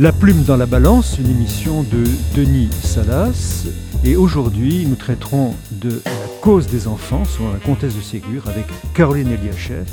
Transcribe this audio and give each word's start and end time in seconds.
La 0.00 0.12
plume 0.12 0.44
dans 0.44 0.56
la 0.56 0.64
balance, 0.64 1.18
une 1.18 1.28
émission 1.28 1.82
de 1.82 2.04
Denis 2.34 2.70
Salas. 2.82 3.66
Et 4.02 4.16
aujourd'hui, 4.16 4.86
nous 4.86 4.94
traiterons 4.94 5.54
de 5.72 6.00
la 6.06 6.40
cause 6.40 6.68
des 6.68 6.88
enfants, 6.88 7.26
selon 7.26 7.52
la 7.52 7.58
comtesse 7.58 7.94
de 7.94 8.00
Ségur, 8.00 8.48
avec 8.48 8.64
Caroline 8.94 9.30
Eliachev, 9.30 9.84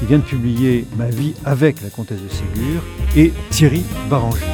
qui 0.00 0.06
vient 0.06 0.18
de 0.18 0.24
publier 0.24 0.84
Ma 0.96 1.06
vie 1.06 1.34
avec 1.44 1.80
la 1.80 1.90
comtesse 1.90 2.18
de 2.20 2.28
Ségur, 2.28 2.82
et 3.14 3.32
Thierry 3.50 3.84
Baranger. 4.10 4.44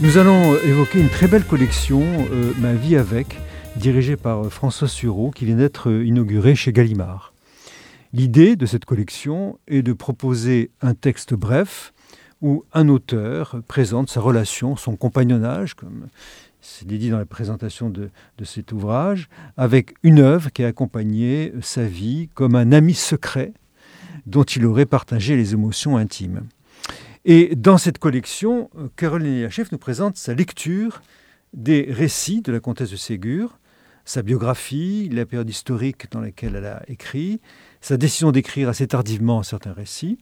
Nous 0.00 0.16
allons 0.16 0.54
évoquer 0.64 1.00
une 1.00 1.08
très 1.08 1.26
belle 1.26 1.44
collection, 1.44 2.04
euh, 2.30 2.52
Ma 2.60 2.74
vie 2.74 2.94
avec, 2.94 3.40
dirigée 3.84 4.16
par 4.16 4.50
François 4.50 4.88
Sureau, 4.88 5.30
qui 5.30 5.44
vient 5.44 5.56
d'être 5.56 5.92
inaugurée 5.92 6.54
chez 6.54 6.72
Gallimard. 6.72 7.34
L'idée 8.14 8.56
de 8.56 8.64
cette 8.64 8.86
collection 8.86 9.58
est 9.68 9.82
de 9.82 9.92
proposer 9.92 10.70
un 10.80 10.94
texte 10.94 11.34
bref 11.34 11.92
où 12.40 12.64
un 12.72 12.88
auteur 12.88 13.60
présente 13.68 14.08
sa 14.08 14.22
relation, 14.22 14.74
son 14.76 14.96
compagnonnage, 14.96 15.74
comme 15.74 16.06
c'est 16.62 16.86
dit 16.86 17.10
dans 17.10 17.18
la 17.18 17.26
présentation 17.26 17.90
de, 17.90 18.08
de, 18.38 18.44
cet 18.46 18.72
ouvrage, 18.72 19.28
avec 19.58 19.96
une 20.02 20.20
œuvre 20.20 20.50
qui 20.50 20.64
a 20.64 20.68
accompagné 20.68 21.52
sa 21.60 21.84
vie 21.84 22.30
comme 22.32 22.54
un 22.54 22.72
ami 22.72 22.94
secret 22.94 23.52
dont 24.24 24.44
il 24.44 24.64
aurait 24.64 24.86
partagé 24.86 25.36
les 25.36 25.52
émotions 25.52 25.98
intimes. 25.98 26.44
Et 27.26 27.54
dans 27.54 27.76
cette 27.76 27.98
collection, 27.98 28.70
Caroline 28.96 29.34
Eliachev 29.34 29.68
nous 29.72 29.78
présente 29.78 30.16
sa 30.16 30.32
lecture 30.32 31.02
des 31.52 31.86
récits 31.90 32.40
de 32.40 32.50
la 32.50 32.60
comtesse 32.60 32.90
de 32.90 32.96
Ségur, 32.96 33.58
sa 34.04 34.22
biographie, 34.22 35.08
la 35.12 35.26
période 35.26 35.48
historique 35.48 36.10
dans 36.10 36.20
laquelle 36.20 36.56
elle 36.56 36.66
a 36.66 36.82
écrit, 36.88 37.40
sa 37.80 37.96
décision 37.96 38.32
d'écrire 38.32 38.68
assez 38.68 38.86
tardivement 38.86 39.42
certains 39.42 39.72
récits. 39.72 40.18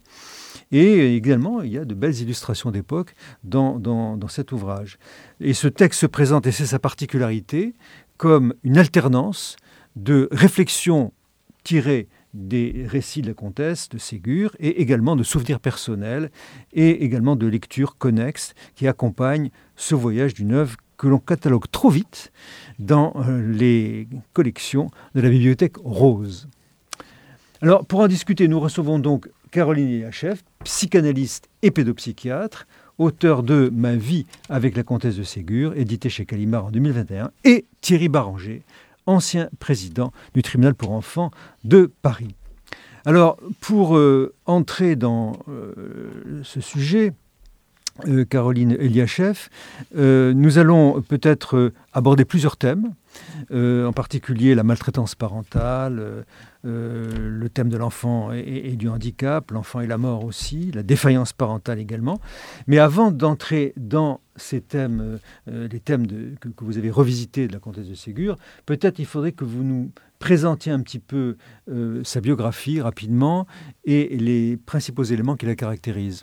Et 0.71 1.17
également, 1.17 1.63
il 1.63 1.73
y 1.73 1.79
a 1.79 1.85
de 1.85 1.95
belles 1.95 2.21
illustrations 2.21 2.71
d'époque 2.71 3.15
dans, 3.45 3.79
dans, 3.79 4.17
dans, 4.17 4.29
cet 4.29 4.53
ouvrage. 4.53 4.99
Et 5.41 5.55
ce 5.55 5.69
texte 5.69 6.01
se 6.01 6.07
présente, 6.07 6.47
et 6.47 6.53
c'est 6.53 6.67
sa 6.67 6.79
particularité, 6.79 7.75
comme 8.17 8.55
une 8.63 8.79
alternance 8.79 9.57
de 9.97 10.29
réflexions 10.31 11.13
tirées 11.65 12.09
des 12.35 12.87
récits 12.89 13.23
de 13.23 13.29
la 13.29 13.35
comtesse 13.35 13.89
de 13.89 13.99
Ségur 13.99 14.57
et 14.59 14.81
également 14.81 15.17
de 15.17 15.23
souvenirs 15.23 15.61
personnels 15.61 16.31
et 16.73 17.05
également 17.05 17.37
de 17.37 17.47
lectures 17.47 17.99
connexes 17.99 18.55
qui 18.75 18.89
accompagnent 18.89 19.51
ce 19.77 19.95
voyage 19.95 20.33
d'une 20.35 20.53
œuvre 20.53 20.77
que 21.03 21.09
l'on 21.09 21.19
catalogue 21.19 21.65
trop 21.73 21.91
vite 21.91 22.31
dans 22.79 23.13
euh, 23.17 23.53
les 23.53 24.07
collections 24.35 24.89
de 25.17 25.21
la 25.21 25.31
bibliothèque 25.31 25.77
Rose. 25.83 26.49
Alors, 27.61 27.85
pour 27.85 27.99
en 28.01 28.07
discuter, 28.07 28.47
nous 28.47 28.61
recevons 28.61 29.01
donc 29.01 29.29
Caroline 29.51 29.91
Yachev, 29.91 30.43
psychanalyste 30.63 31.49
et 31.63 31.73
pédopsychiatre, 31.73 32.69
auteur 32.99 33.43
de 33.43 33.69
Ma 33.75 33.97
vie 33.97 34.27
avec 34.49 34.77
la 34.77 34.85
comtesse 34.85 35.17
de 35.17 35.25
Ségur, 35.25 35.73
édité 35.77 36.09
chez 36.09 36.25
Calimard 36.25 36.67
en 36.67 36.71
2021, 36.71 37.33
et 37.43 37.65
Thierry 37.81 38.09
Baranger, 38.09 38.63
ancien 39.07 39.49
président 39.59 40.13
du 40.35 40.43
tribunal 40.43 40.77
pour 40.77 40.93
enfants 40.93 41.33
de 41.65 41.91
Paris. 42.03 42.37
Alors, 43.05 43.39
pour 43.61 43.97
euh, 43.97 44.33
entrer 44.47 44.95
dans 44.95 45.33
euh, 45.49 45.73
ce 46.45 46.61
sujet, 46.61 47.13
euh, 48.07 48.25
Caroline 48.25 48.73
Eliachev, 48.79 49.49
euh, 49.97 50.33
nous 50.33 50.59
allons 50.59 51.03
peut-être 51.03 51.73
aborder 51.93 52.25
plusieurs 52.25 52.57
thèmes, 52.57 52.95
euh, 53.51 53.87
en 53.87 53.93
particulier 53.93 54.55
la 54.55 54.63
maltraitance 54.63 55.15
parentale, 55.15 56.25
le 56.65 57.49
thème 57.49 57.69
de 57.69 57.77
l'enfant 57.77 58.33
et, 58.33 58.77
du 58.77 58.89
handicap, 58.89 59.51
l'enfant 59.51 59.81
et 59.81 59.87
la 59.87 59.99
mort 59.99 60.25
aussi, 60.25 60.71
la 60.73 60.83
défaillance 60.83 61.33
parentale 61.33 61.81
également. 61.81 62.21
Mais 62.67 62.79
avant 62.79 63.11
d'entrer 63.11 63.73
dans 63.77 64.21
ces 64.37 64.61
thèmes, 64.61 65.19
les 65.49 65.81
thèmes 65.81 66.07
que, 66.41 66.49
que, 66.49 66.65
vous 66.65 66.79
avez 66.79 66.91
revisités 66.91 67.49
de 67.49 67.53
la 67.53 67.59
comtesse 67.59 67.89
de 67.89 67.95
Ségur, 67.95 68.37
peut-être 68.65 69.01
il 69.01 69.07
faudrait 69.07 69.33
que 69.33 69.45
vous 69.45 69.65
nous 69.65 69.91
présentiez 70.21 70.71
un 70.71 70.81
petit 70.81 71.01
peu 71.01 71.37
sa 72.05 72.21
biographie 72.21 72.81
rapidement 72.81 73.49
et 73.85 74.17
les 74.17 74.57
principaux 74.57 75.03
éléments 75.03 75.35
qui 75.35 75.47
la 75.47 75.57
caractérisent. 75.57 76.23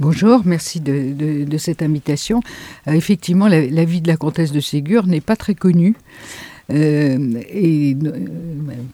Bonjour, 0.00 0.40
merci 0.44 0.80
de, 0.80 1.56
cette 1.58 1.82
invitation. 1.82 2.40
Euh, 2.88 2.92
effectivement, 2.92 3.46
la, 3.46 3.84
vie 3.84 4.00
de 4.00 4.08
la 4.08 4.16
comtesse 4.16 4.50
de 4.50 4.60
Ségur 4.60 5.06
n'est 5.06 5.20
pas 5.20 5.36
très 5.36 5.54
connue. 5.54 5.94
Euh, 6.70 7.42
et 7.52 7.94
euh, 8.02 8.12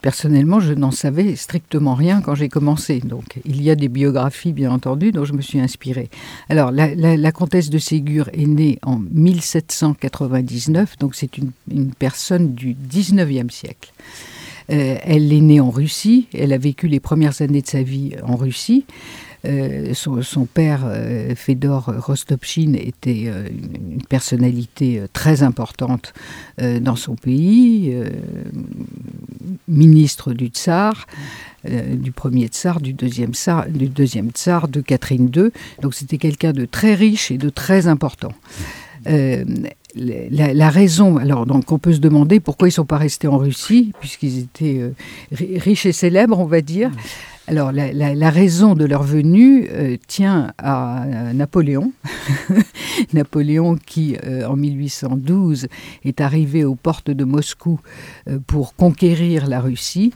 personnellement, 0.02 0.58
je 0.58 0.72
n'en 0.72 0.90
savais 0.90 1.36
strictement 1.36 1.94
rien 1.94 2.20
quand 2.20 2.34
j'ai 2.34 2.48
commencé. 2.48 2.98
Donc, 2.98 3.38
il 3.44 3.62
y 3.62 3.70
a 3.70 3.76
des 3.76 3.88
biographies, 3.88 4.52
bien 4.52 4.72
entendu, 4.72 5.12
dont 5.12 5.24
je 5.24 5.34
me 5.34 5.40
suis 5.40 5.60
inspirée. 5.60 6.10
Alors, 6.48 6.72
la, 6.72 7.32
comtesse 7.32 7.70
de 7.70 7.78
Ségur 7.78 8.28
est 8.32 8.46
née 8.46 8.78
en 8.82 8.98
1799, 8.98 10.98
donc 10.98 11.14
c'est 11.14 11.38
une, 11.38 11.52
personne 11.98 12.54
du 12.54 12.74
19e 12.74 13.50
siècle. 13.50 13.92
Elle 14.68 15.32
est 15.32 15.40
née 15.40 15.60
en 15.60 15.70
Russie, 15.70 16.26
elle 16.34 16.52
a 16.52 16.58
vécu 16.58 16.88
les 16.88 17.00
premières 17.00 17.40
années 17.40 17.62
de 17.62 17.66
sa 17.66 17.82
vie 17.82 18.12
en 18.22 18.36
Russie. 18.36 18.84
Euh, 19.48 19.94
son, 19.94 20.44
père, 20.46 20.82
euh, 20.84 21.34
Fedor 21.34 21.92
Rostopchine, 21.98 22.74
était 22.74 23.24
euh, 23.26 23.48
une 23.48 24.02
personnalité 24.02 25.02
très 25.12 25.42
importante 25.42 26.12
euh, 26.60 26.80
dans 26.80 26.96
son 26.96 27.14
pays, 27.14 27.92
euh, 27.94 28.08
ministre 29.66 30.32
du 30.32 30.46
tsar, 30.48 31.06
euh, 31.68 31.94
du 31.94 32.12
premier 32.12 32.46
tsar, 32.46 32.80
du 32.80 32.92
deuxième 32.92 33.32
tsar, 33.32 33.66
du 33.68 33.88
deuxième 33.88 34.30
tsar, 34.30 34.68
de 34.68 34.80
Catherine 34.80 35.30
II. 35.34 35.50
Donc 35.82 35.94
c'était 35.94 36.18
quelqu'un 36.18 36.52
de 36.52 36.64
très 36.64 36.94
riche 36.94 37.30
et 37.30 37.38
de 37.38 37.48
très 37.48 37.86
important. 37.86 38.32
La, 39.94 40.52
la, 40.52 40.68
raison, 40.68 41.16
alors 41.16 41.46
donc 41.46 41.72
on 41.72 41.78
peut 41.78 41.94
se 41.94 41.98
demander 41.98 42.40
pourquoi 42.40 42.68
ils 42.68 42.72
ne 42.72 42.74
sont 42.74 42.84
pas 42.84 42.98
restés 42.98 43.26
en 43.26 43.38
Russie, 43.38 43.92
puisqu'ils 44.00 44.38
étaient 44.38 44.80
euh, 44.80 44.90
riches 45.30 45.86
et 45.86 45.92
célèbres, 45.92 46.38
on 46.38 46.44
va 46.44 46.60
dire. 46.60 46.90
Alors 47.48 47.72
la, 47.72 48.30
raison 48.30 48.74
de 48.74 48.84
leur 48.84 49.02
venue 49.02 49.68
euh, 49.70 49.96
tient 50.06 50.52
à, 50.58 51.28
à 51.28 51.32
Napoléon. 51.32 51.92
Napoléon 53.14 53.76
qui, 53.76 54.18
euh, 54.22 54.46
en 54.46 54.54
1812, 54.54 55.66
est 56.04 56.20
arrivé 56.20 56.66
aux 56.66 56.74
portes 56.74 57.10
de 57.10 57.24
Moscou 57.24 57.80
euh, 58.28 58.38
pour 58.46 58.74
conquérir 58.74 59.46
la 59.46 59.60
Russie, 59.60 60.12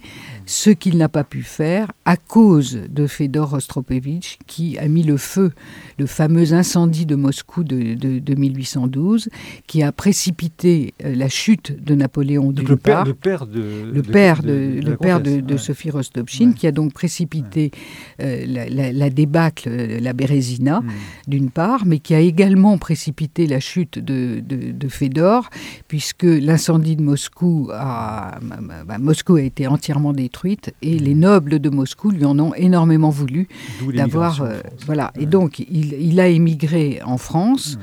ce 0.46 0.70
qu'il 0.70 0.96
n'a 0.96 1.08
pas 1.08 1.24
pu 1.24 1.42
faire 1.42 1.92
à 2.04 2.16
cause 2.16 2.78
de 2.88 3.06
Fedor 3.06 3.50
Rostropevitch 3.50 4.38
qui 4.46 4.78
a 4.78 4.88
mis 4.88 5.02
le 5.02 5.16
feu, 5.16 5.52
le 5.98 6.06
fameux 6.06 6.52
incendie 6.52 7.06
de 7.06 7.14
Moscou 7.14 7.64
de, 7.64 7.94
de, 7.94 8.18
de 8.18 8.34
1812, 8.34 9.28
qui 9.66 9.82
a 9.82 9.92
précipité 9.92 10.94
euh, 11.04 11.14
la 11.14 11.28
chute 11.28 11.82
de 11.84 11.94
Napoléon 11.94 12.52
donc 12.52 12.68
le 12.68 12.76
père, 12.76 13.04
le 13.04 13.14
père 13.14 13.46
de 13.46 13.90
le 13.92 14.02
père 14.02 14.42
de, 14.42 14.48
de, 14.48 14.80
le 14.80 14.96
père 14.96 15.20
de, 15.20 15.40
de 15.40 15.52
ouais. 15.52 15.58
Sophie 15.58 15.90
Rostopchine, 15.90 16.50
ouais. 16.50 16.54
qui 16.54 16.66
a 16.66 16.72
donc 16.72 16.92
précipité 16.92 17.70
ouais. 18.18 18.24
euh, 18.24 18.44
la, 18.46 18.68
la, 18.68 18.92
la, 18.92 19.10
débâcle, 19.10 19.70
la 19.70 20.12
Bérésina, 20.12 20.80
mmh. 20.80 20.90
d'une 21.28 21.50
part, 21.50 21.86
mais 21.86 21.98
qui 21.98 22.14
a 22.14 22.20
également 22.20 22.78
précipité 22.78 23.46
la 23.46 23.60
chute 23.60 23.98
de, 23.98 24.42
Fédor, 24.88 25.48
puisque 25.88 26.24
l'incendie 26.24 26.96
de 26.96 27.02
Moscou 27.02 27.70
a, 27.72 28.38
bah, 28.86 28.98
Moscou 28.98 29.36
a 29.36 29.42
été 29.42 29.66
entièrement 29.66 30.12
détruite 30.32 30.74
et 30.80 30.98
les 30.98 31.14
nobles 31.14 31.58
de 31.58 31.68
Moscou 31.68 32.10
lui 32.10 32.24
en 32.24 32.38
ont 32.38 32.54
énormément 32.54 33.10
voulu 33.10 33.48
d'avoir 33.94 34.40
euh, 34.40 34.60
voilà 34.86 35.12
ouais. 35.14 35.24
et 35.24 35.26
donc 35.26 35.58
il, 35.58 35.92
il, 35.92 36.18
a 36.20 36.28
émigré 36.28 37.00
en 37.04 37.18
France 37.18 37.78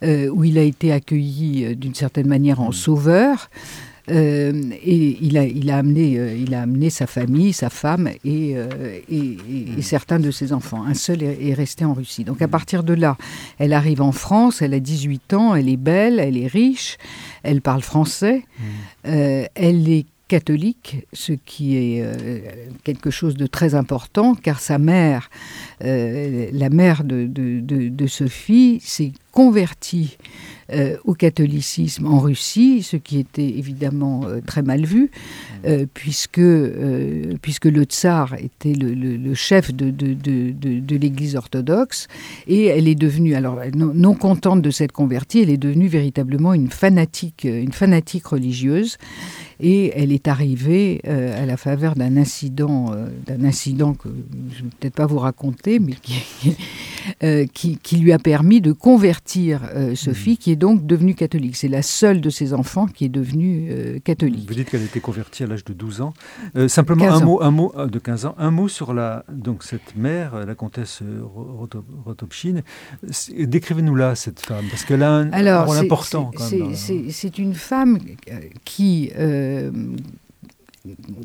ouais. 0.00 0.08
euh, 0.08 0.28
où 0.30 0.42
il 0.44 0.56
a 0.56 0.62
été 0.62 0.90
accueilli 0.90 1.64
euh, 1.64 1.74
d'une 1.74 1.94
certaine 1.94 2.28
manière 2.28 2.60
en 2.60 2.72
sauveur. 2.72 3.50
Euh, 4.10 4.52
et 4.82 5.16
il 5.20 5.38
a, 5.38 5.44
il, 5.44 5.70
a 5.70 5.78
amené, 5.78 6.18
euh, 6.18 6.34
il 6.34 6.54
a 6.54 6.62
amené 6.62 6.90
sa 6.90 7.06
famille, 7.06 7.52
sa 7.52 7.70
femme 7.70 8.08
et, 8.24 8.54
euh, 8.56 8.98
et, 9.08 9.16
et, 9.16 9.78
et, 9.78 9.82
certains 9.82 10.18
de 10.18 10.32
ses 10.32 10.52
enfants. 10.52 10.84
Un 10.84 10.94
seul 10.94 11.22
est, 11.22 11.48
est, 11.48 11.54
resté 11.54 11.84
en 11.84 11.94
Russie. 11.94 12.24
Donc 12.24 12.42
à 12.42 12.48
partir 12.48 12.82
de 12.82 12.94
là, 12.94 13.16
elle 13.58 13.72
arrive 13.72 14.02
en 14.02 14.10
France, 14.10 14.60
elle 14.60 14.74
a 14.74 14.80
18 14.80 15.34
ans, 15.34 15.54
elle 15.54 15.68
est 15.68 15.76
belle, 15.76 16.18
elle 16.18 16.36
est 16.36 16.48
riche, 16.48 16.98
elle 17.44 17.62
parle 17.62 17.82
français, 17.82 18.44
elle 19.04 19.88
est 19.88 20.06
catholique, 20.32 21.06
ce 21.12 21.34
qui 21.34 21.76
est 21.76 22.02
euh, 22.02 22.40
quelque 22.84 23.10
chose 23.10 23.36
de 23.36 23.46
très 23.46 23.74
important, 23.74 24.34
car 24.34 24.60
sa 24.60 24.78
mère, 24.78 25.28
euh, 25.84 26.48
la 26.52 26.70
mère 26.70 27.04
de, 27.04 27.26
de, 27.26 27.60
de, 27.60 27.88
de 27.88 28.06
Sophie, 28.06 28.80
s'est 28.82 29.12
convertie 29.32 30.18
euh, 30.72 30.96
au 31.04 31.14
catholicisme 31.14 32.06
en 32.06 32.18
Russie, 32.18 32.82
ce 32.82 32.96
qui 32.96 33.18
était 33.18 33.48
évidemment 33.48 34.22
euh, 34.26 34.40
très 34.46 34.62
mal 34.62 34.84
vu, 34.84 35.10
euh, 35.66 35.86
puisque, 35.92 36.40
puisque 37.42 37.64
le 37.66 37.82
tsar 37.84 38.34
était 38.34 38.74
le, 38.74 38.94
le, 38.94 39.16
le 39.16 39.34
chef 39.34 39.74
de, 39.74 39.90
de, 39.90 40.14
de, 40.14 40.52
de 40.80 40.96
l'Église 40.96 41.36
orthodoxe, 41.36 42.08
et 42.46 42.66
elle 42.66 42.88
est 42.88 42.94
devenue, 42.94 43.34
alors 43.34 43.58
non, 43.74 43.92
non, 43.94 44.14
contente 44.14 44.62
de 44.62 44.70
s'être 44.70 44.92
convertie, 44.92 45.40
elle 45.40 45.50
est 45.50 45.56
devenue 45.56 45.88
véritablement 45.88 46.54
une 46.54 46.70
fanatique, 46.70 47.44
une 47.44 47.72
fanatique 47.72 48.26
religieuse, 48.26 48.98
et 49.60 49.92
elle 49.94 50.12
est 50.12 50.22
est 50.22 50.28
arrivé 50.28 51.00
à 51.04 51.46
la 51.46 51.56
faveur 51.56 51.94
d'un 51.94 52.16
incident, 52.16 52.94
d'un 53.26 53.44
incident 53.44 53.94
que 53.94 54.08
je 54.54 54.58
ne 54.58 54.64
vais 54.64 54.74
peut-être 54.78 54.94
pas 54.94 55.06
vous 55.06 55.18
raconter, 55.18 55.71
mais 55.78 55.94
qui, 57.52 57.78
qui, 57.78 57.96
lui 57.96 58.12
a 58.12 58.18
permis 58.18 58.60
de 58.60 58.72
convertir 58.72 59.62
Sophie, 59.94 60.36
qui 60.36 60.52
est 60.52 60.56
donc 60.56 60.86
devenue 60.86 61.14
catholique. 61.14 61.56
C'est 61.56 61.68
la 61.68 61.82
seule 61.82 62.20
de 62.20 62.30
ses 62.30 62.54
enfants 62.54 62.86
qui 62.86 63.04
est 63.04 63.08
devenue 63.08 64.00
catholique. 64.04 64.48
Vous 64.48 64.54
dites 64.54 64.70
qu'elle 64.70 64.82
a 64.82 64.84
été 64.84 65.00
convertie 65.00 65.42
à 65.42 65.46
l'âge 65.46 65.64
de 65.64 65.72
12 65.72 66.00
ans. 66.00 66.14
simplement 66.68 67.12
un 67.12 67.20
mot, 67.20 67.42
un 67.42 67.50
mot 67.50 67.72
de 67.76 67.98
15 67.98 68.26
ans, 68.26 68.34
un 68.38 68.50
mot 68.50 68.68
sur 68.68 68.94
la, 68.94 69.24
donc 69.30 69.62
cette 69.62 69.96
mère, 69.96 70.46
la 70.46 70.54
comtesse 70.54 71.02
Rotopchine. 72.04 72.62
Décrivez-nous 73.36 73.94
là 73.94 74.14
cette 74.14 74.40
femme, 74.40 74.64
parce 74.70 74.84
qu'elle 74.84 75.02
a 75.02 75.12
un, 75.12 75.64
rôle 75.64 75.78
important. 75.78 76.30
C'est 76.74 77.38
une 77.38 77.54
femme 77.54 77.98
qui, 78.64 79.10
euh, 79.16 79.70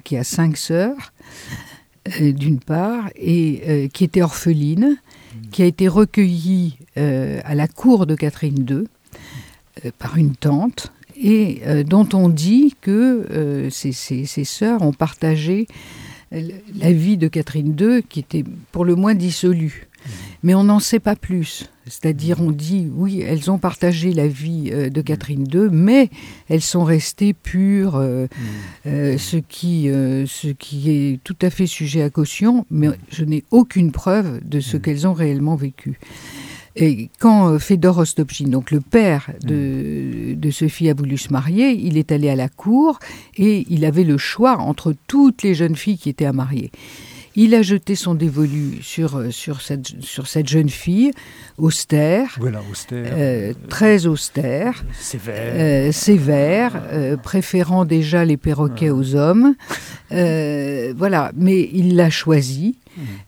qui 0.04 0.18
a 0.18 0.24
cinq 0.24 0.58
sœurs, 0.58 1.14
euh, 2.22 2.32
d'une 2.32 2.60
part, 2.60 3.10
et 3.16 3.62
euh, 3.68 3.88
qui 3.88 4.04
était 4.04 4.22
orpheline, 4.22 4.98
qui 5.52 5.64
a 5.64 5.66
été 5.66 5.88
recueillie 5.88 6.78
à 6.96 7.54
la 7.54 7.68
cour 7.68 8.08
de 8.08 8.16
Catherine 8.16 8.66
II 8.68 9.92
par 10.00 10.18
une 10.18 10.36
tante, 10.36 10.92
et 11.16 11.62
dont 11.86 12.10
on 12.14 12.28
dit 12.28 12.76
que 12.82 13.70
ses, 13.70 13.92
ses, 13.92 14.44
sœurs 14.44 14.82
ont 14.82 14.94
partagé 14.94 15.68
la 16.32 16.92
vie 16.92 17.16
de 17.18 17.28
Catherine 17.28 17.78
II, 17.80 18.02
qui 18.02 18.20
était 18.20 18.44
pour 18.72 18.84
le 18.84 18.96
moins 18.96 19.14
dissolue. 19.14 19.87
Mais 20.48 20.56
on 20.56 20.64
n'en 20.64 20.80
sait 20.80 21.02
pas 21.02 21.18
plus. 21.18 21.70
C'est-à-dire, 21.88 22.40
on 22.40 22.52
dit, 22.52 22.88
oui, 22.96 23.20
elles 23.20 23.52
ont 23.52 23.58
partagé 23.58 24.14
la 24.14 24.30
vie 24.30 24.70
euh, 24.72 24.90
de 24.90 25.02
Catherine 25.02 25.46
II, 25.54 25.68
mais 25.70 26.10
elles 26.48 26.62
sont 26.62 26.86
restées 26.86 27.34
pures, 27.34 27.98
euh, 27.98 28.28
mm. 28.28 28.88
euh, 28.88 29.18
ce, 29.18 29.36
qui, 29.36 29.90
ce 29.90 30.48
qui 30.48 30.90
est 30.90 31.20
tout 31.26 31.36
à 31.42 31.50
fait 31.50 31.68
sujet 31.68 32.02
à 32.02 32.10
caution, 32.10 32.66
mais 32.72 32.92
je 33.12 33.26
n'ai 33.26 33.44
aucune 33.52 33.92
preuve 33.92 34.40
de 34.48 34.62
ce 34.62 34.78
mm. 34.78 34.82
qu'elles 34.82 35.06
ont 35.06 35.12
réellement 35.12 35.58
vécu. 35.58 36.00
Et 36.78 37.10
quand 37.20 37.60
Fedor 37.60 37.96
Rostopchin, 37.96 38.48
donc 38.48 38.72
le 38.72 38.80
père 38.80 39.32
de, 39.44 40.32
mm. 40.32 40.40
de, 40.40 40.50
Sophie, 40.50 40.90
a 40.90 40.94
voulu 40.94 41.18
se 41.18 41.34
marier, 41.34 41.72
il 41.72 41.98
est 41.98 42.14
allé 42.14 42.30
à 42.30 42.38
la 42.38 42.48
cour 42.48 43.00
et 43.36 43.68
il 43.70 43.84
avait 43.84 44.06
le 44.06 44.18
choix 44.18 44.60
entre 44.60 44.96
toutes 45.08 45.44
les 45.44 45.56
jeunes 45.56 45.76
filles 45.76 45.98
qui 45.98 46.08
étaient 46.08 46.24
à 46.24 46.32
marier. 46.32 46.72
Il 47.40 47.54
a 47.54 47.62
jeté 47.62 47.94
son 47.94 48.16
dévolu 48.16 48.80
sur, 48.82 49.18
euh, 49.18 49.30
sur, 49.30 49.62
cette, 49.62 50.02
sur 50.02 50.26
cette 50.26 50.50
jeune 50.50 50.70
fille, 50.70 51.12
austère, 51.60 52.36
voilà, 52.40 52.64
austère 52.72 53.14
euh, 53.16 53.54
très 53.70 54.08
austère, 54.08 54.84
sévère, 55.00 55.54
euh, 55.56 55.92
sévère 55.92 56.82
préférant 57.22 57.86
déjà 57.86 58.26
les 58.26 58.38
perroquets 58.38 58.90
aux 58.90 59.14
hommes. 59.14 59.54
voilà, 60.10 61.32
mais 61.36 61.70
il 61.72 61.96
l'a 61.96 62.10
choisi. 62.10 62.76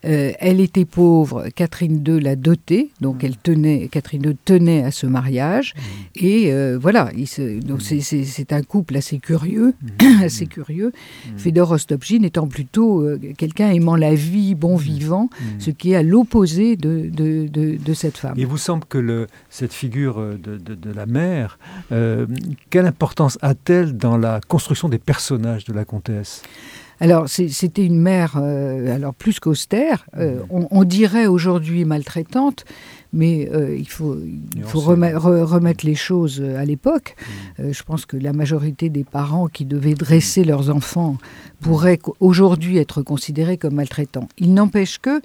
Euh, 0.06 0.32
elle 0.40 0.60
était 0.60 0.86
pauvre, 0.86 1.48
Catherine 1.56 2.04
II 2.06 2.20
l'a 2.20 2.36
dotée, 2.36 2.92
donc 3.02 3.24
elle 3.24 3.38
tenait, 3.38 3.88
Catherine 3.88 4.24
II 4.26 4.38
tenait 4.46 4.84
à 4.84 4.92
ce 4.92 5.08
mariage. 5.08 5.74
Et 6.16 6.52
euh, 6.52 6.78
voilà, 6.82 7.12
donc 7.64 7.82
c'est 7.82 8.54
un 8.54 8.62
couple 8.64 8.98
assez 8.98 9.20
curieux, 9.20 9.74
assez 10.24 10.46
curieux. 10.46 10.92
Fedor 11.38 11.70
Rostopchin 11.70 12.24
étant 12.24 12.48
plutôt 12.48 13.02
euh, 13.02 13.20
quelqu'un 13.38 13.70
aimant 13.72 13.96
la 13.96 14.16
vie, 14.16 14.56
bon 14.56 14.76
vivant, 14.76 15.30
ce 15.60 15.72
qui 15.72 15.92
est 15.92 15.96
à 15.96 16.04
l'opposé 16.04 16.76
de, 16.76 17.10
de, 17.10 17.94
cette 17.94 18.18
femme. 18.18 18.36
Il 18.38 18.48
vous 18.48 18.58
semble 18.58 18.86
que 18.86 18.98
le, 18.98 19.28
cette 19.50 19.74
figure 19.74 20.38
de, 20.38 20.92
la 20.94 21.06
mère, 21.06 21.60
quelle 22.70 22.86
importance 22.86 23.38
a-t-elle 23.42 23.98
dans 23.98 24.18
la 24.18 24.40
construction 24.48 24.90
des 24.90 25.00
personnages 25.00 25.66
de 25.66 25.74
la 25.74 25.86
comtesse? 25.86 26.44
Alors 27.00 27.30
c'était 27.30 27.86
une 27.86 28.00
mère, 28.00 28.34
euh, 28.36 28.94
alors 28.94 29.14
plus 29.14 29.40
qu'austère, 29.40 30.06
euh, 30.18 30.40
mmh. 30.52 30.66
on, 30.72 30.84
dirait 30.84 31.28
aujourd'hui 31.28 31.86
maltraitante, 31.86 32.66
mais 33.14 33.50
euh, 33.54 33.76
il 33.78 33.88
faut, 33.88 34.18
il 34.56 34.64
faut 34.64 34.82
remettre 34.82 35.86
les 35.86 35.96
choses 35.96 36.42
à 36.42 36.66
l'époque. 36.66 37.16
Mmh. 37.58 37.72
je 37.72 37.84
pense 37.84 38.06
que 38.06 38.18
la 38.18 38.34
majorité 38.34 38.90
des 38.90 39.04
parents 39.04 39.48
qui 39.48 39.66
devaient 39.66 39.96
dresser 39.96 40.44
leurs 40.44 40.70
enfants 40.70 41.18
pourraient 41.62 42.00
aujourd'hui 42.20 42.78
être 42.78 43.02
considérés 43.02 43.58
comme 43.58 43.76
maltraitants. 43.76 44.28
Il 44.38 44.54
n'empêche 44.54 45.00
que 45.00 45.22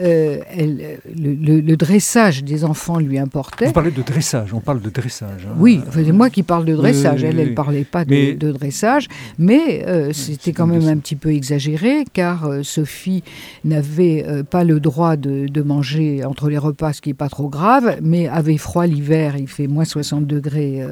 euh, 0.00 0.38
elle, 0.50 1.00
le, 1.16 1.76
dressage 1.76 2.44
des 2.44 2.64
enfants 2.64 2.98
lui 2.98 3.18
importait. 3.18 3.66
Vous 3.66 3.72
parlez 3.72 3.90
de 3.90 4.02
dressage, 4.02 4.52
on 4.52 4.60
parle 4.60 4.80
de 4.80 4.90
dressage. 4.90 5.46
Hein. 5.46 5.54
Oui, 5.58 5.80
c'est 5.92 6.12
moi 6.12 6.30
qui 6.30 6.42
parle 6.42 6.64
de 6.64 6.74
dressage. 6.74 7.24
elle, 7.24 7.38
elle 7.38 7.50
ne 7.50 7.54
parlait 7.54 7.84
pas 7.84 8.04
de, 8.04 8.52
dressage, 8.52 9.08
mais 9.38 9.84
euh, 9.86 10.12
c'était 10.12 10.52
quand 10.52 10.66
même 10.66 10.86
un 10.86 10.98
petit 10.98 11.16
peu 11.16 11.32
exagéré, 11.32 12.04
car 12.12 12.46
euh, 12.46 12.62
Sophie 12.62 13.22
n'avait 13.64 14.24
pas 14.50 14.64
le 14.64 14.80
droit 14.80 15.16
de, 15.16 15.62
manger 15.62 16.24
entre 16.24 16.48
les 16.48 16.58
repas, 16.58 16.92
ce 16.92 17.00
qui 17.00 17.10
n'est 17.10 17.14
pas 17.14 17.28
trop 17.28 17.48
grave, 17.48 17.98
mais 18.00 18.28
avait 18.28 18.56
froid 18.56 18.86
l'hiver, 18.86 19.36
il 19.36 19.48
fait 19.48 19.66
moins 19.66 19.84
60 19.84 20.26
degrés 20.26 20.84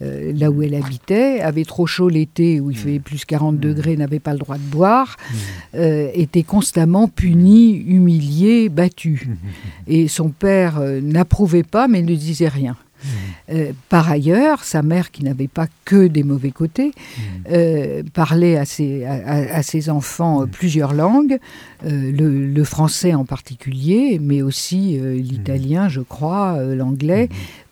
là 0.00 0.50
où 0.50 0.62
elle 0.62 0.74
habitait, 0.74 1.40
avait 1.40 1.64
trop 1.64 1.86
chaud 1.86 2.08
l'été, 2.08 2.60
où 2.60 2.70
il 2.70 2.76
fait 2.76 2.98
plus 2.98 3.24
40 3.24 3.58
degrés, 3.58 3.96
n'avait 3.96 4.20
pas 4.20 4.32
le 4.32 4.38
droit 4.38 4.58
de 4.58 4.70
boire, 4.70 5.16
était 5.74 6.42
constamment 6.42 7.08
punie, 7.08 7.74
humiliée 7.74 8.31
battu. 8.68 9.28
Et 9.86 10.08
son 10.08 10.30
père 10.30 10.78
euh, 10.78 11.00
n'approuvait 11.00 11.62
pas, 11.62 11.88
mais 11.88 12.02
ne 12.02 12.14
disait 12.14 12.48
rien. 12.48 12.76
Euh, 13.50 13.72
par 13.88 14.08
ailleurs, 14.08 14.62
sa 14.62 14.82
mère, 14.82 15.10
qui 15.10 15.24
n'avait 15.24 15.48
pas 15.48 15.66
que 15.84 16.06
des 16.06 16.22
mauvais 16.22 16.52
côtés, 16.52 16.92
euh, 17.50 18.04
parlait 18.14 18.56
à 18.56 18.64
ses, 18.64 19.04
à, 19.04 19.60
ses 19.64 19.90
enfants 19.90 20.46
plusieurs 20.46 20.92
langues, 20.94 21.38
le, 21.84 22.64
français 22.64 23.12
en 23.12 23.24
particulier, 23.24 24.20
mais 24.22 24.40
aussi 24.40 25.00
l'italien, 25.00 25.88
je 25.88 26.00
crois, 26.00 26.62
l'anglais, 26.62 27.28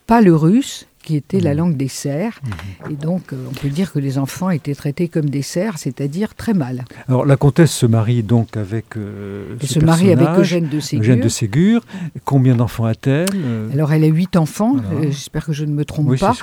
pas 0.08 0.20
le 0.20 0.34
russe, 0.34 0.86
qui 1.02 1.16
était 1.16 1.40
la 1.40 1.54
mmh. 1.54 1.56
langue 1.56 1.76
des 1.76 1.88
cerfs. 1.88 2.40
Mmh. 2.42 2.92
Et 2.92 2.96
donc, 2.96 3.32
euh, 3.32 3.36
on 3.50 3.54
peut 3.54 3.68
dire 3.68 3.92
que 3.92 3.98
les 3.98 4.18
enfants 4.18 4.50
étaient 4.50 4.74
traités 4.74 5.08
comme 5.08 5.30
des 5.30 5.42
cerfs, 5.42 5.78
c'est-à-dire 5.78 6.34
très 6.34 6.54
mal. 6.54 6.84
Alors, 7.08 7.24
la 7.24 7.36
comtesse 7.36 7.72
se 7.72 7.86
marie 7.86 8.22
donc 8.22 8.56
avec 8.56 8.96
euh, 8.96 9.56
ce 9.62 9.74
se 9.74 9.78
marie 9.80 10.12
avec 10.12 10.28
Eugène 10.38 10.68
de 10.68 10.80
Ségur. 10.80 11.04
Eugène 11.04 11.20
de 11.20 11.28
Ségur. 11.28 11.84
Combien 12.24 12.54
d'enfants 12.54 12.84
a-t-elle 12.84 13.28
euh? 13.34 13.72
Alors, 13.72 13.92
elle 13.92 14.04
a 14.04 14.08
huit 14.08 14.36
enfants. 14.36 14.76
J'espère 15.02 15.46
que 15.46 15.52
je 15.52 15.64
ne 15.64 15.72
me 15.72 15.84
trompe 15.84 16.18
pas. 16.18 16.34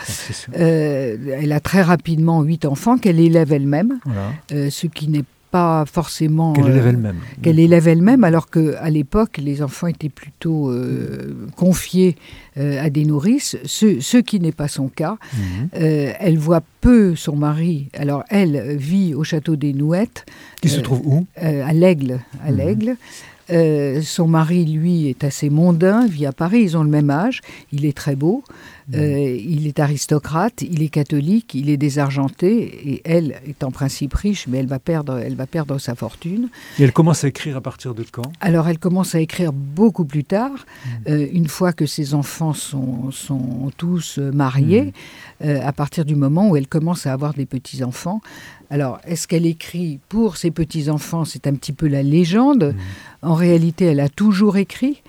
elle 0.54 1.52
a 1.52 1.60
très 1.60 1.82
rapidement 1.82 2.42
huit 2.42 2.66
enfants 2.66 2.98
qu'elle 2.98 3.20
élève 3.20 3.54
elle-même, 3.54 4.00
ce 4.50 4.88
qui 4.88 5.08
n'est 5.08 5.24
pas 5.52 5.86
forcément 5.86 6.54
qu'elle 6.54 6.70
élève 6.70 6.88
elle-même. 6.88 7.16
Qu'elle 7.42 7.60
élève 7.60 7.88
elle-même, 7.88 8.24
alors 8.24 8.50
qu'à 8.50 8.90
l'époque, 8.90 9.38
les 9.38 9.62
enfants 9.62 9.88
étaient 9.88 10.10
plutôt 10.10 10.72
confiés 11.56 12.16
euh, 12.58 12.84
à 12.84 12.90
des 12.90 13.06
nourrices, 13.06 13.56
ce, 13.66 14.18
qui 14.18 14.40
n'est 14.40 14.52
pas 14.52 14.68
son 14.68 14.88
cas. 14.88 15.18
Mhm. 15.34 15.70
Euh, 15.76 16.12
elle 16.20 16.38
voit 16.40 16.64
peu 16.82 17.16
son 17.16 17.36
mari. 17.36 17.90
Alors 17.94 18.24
elle 18.30 18.78
vit 18.78 19.14
au 19.14 19.24
château 19.24 19.56
des 19.56 19.74
Nouettes. 19.74 20.26
Qui 20.62 20.70
se 20.70 20.80
trouve 20.80 21.02
où? 21.06 21.28
euh, 21.44 21.64
À 21.68 21.74
l'Aigle. 21.74 22.20
À 22.44 22.52
mhm. 22.52 22.96
l'Aigle. 23.50 24.04
son 24.04 24.28
mari, 24.28 24.66
lui, 24.66 25.08
est 25.08 25.24
assez 25.24 25.50
mondain, 25.50 26.08
vit 26.08 26.26
à 26.26 26.32
Paris, 26.32 26.62
ils 26.62 26.78
ont 26.78 26.84
le 26.84 26.90
même 26.90 27.10
âge, 27.10 27.42
il 27.72 27.86
est 27.86 27.96
très 27.96 28.16
beau, 28.16 28.44
euh, 28.94 29.38
il 29.44 29.68
est 29.68 29.80
aristocrate, 29.80 30.62
il 30.62 30.82
est 30.82 30.90
catholique, 30.90 31.54
il 31.54 31.70
est 31.70 31.78
désargenté, 31.78 32.92
et 32.92 33.02
elle 33.04 33.36
est 33.48 33.64
en 33.64 33.72
principe 33.72 34.14
riche, 34.14 34.48
mais 34.48 34.60
elle 34.60 34.68
va 34.68 34.80
perdre, 34.80 35.18
elle 35.18 35.36
va 35.36 35.46
perdre 35.46 35.78
sa 35.78 35.96
fortune. 35.96 36.50
Et 36.80 36.84
elle 36.84 36.94
commence 36.94 37.24
à 37.24 37.28
écrire 37.28 37.58
à 37.58 37.62
partir 37.62 37.94
de 37.94 38.06
quand? 38.10 38.32
Alors 38.40 38.68
elle 38.68 38.80
commence 38.80 39.14
à 39.14 39.20
écrire 39.20 39.52
beaucoup 39.52 40.06
plus 40.06 40.24
tard, 40.24 40.52
mmh. 40.52 40.90
euh, 41.10 41.28
une 41.34 41.48
fois 41.48 41.74
que 41.74 41.86
ses 41.86 42.14
enfants 42.14 42.54
sont, 42.54 43.12
sont 43.12 43.72
tous 43.76 44.20
mariés, 44.20 44.94
mmh. 45.42 45.48
euh, 45.48 45.68
à 45.68 45.74
partir 45.74 46.06
du 46.06 46.16
moment 46.16 46.50
où 46.50 46.56
elle 46.56 46.68
commence 46.68 47.06
à 47.08 47.14
avoir 47.14 47.34
des 47.34 47.46
petits-enfants. 47.46 48.22
Alors, 48.70 49.00
est-ce 49.06 49.28
qu'elle 49.28 49.46
écrit 49.46 50.00
pour 50.10 50.36
ses 50.36 50.52
petits-enfants? 50.52 51.24
C'est 51.24 51.48
un 51.48 51.54
petit 51.56 51.72
peu 51.72 51.88
la 51.88 52.04
légende. 52.04 52.76
Mmh. 53.22 53.28
En 53.28 53.34
réalité, 53.36 53.86
elle 53.86 54.00
a 54.00 54.10
toujours 54.10 54.58
écrit. 54.58 55.02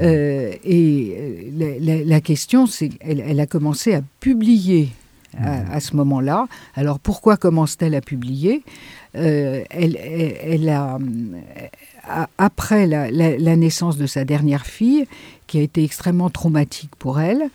Euh, 0.00 0.52
et 0.64 1.16
euh, 1.18 2.04
la, 2.04 2.20
question, 2.20 2.66
c'est 2.66 2.88
qu'elle 2.88 3.20
elle 3.20 3.40
a 3.40 3.46
commencé 3.46 3.94
à 3.94 4.02
publier 4.20 4.88
à, 5.36 5.80
ce 5.80 5.96
moment-là. 5.96 6.46
Alors 6.74 7.00
pourquoi 7.00 7.36
commence-t-elle 7.36 7.96
à 7.96 8.00
publier? 8.00 8.62
Euh, 9.16 9.64
elle, 9.70 9.96
elle, 9.96 10.68
a, 10.68 10.98
après 12.38 12.86
la, 12.86 13.56
naissance 13.56 13.96
de 13.96 14.06
sa 14.06 14.24
dernière 14.24 14.64
fille, 14.64 15.06
qui 15.54 15.60
a 15.60 15.62
été 15.62 15.84
extrêmement 15.84 16.30
traumatique 16.30 16.90
pour 16.98 17.20
elle, 17.20 17.48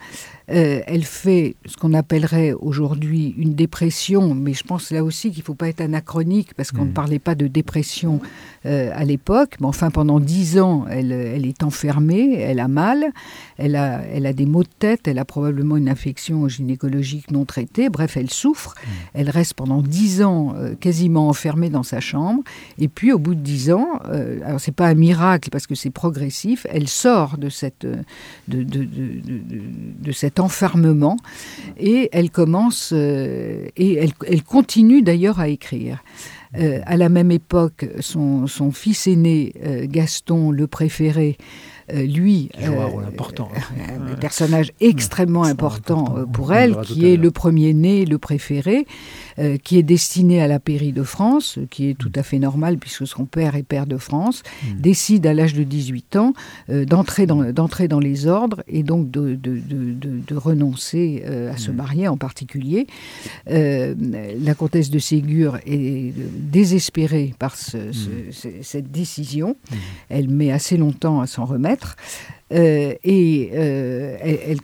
elle 0.48 1.04
fait 1.04 1.54
ce 1.66 1.76
qu'on 1.76 1.94
appellerait 1.94 2.54
aujourd'hui 2.54 3.34
une 3.36 3.54
dépression, 3.54 4.34
mais 4.34 4.52
je 4.52 4.64
pense 4.64 4.90
là 4.90 5.04
aussi 5.04 5.30
qu'il 5.30 5.40
ne 5.40 5.44
faut 5.44 5.54
pas 5.54 5.68
être 5.68 5.80
anachronique 5.80 6.54
parce 6.54 6.72
qu'on 6.72 6.86
ne 6.86 6.92
parlait 6.92 7.20
pas 7.20 7.36
de 7.36 7.46
dépression 7.46 8.20
euh, 8.66 8.90
à 8.94 9.04
l'époque. 9.04 9.56
Mais 9.60 9.66
enfin, 9.66 9.90
pendant 9.90 10.20
dix 10.20 10.58
ans, 10.60 10.84
elle, 10.90 11.12
elle, 11.12 11.46
est 11.46 11.62
enfermée, 11.62 12.34
elle 12.34 12.60
a 12.60 12.68
mal, 12.68 13.06
elle 13.56 13.74
a, 13.74 14.02
elle 14.12 14.26
a 14.26 14.34
des 14.34 14.44
maux 14.44 14.64
de 14.64 14.68
tête, 14.78 15.08
elle 15.08 15.18
a 15.18 15.24
probablement 15.24 15.78
une 15.78 15.88
infection 15.88 16.46
gynécologique 16.46 17.30
non 17.30 17.46
traitée. 17.46 17.88
Bref, 17.88 18.18
elle 18.18 18.28
souffre. 18.28 18.74
Mmh. 18.74 18.88
Elle 19.14 19.30
reste 19.30 19.54
pendant 19.54 19.80
dix 19.80 20.22
ans 20.22 20.52
euh, 20.56 20.74
quasiment 20.74 21.30
enfermée 21.30 21.70
dans 21.70 21.82
sa 21.82 22.00
chambre. 22.00 22.42
Et 22.78 22.88
puis, 22.88 23.12
au 23.12 23.18
bout 23.18 23.34
de 23.34 23.40
dix 23.40 23.72
ans, 23.72 23.88
euh, 24.10 24.40
alors 24.44 24.60
c'est 24.60 24.74
pas 24.74 24.88
un 24.88 24.94
miracle 24.94 25.48
parce 25.48 25.66
que 25.66 25.74
c'est 25.74 25.88
progressif, 25.88 26.66
elle 26.68 26.88
sort 26.88 27.38
de, 27.38 27.48
cette, 27.48 27.86
de, 28.48 28.62
de, 28.62 28.84
de, 28.84 30.12
cet 30.12 30.40
enfermement. 30.40 31.16
Et 31.78 32.08
elle 32.12 32.30
commence, 32.30 32.92
et 32.92 33.72
elle, 33.76 34.12
elle 34.26 34.42
continue 34.42 35.02
d'ailleurs 35.02 35.40
à 35.40 35.48
écrire. 35.48 36.02
Euh, 36.58 36.80
à 36.84 36.96
la 36.96 37.08
même 37.08 37.30
époque, 37.30 37.86
son, 38.00 38.48
son 38.48 38.72
fils 38.72 39.06
aîné, 39.06 39.52
euh, 39.64 39.86
Gaston, 39.88 40.50
le 40.50 40.66
préféré, 40.66 41.38
euh, 41.92 42.02
lui, 42.02 42.50
un 42.60 42.86
rôle 42.86 43.04
important, 43.04 43.48
un 44.12 44.16
personnage 44.16 44.72
extrêmement 44.80 45.44
important, 45.44 46.16
pour 46.32 46.52
elle, 46.52 46.76
qui 46.80 47.06
est 47.06 47.16
le 47.16 47.30
premier-né, 47.30 48.04
le 48.04 48.18
préféré, 48.18 48.86
euh, 49.40 49.56
qui 49.56 49.78
est 49.78 49.82
destiné 49.82 50.42
à 50.42 50.48
la 50.48 50.60
pairie 50.60 50.92
de 50.92 51.02
France, 51.02 51.58
qui 51.70 51.88
est 51.88 51.94
tout 51.94 52.12
à 52.14 52.22
fait 52.22 52.38
normal 52.38 52.76
puisque 52.76 53.06
son 53.06 53.24
père 53.24 53.54
est 53.54 53.62
père 53.62 53.86
de 53.86 53.96
France, 53.96 54.42
mm. 54.62 54.80
décide 54.80 55.26
à 55.26 55.32
l'âge 55.32 55.54
de 55.54 55.62
18 55.62 56.16
ans 56.16 56.34
euh, 56.68 56.84
d'entrer 56.84 57.26
dans, 57.26 57.50
dans 57.50 58.00
les 58.00 58.26
ordres 58.26 58.62
et 58.68 58.82
donc 58.82 59.10
de, 59.10 59.36
de, 59.36 59.58
de, 59.58 60.36
renoncer 60.36 61.22
euh, 61.24 61.52
à 61.52 61.56
se 61.56 61.70
mm. 61.70 61.74
marier 61.74 62.08
en 62.08 62.18
particulier. 62.18 62.86
la 63.46 64.54
comtesse 64.54 64.90
de 64.90 64.98
Ségur 64.98 65.58
est 65.64 66.12
désespérée 66.36 67.34
par 67.38 67.54
mm. 67.54 68.32
cette 68.62 68.90
décision. 68.90 69.56
Elle 70.10 70.28
met 70.28 70.52
assez 70.52 70.76
longtemps 70.76 71.20
à 71.20 71.26
s'en 71.26 71.46
remettre. 71.46 71.96
et 72.50 73.50
elle, 73.54 74.58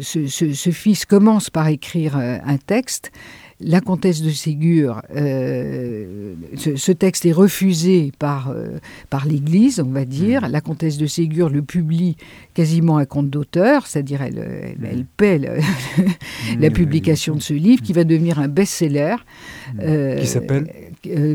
ce, 0.00 0.26
ce, 0.26 0.70
fils 0.70 1.04
commence 1.04 1.48
par 1.48 1.68
écrire 1.68 2.16
un 2.16 2.56
texte 2.56 3.12
la 3.60 3.80
comtesse 3.80 4.20
de 4.20 4.30
Ségur, 4.30 5.00
euh, 5.14 6.34
ce, 6.56 6.92
texte 6.92 7.24
est 7.24 7.32
refusé 7.32 8.12
par, 8.18 8.50
euh, 8.50 8.78
par 9.08 9.26
l'Église, 9.26 9.80
on 9.80 9.90
va 9.90 10.04
dire. 10.04 10.42
Mmh. 10.42 10.52
La 10.52 10.60
comtesse 10.60 10.98
de 10.98 11.06
Ségur 11.06 11.48
le 11.48 11.62
publie 11.62 12.16
quasiment 12.52 12.98
à 12.98 13.06
compte 13.06 13.30
d'auteur, 13.30 13.86
c'est-à-dire 13.86 14.20
elle, 14.20 14.76
elle, 14.84 15.06
paie 15.16 15.38
mmh. 15.38 16.60
la 16.60 16.70
publication 16.70 17.34
de 17.34 17.40
ce 17.40 17.54
livre 17.54 17.82
qui 17.82 17.94
va 17.94 18.04
devenir 18.04 18.38
un 18.38 18.48
best-seller. 18.48 19.16
Mmh. 19.74 19.78
Euh, 19.80 20.18
qui 20.18 20.26
s'appelle? 20.26 20.70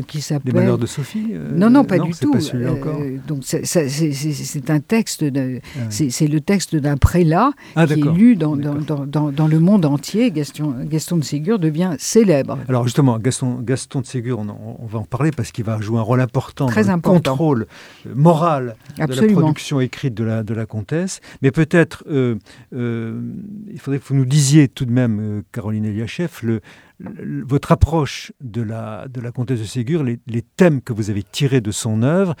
Qui 0.06 0.20
s'appelle 0.20 0.52
Les 0.52 0.60
Malheurs 0.60 0.78
de 0.78 0.86
Sophie 0.86 1.34
Non, 1.54 1.70
non, 1.70 1.84
pas 1.84 1.98
du 1.98 2.12
tout. 2.12 2.32
Pas 2.32 2.70
encore. 2.70 3.00
donc 3.26 3.40
c'est 3.42 4.70
un 4.70 4.80
texte, 4.80 5.24
ah 5.24 5.80
c'est 5.90 6.26
le 6.26 6.40
texte 6.40 6.76
d'un 6.76 6.96
prélat 6.96 7.52
ah, 7.76 7.86
qui 7.86 8.00
est 8.00 8.12
lu 8.12 8.36
dans, 8.36 8.56
dans, 8.56 9.06
dans, 9.06 9.30
dans, 9.30 9.46
le 9.46 9.60
monde 9.60 9.84
entier. 9.84 10.30
Gaston, 10.30 10.74
Gaston 10.84 11.16
de 11.18 11.24
Ségur 11.24 11.58
devient 11.58 11.94
célèbre. 11.98 12.58
Alors 12.68 12.84
justement, 12.84 13.18
Gaston, 13.18 13.60
Gaston 13.60 14.00
de 14.00 14.06
Ségur, 14.06 14.38
on, 14.38 14.86
va 14.86 14.98
en 14.98 15.04
parler 15.04 15.30
parce 15.30 15.52
qu'il 15.52 15.64
va 15.64 15.80
jouer 15.80 15.98
un 15.98 16.02
rôle 16.02 16.20
important 16.20 16.66
dans 16.66 16.72
le 16.74 17.00
contrôle 17.00 17.66
euh, 18.06 18.14
moral 18.14 18.76
de 18.98 19.14
la 19.14 19.32
production 19.32 19.80
écrite 19.80 20.14
de 20.14 20.24
la, 20.24 20.42
de 20.42 20.54
la 20.54 20.66
comtesse. 20.66 21.20
Mais 21.42 21.50
peut-être, 21.50 22.04
euh, 22.10 22.36
euh, 22.74 23.20
il 23.70 23.78
faudrait 23.78 23.98
que 23.98 24.04
vous 24.06 24.14
nous 24.14 24.24
disiez 24.24 24.68
tout 24.68 24.84
de 24.84 24.92
même, 24.92 25.42
Caroline 25.52 25.84
Eliachev, 25.84 26.30
le, 26.42 26.60
votre 27.46 27.72
approche 27.72 28.32
de 28.40 28.62
la, 28.62 29.06
de 29.08 29.20
la 29.20 29.32
comtesse 29.32 29.60
de 29.60 29.64
Ségur, 29.64 30.02
les, 30.02 30.42
thèmes 30.56 30.80
que 30.82 30.92
vous 30.92 31.10
avez 31.10 31.22
tirés 31.22 31.60
de 31.60 31.70
son 31.70 32.02
œuvre, 32.02 32.34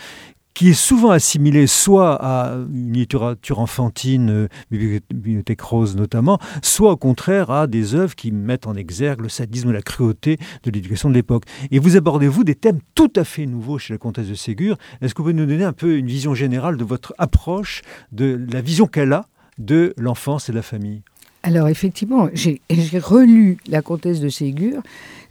qui 0.54 0.68
est 0.68 0.74
souvent 0.74 1.10
assimilé 1.10 1.66
soit 1.66 2.14
à 2.20 2.56
une 2.56 2.92
littérature 2.92 3.58
enfantine, 3.58 4.30
euh, 4.30 4.48
Bibliothèque 4.70 5.62
Rose 5.62 5.96
notamment, 5.96 6.38
soit 6.62 6.92
au 6.92 6.96
contraire 6.96 7.50
à 7.50 7.66
des 7.66 7.94
œuvres 7.94 8.14
qui 8.14 8.32
mettent 8.32 8.66
en 8.66 8.74
exergue 8.74 9.22
le 9.22 9.28
sadisme 9.30 9.70
et 9.70 9.72
la 9.72 9.82
cruauté 9.82 10.38
de 10.62 10.70
l'éducation 10.70 11.08
de 11.08 11.14
l'époque. 11.14 11.44
Et 11.70 11.78
vous 11.78 11.96
abordez, 11.96 12.28
vous, 12.28 12.44
des 12.44 12.54
thèmes 12.54 12.80
tout 12.94 13.12
à 13.16 13.24
fait 13.24 13.46
nouveaux 13.46 13.78
chez 13.78 13.94
la 13.94 13.98
comtesse 13.98 14.28
de 14.28 14.34
Ségur. 14.34 14.76
Est-ce 15.00 15.14
que 15.14 15.22
vous 15.22 15.30
pouvez 15.30 15.34
nous 15.34 15.46
donner 15.46 15.64
un 15.64 15.72
peu 15.72 15.96
une 15.96 16.06
vision 16.06 16.34
générale 16.34 16.76
de 16.76 16.84
votre 16.84 17.14
approche, 17.16 17.80
de 18.10 18.46
la 18.52 18.60
vision 18.60 18.86
qu'elle 18.86 19.12
a 19.14 19.24
de 19.58 19.94
l'enfance 19.96 20.48
et 20.48 20.52
de 20.52 20.56
la 20.56 20.62
famille? 20.62 21.02
Alors 21.42 21.68
effectivement, 21.68 22.28
j'ai 22.34 22.60
relu 22.98 23.58
La 23.66 23.82
comtesse 23.82 24.20
de 24.20 24.28
Ségur 24.28 24.82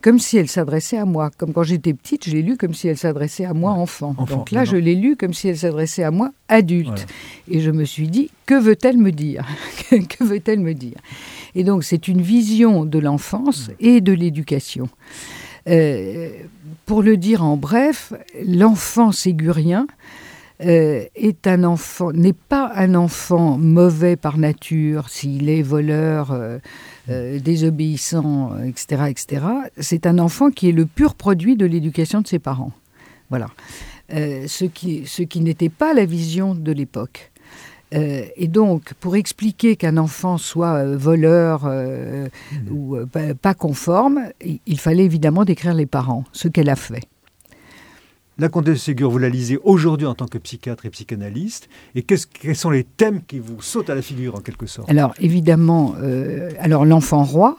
comme 0.02 0.20
si 0.20 0.38
elle 0.38 0.48
s'adressait 0.48 0.98
à 0.98 1.06
moi. 1.06 1.30
Comme 1.38 1.54
quand 1.54 1.64
j'étais 1.64 1.94
petite, 1.94 2.28
je 2.28 2.32
l'ai 2.32 2.42
lu 2.42 2.58
comme 2.58 2.74
si 2.74 2.88
elle 2.88 2.98
s'adressait 2.98 3.46
à 3.46 3.54
moi 3.54 3.72
enfant. 3.72 4.16
Donc 4.28 4.52
là, 4.52 4.66
je 4.66 4.76
l'ai 4.76 4.96
lu 4.96 5.16
comme 5.16 5.34
si 5.34 5.48
elle 5.48 5.58
s'adressait 5.58 6.04
à 6.04 6.12
moi 6.12 6.32
adulte. 6.48 7.08
Et 7.48 7.62
je 7.62 7.72
me 7.72 7.86
suis 7.86 8.08
dit, 8.08 8.30
que 8.46 8.56
veut-elle 8.56 8.98
me 8.98 9.12
dire? 9.12 9.46
Que 9.90 10.24
veut-elle 10.24 10.60
me 10.60 10.74
dire? 10.74 10.98
Et 11.56 11.64
donc 11.64 11.84
c'est 11.84 12.08
une 12.08 12.22
vision 12.22 12.86
de 12.86 13.00
l'enfance 13.00 13.70
et 13.80 14.02
de 14.02 14.12
l'éducation. 14.12 14.90
Euh, 15.70 16.30
pour 16.86 17.04
le 17.04 17.18
dire 17.18 17.44
en 17.44 17.56
bref, 17.56 18.14
l'enfant 18.46 19.12
ségurien 19.12 19.86
euh, 20.64 21.06
est 21.16 21.48
un 21.48 21.64
enfant, 21.64 22.12
n'est 22.12 22.34
pas 22.34 22.72
un 22.76 22.94
enfant 22.94 23.58
mauvais 23.58 24.16
par 24.16 24.38
nature, 24.38 25.10
s'il 25.10 25.50
est 25.50 25.64
voleur, 25.64 26.32
euh, 26.32 26.60
euh, 27.10 27.40
désobéissant, 27.40 28.52
etc., 28.64 29.06
etc. 29.10 29.46
C'est 29.80 30.06
un 30.06 30.20
enfant 30.20 30.52
qui 30.52 30.70
est 30.70 30.74
le 30.74 30.86
pur 30.86 31.16
produit 31.16 31.56
de 31.56 31.66
l'éducation 31.66 32.22
de 32.22 32.28
ses 32.28 32.40
parents. 32.40 32.74
Voilà. 33.30 33.48
ce 34.10 34.66
qui, 34.66 35.04
ce 35.08 35.24
qui 35.24 35.40
n'était 35.40 35.70
pas 35.70 35.94
la 35.94 36.06
vision 36.06 36.54
de 36.54 36.72
l'époque. 36.74 37.32
et 37.94 38.48
donc, 38.48 38.94
pour 39.00 39.16
expliquer 39.16 39.78
qu'un 39.78 39.96
enfant 39.98 40.38
soit 40.38 40.84
voleur 40.98 41.66
ou 42.70 42.98
pas 43.42 43.54
conforme, 43.54 44.20
il 44.66 44.80
fallait 44.80 45.06
évidemment 45.06 45.46
décrire 45.46 45.74
les 45.74 45.86
parents, 45.86 46.26
ce 46.34 46.50
qu'elle 46.50 46.70
a 46.70 46.76
fait. 46.76 47.08
La 48.42 48.50
comtesse 48.50 48.74
de 48.74 48.80
Ségur, 48.80 49.12
vous 49.12 49.20
la 49.20 49.30
lisez 49.30 49.60
aujourd'hui 49.64 50.08
en 50.08 50.16
tant 50.16 50.26
que 50.26 50.40
psychiatre 50.40 50.88
et 50.88 50.90
psychanalyste. 50.90 51.70
Et 51.94 52.02
quels 52.02 52.56
sont 52.56 52.72
les 52.72 52.84
thèmes 52.84 53.22
qui 53.28 53.38
vous 53.38 53.62
sautent 53.62 53.92
à 53.92 53.94
la 53.94 54.02
figure 54.02 54.34
en 54.34 54.40
quelque 54.40 54.66
sorte? 54.66 54.90
Alors 54.90 55.14
évidemment, 55.20 55.94
euh, 56.02 56.50
alors 56.60 56.84
l'enfant 56.84 57.24
roi, 57.24 57.56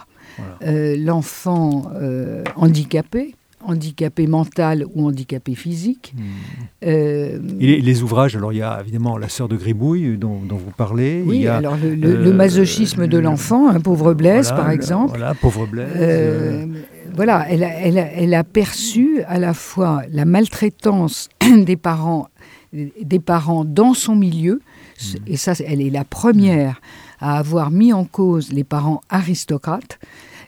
euh, 0.65 0.97
l'enfant 0.99 1.85
euh, 1.95 2.43
handicapé, 2.57 3.37
handicapé 3.65 4.27
mental 4.27 4.85
ou 4.93 5.07
handicapé 5.07 5.55
physique. 5.55 6.15
Hmm. 6.17 6.83
et 6.83 7.81
les, 7.81 8.03
ouvrages, 8.03 8.35
alors 8.35 8.53
il 8.53 8.59
y 8.59 8.63
a 8.63 8.81
évidemment 8.81 9.19
La 9.19 9.29
sœur 9.29 9.47
de 9.47 9.55
Gribouille 9.55 10.19
dont, 10.19 10.41
vous 10.51 10.73
parlez. 10.77 11.23
Oui, 11.25 11.37
il 11.37 11.43
y 11.43 11.47
a, 11.47 11.59
alors 11.59 11.77
le, 11.77 12.33
masochisme 12.33 13.07
de 13.07 13.19
l'enfant, 13.19 13.69
un 13.69 13.79
pauvre 13.79 14.15
Blaise 14.15 14.49
par 14.49 14.71
exemple. 14.71 15.11
Voilà, 15.11 15.35
pauvre 15.35 15.65
Blaise 15.65 16.67
voilà, 17.15 17.47
elle 17.49 18.35
a, 18.35 18.45
perçu 18.45 19.23
à 19.27 19.39
la 19.39 19.55
fois 19.55 20.03
la 20.11 20.25
maltraitance 20.25 21.29
des 21.57 21.77
parents, 21.77 22.29
des 22.73 23.19
parents 23.19 23.65
dans 23.65 23.95
son 23.95 24.17
milieu, 24.17 24.61
mmh. 24.61 25.17
et 25.27 25.37
ça, 25.37 25.53
elle 25.67 25.81
est 25.81 25.91
la 25.91 26.05
première 26.05 26.81
à 27.21 27.39
avoir 27.39 27.71
mis 27.71 27.93
en 27.93 28.05
cause 28.05 28.53
les 28.53 28.65
parents 28.65 29.01
aristocrates. 29.09 29.99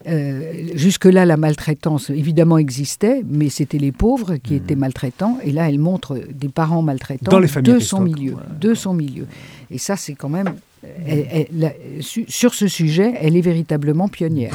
Euh, 0.07 0.69
jusque-là, 0.75 1.25
la 1.25 1.37
maltraitance, 1.37 2.11
évidemment, 2.11 2.59
existait, 2.59 3.23
mais 3.27 3.49
c'était 3.49 3.79
les 3.79 3.93
pauvres 3.93 4.37
qui 4.37 4.55
mmh. 4.55 4.57
étaient 4.57 4.75
maltraitants. 4.75 5.39
Et 5.43 5.53
là, 5.53 5.69
elle 5.69 5.79
montre 5.79 6.19
des 6.31 6.49
parents 6.49 6.83
maltraitants 6.83 7.41
de 7.41 7.79
son 7.79 8.01
milieu. 8.01 8.37
De 8.61 8.75
son 8.75 8.93
milieu. 8.93 9.27
Et 9.71 9.79
ça, 9.79 9.97
c'est 9.97 10.15
quand 10.15 10.29
même... 10.29 10.55
sur 12.29 12.55
ce 12.55 12.69
sujet, 12.69 13.15
elle 13.21 13.37
est 13.37 13.41
véritablement 13.41 14.09
pionnière. 14.09 14.55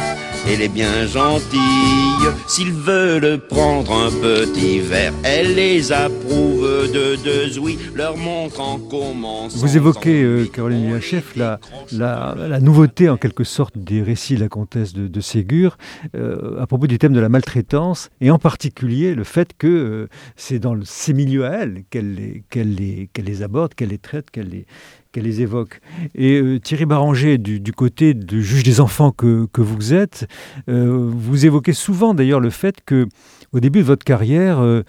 elle 0.47 0.61
est 0.61 0.69
bien 0.69 1.05
gentille. 1.05 1.59
S'ils 2.47 2.71
veulent 2.71 3.39
prendre 3.49 3.93
un 3.93 4.11
petit 4.11 4.79
verre, 4.79 5.13
elle 5.23 5.55
les 5.55 5.91
approuve 5.91 6.91
de 6.91 7.15
deux 7.23 7.59
oui, 7.59 7.77
leur 7.95 8.17
montre 8.17 8.59
en 8.59 8.79
commençant. 8.79 9.57
Vous 9.57 9.77
évoquez, 9.77 10.23
euh, 10.23 10.45
Caroline 10.45 10.99
Chef, 10.99 11.35
la, 11.35 11.59
la, 11.91 12.35
la, 12.35 12.59
nouveauté 12.59 13.09
en 13.09 13.17
quelque 13.17 13.43
sorte 13.43 13.77
des 13.77 14.01
récits 14.01 14.35
de 14.35 14.41
la 14.41 14.49
comtesse 14.49 14.93
de, 14.93 15.07
de 15.07 15.21
Ségur 15.21 15.77
euh, 16.15 16.61
à 16.61 16.67
propos 16.67 16.87
du 16.87 16.97
thème 16.97 17.13
de 17.13 17.19
la 17.19 17.29
maltraitance, 17.29 18.09
et 18.19 18.31
en 18.31 18.39
particulier 18.39 19.15
le 19.15 19.23
fait 19.23 19.51
que 19.57 19.67
euh, 19.67 20.07
c'est 20.35 20.59
dans 20.59 20.75
ces 20.83 21.13
milieux 21.13 21.45
à 21.45 21.63
elle 21.63 21.83
qu'elle 21.89 22.15
les, 22.15 22.43
qu'elle 22.49 22.75
les, 22.75 23.09
qu'elle 23.13 23.25
les 23.25 23.43
aborde, 23.43 23.73
qu'elle 23.73 23.89
les 23.89 23.97
traite, 23.97 24.31
qu'elle 24.31 24.49
les, 24.49 24.65
qu'elle 25.11 25.23
les 25.23 25.41
évoque. 25.41 25.81
Et 26.15 26.39
euh, 26.39 26.59
Thierry 26.59 26.85
Baranger, 26.85 27.37
du, 27.37 27.59
du, 27.59 27.73
côté 27.73 28.13
du 28.13 28.43
juge 28.43 28.63
des 28.63 28.79
enfants 28.79 29.11
que, 29.11 29.47
que 29.51 29.61
vous 29.61 29.93
êtes, 29.93 30.27
euh, 30.69 31.09
vous 31.11 31.45
évoquez 31.45 31.73
souvent 31.73 32.13
d'ailleurs 32.13 32.39
le 32.39 32.49
fait 32.49 32.77
que, 32.85 33.07
au 33.51 33.59
début 33.59 33.79
de 33.79 33.85
votre 33.85 34.05
carrière, 34.05 34.59
euh 34.59 34.83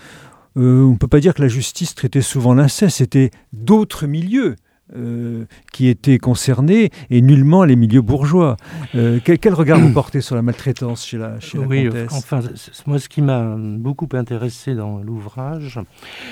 on 0.54 0.60
ne 0.60 0.96
peut 0.96 1.08
pas 1.08 1.20
dire 1.20 1.32
que 1.32 1.40
la 1.40 1.48
justice 1.48 1.94
traitait 1.94 2.20
souvent 2.20 2.52
l'inceste, 2.52 2.98
c'était 2.98 3.30
d'autres 3.54 4.06
milieux 4.06 4.56
euh, 4.96 5.44
qui 5.72 5.88
étaient 5.88 6.18
concernés 6.18 6.90
et 7.10 7.22
nullement 7.22 7.64
les 7.64 7.76
milieux 7.76 8.02
bourgeois. 8.02 8.56
Euh, 8.94 9.20
quel, 9.24 9.38
quel, 9.38 9.54
regard 9.54 9.78
vous 9.78 9.90
portez 9.94 10.20
sur 10.20 10.36
la 10.36 10.42
maltraitance 10.42 11.06
chez 11.06 11.18
la, 11.18 11.40
chez 11.40 11.58
la 11.58 11.66
oui, 11.66 11.84
comtesse? 11.84 12.12
enfin, 12.12 12.40
moi, 12.86 12.98
ce 12.98 13.08
qui 13.08 13.22
m'a 13.22 13.56
beaucoup 13.56 14.08
intéressé 14.12 14.74
dans 14.74 14.98
l'ouvrage, 14.98 15.80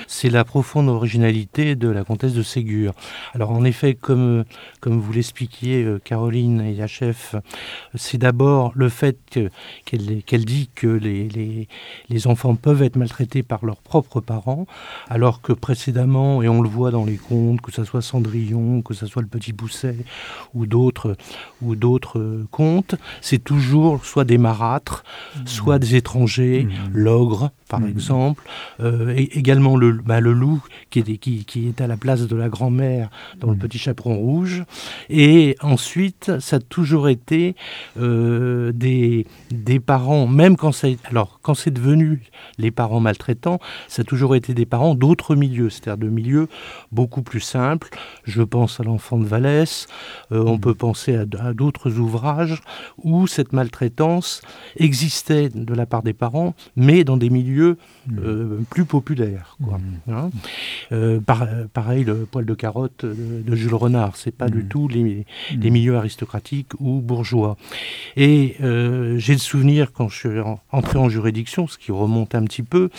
c'est 0.07 0.29
la 0.29 0.43
profonde 0.43 0.89
originalité 0.89 1.75
de 1.75 1.89
la 1.89 2.03
comtesse 2.03 2.33
de 2.33 2.43
Ségur. 2.43 2.93
Alors, 3.33 3.51
en 3.51 3.63
effet, 3.63 3.95
comme, 3.95 4.43
comme 4.79 4.99
vous 4.99 5.13
l'expliquiez, 5.13 5.83
euh, 5.83 5.99
Caroline 6.03 6.61
et 6.61 6.87
chef, 6.87 7.35
c'est 7.95 8.17
d'abord 8.17 8.71
le 8.75 8.89
fait 8.89 9.17
qu'elle 9.85 10.23
qu 10.23 10.37
dit 10.37 10.69
que 10.75 10.87
les, 10.87 11.29
les, 11.29 11.67
les 12.09 12.27
enfants 12.27 12.55
peuvent 12.55 12.83
être 12.83 12.95
maltraités 12.95 13.43
par 13.43 13.65
leurs 13.65 13.81
propres 13.81 14.21
parents, 14.21 14.65
alors 15.09 15.41
que 15.41 15.53
précédemment, 15.53 16.43
et 16.43 16.49
on 16.49 16.61
le 16.61 16.69
voit 16.69 16.91
dans 16.91 17.05
les 17.05 17.17
contes, 17.17 17.61
que 17.61 17.71
ce 17.71 17.83
soit 17.83 18.01
Cendrillon, 18.01 18.50
que 18.83 18.93
ce 18.93 19.05
soit 19.05 19.21
le 19.21 19.27
Petit 19.27 19.53
Pousset 19.53 19.97
ou 20.53 20.65
d'autres 20.65 21.15
ou 21.61 21.75
d'autres 21.75 22.45
contes, 22.51 22.95
c'est 23.21 23.43
toujours 23.43 24.05
soit 24.05 24.25
des 24.25 24.37
marâtres, 24.37 25.03
mmh. 25.35 25.47
soit 25.47 25.79
des 25.79 25.95
étrangers, 25.95 26.63
mmh. 26.63 26.89
l'ogre 26.93 27.51
par 27.71 27.79
mmh. 27.79 27.87
exemple, 27.87 28.43
euh, 28.81 29.15
et 29.15 29.39
également 29.39 29.77
le, 29.77 29.93
bah, 29.93 30.19
le 30.19 30.33
loup 30.33 30.61
qui 30.89 30.99
est, 30.99 31.17
qui, 31.17 31.45
qui 31.45 31.69
est 31.69 31.79
à 31.79 31.87
la 31.87 31.95
place 31.95 32.27
de 32.27 32.35
la 32.35 32.49
grand-mère 32.49 33.09
dans 33.39 33.49
le 33.49 33.57
Petit 33.57 33.77
Chaperon 33.77 34.17
Rouge, 34.17 34.63
et 35.09 35.55
ensuite 35.61 36.33
ça 36.39 36.57
a 36.57 36.59
toujours 36.59 37.07
été 37.07 37.55
euh, 37.97 38.73
des, 38.73 39.25
des 39.51 39.79
parents, 39.79 40.27
même 40.27 40.57
quand 40.57 40.73
c'est 40.73 40.97
alors 41.05 41.39
quand 41.41 41.55
c'est 41.61 41.71
devenu 41.71 42.09
les 42.57 42.71
parents 42.71 42.99
maltraitants, 42.99 43.59
ça 43.87 44.01
a 44.01 44.05
toujours 44.05 44.35
été 44.35 44.53
des 44.53 44.65
parents 44.65 44.93
d'autres 45.03 45.35
milieux, 45.43 45.69
c'est-à-dire 45.69 46.05
de 46.05 46.09
milieux 46.19 46.47
beaucoup 46.91 47.23
plus 47.29 47.39
simples. 47.57 47.89
Je 48.25 48.43
pense 48.43 48.81
à 48.81 48.83
l'enfant 48.83 49.17
de 49.17 49.25
Vallès, 49.33 49.87
euh, 50.33 50.43
on 50.45 50.59
peut 50.59 50.75
penser 50.75 51.15
à, 51.15 51.25
à 51.47 51.53
d'autres 51.53 51.89
ouvrages 52.05 52.59
où 52.97 53.27
cette 53.27 53.53
maltraitance 53.53 54.41
existait 54.75 55.47
de 55.69 55.73
la 55.73 55.85
part 55.85 56.03
des 56.03 56.17
parents, 56.25 56.53
mais 56.75 57.05
dans 57.05 57.19
des 57.25 57.29
milieux 57.29 57.60
euh, 57.63 58.59
plus 58.69 58.85
populaires. 58.85 59.57
Quoi. 59.63 59.77
Mmh. 59.77 60.11
Hein 60.11 60.29
euh, 60.91 61.19
par, 61.19 61.47
pareil, 61.73 62.03
le 62.03 62.25
poil 62.25 62.45
de 62.45 62.53
carotte 62.53 63.05
de, 63.05 63.41
de 63.45 63.55
Jules 63.55 63.75
Renard, 63.75 64.15
c'est 64.15 64.35
pas 64.35 64.47
mmh. 64.47 64.51
du 64.51 64.65
tout 64.65 64.87
les, 64.87 65.25
les, 65.55 65.69
milieux 65.69 65.95
aristocratiques 65.95 66.73
ou 66.79 66.99
bourgeois. 67.01 67.57
Et 68.17 68.55
euh, 68.61 69.17
j'ai 69.17 69.33
le 69.33 69.39
souvenir 69.39 69.91
quand 69.91 70.09
je 70.09 70.17
suis 70.17 70.39
entré 70.71 70.99
en 70.99 71.09
juridiction, 71.09 71.67
ce 71.67 71.77
qui 71.77 71.91
remonte 71.91 72.35
un 72.35 72.43
petit 72.43 72.63
peu, 72.63 72.89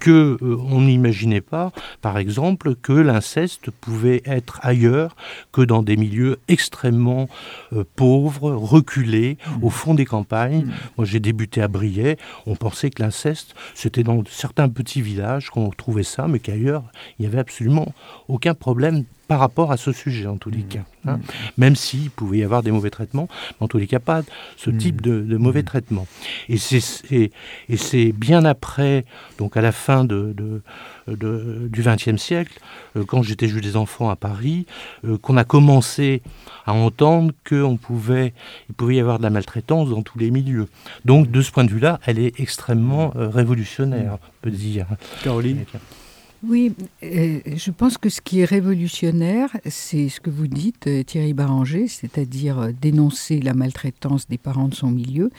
que 0.00 0.38
on 0.42 0.82
n'imaginait 0.82 1.40
pas, 1.40 1.72
par 2.00 2.18
exemple, 2.18 2.74
que 2.74 2.92
l'inceste 2.92 3.70
pouvait 3.70 4.22
être 4.24 4.60
ailleurs 4.62 5.16
que 5.52 5.62
dans 5.62 5.82
des 5.82 5.96
milieux 5.96 6.38
extrêmement 6.48 7.28
pauvres, 7.96 8.50
reculés, 8.52 9.36
mmh. 9.46 9.64
au 9.64 9.70
fond 9.70 9.94
des 9.94 10.04
campagnes. 10.04 10.64
Mmh. 10.64 10.72
Moi, 10.96 11.06
j'ai 11.06 11.20
débuté 11.20 11.60
à 11.62 11.68
Briey. 11.68 12.16
On 12.46 12.56
pensait 12.56 12.90
que 12.90 13.02
l'inceste, 13.02 13.54
c'était 13.74 13.97
dans 14.02 14.22
certains 14.28 14.68
petits 14.68 15.02
villages 15.02 15.50
qu'on 15.50 15.70
trouvait 15.70 16.02
ça, 16.02 16.28
mais 16.28 16.38
qu'ailleurs, 16.38 16.84
il 17.18 17.22
n'y 17.22 17.26
avait 17.26 17.38
absolument 17.38 17.92
aucun 18.28 18.54
problème 18.54 19.04
par 19.28 19.40
rapport 19.40 19.70
à 19.70 19.76
ce 19.76 19.92
sujet, 19.92 20.26
en 20.26 20.38
tous 20.38 20.50
les 20.50 20.58
mmh. 20.58 20.68
cas. 20.68 20.84
Hein. 21.06 21.16
Mmh. 21.16 21.20
Même 21.58 21.76
s'il 21.76 22.10
pouvait 22.10 22.38
y 22.38 22.44
avoir 22.44 22.62
des 22.62 22.70
mauvais 22.70 22.90
traitements, 22.90 23.28
mais 23.52 23.64
en 23.64 23.68
tous 23.68 23.76
les 23.76 23.86
cas, 23.86 23.98
pas 23.98 24.22
ce 24.56 24.70
mmh. 24.70 24.78
type 24.78 25.02
de, 25.02 25.20
de 25.20 25.36
mauvais 25.36 25.62
traitements. 25.62 26.06
Et 26.48 26.56
c'est 26.56 28.12
bien 28.12 28.44
après, 28.46 29.04
donc 29.36 29.56
à 29.56 29.60
la 29.60 29.72
fin 29.72 30.04
de, 30.04 30.32
de, 30.34 30.62
de 31.16 31.68
du 31.70 31.82
XXe 31.82 32.16
siècle, 32.16 32.58
euh, 32.96 33.04
quand 33.04 33.22
j'étais 33.22 33.48
juge 33.48 33.62
des 33.62 33.76
enfants 33.76 34.10
à 34.10 34.16
Paris, 34.16 34.66
euh, 35.04 35.18
qu'on 35.18 35.36
a 35.36 35.44
commencé 35.44 36.22
à 36.66 36.72
entendre 36.72 37.32
qu'il 37.46 37.78
pouvait, 37.78 38.32
il 38.68 38.74
pouvait 38.74 38.96
y 38.96 39.00
avoir 39.00 39.18
de 39.18 39.22
la 39.22 39.30
maltraitance 39.30 39.90
dans 39.90 40.02
tous 40.02 40.18
les 40.18 40.30
milieux. 40.30 40.68
Donc, 41.04 41.30
de 41.30 41.42
ce 41.42 41.50
point 41.50 41.64
de 41.64 41.70
vue-là, 41.70 42.00
elle 42.06 42.18
est 42.18 42.38
extrêmement 42.40 43.12
euh, 43.16 43.28
révolutionnaire, 43.28 44.14
on 44.14 44.42
peut 44.42 44.50
dire. 44.50 44.86
Caroline? 45.22 45.64
Oui, 46.46 46.72
euh, 47.02 47.40
je 47.44 47.70
pense 47.72 47.98
que 47.98 48.08
ce 48.08 48.20
qui 48.20 48.40
est 48.40 48.44
révolutionnaire, 48.44 49.50
c'est 49.66 50.08
ce 50.08 50.20
que 50.20 50.30
vous 50.30 50.46
dites, 50.46 50.86
euh, 50.86 51.02
Thierry 51.02 51.32
Baranger, 51.32 51.88
c'est-à-dire 51.88 52.60
euh, 52.60 52.70
dénoncer 52.80 53.40
la 53.40 53.54
maltraitance 53.54 54.28
des 54.28 54.38
parents 54.38 54.68
de 54.68 54.74
son 54.74 54.88
milieu, 54.88 55.30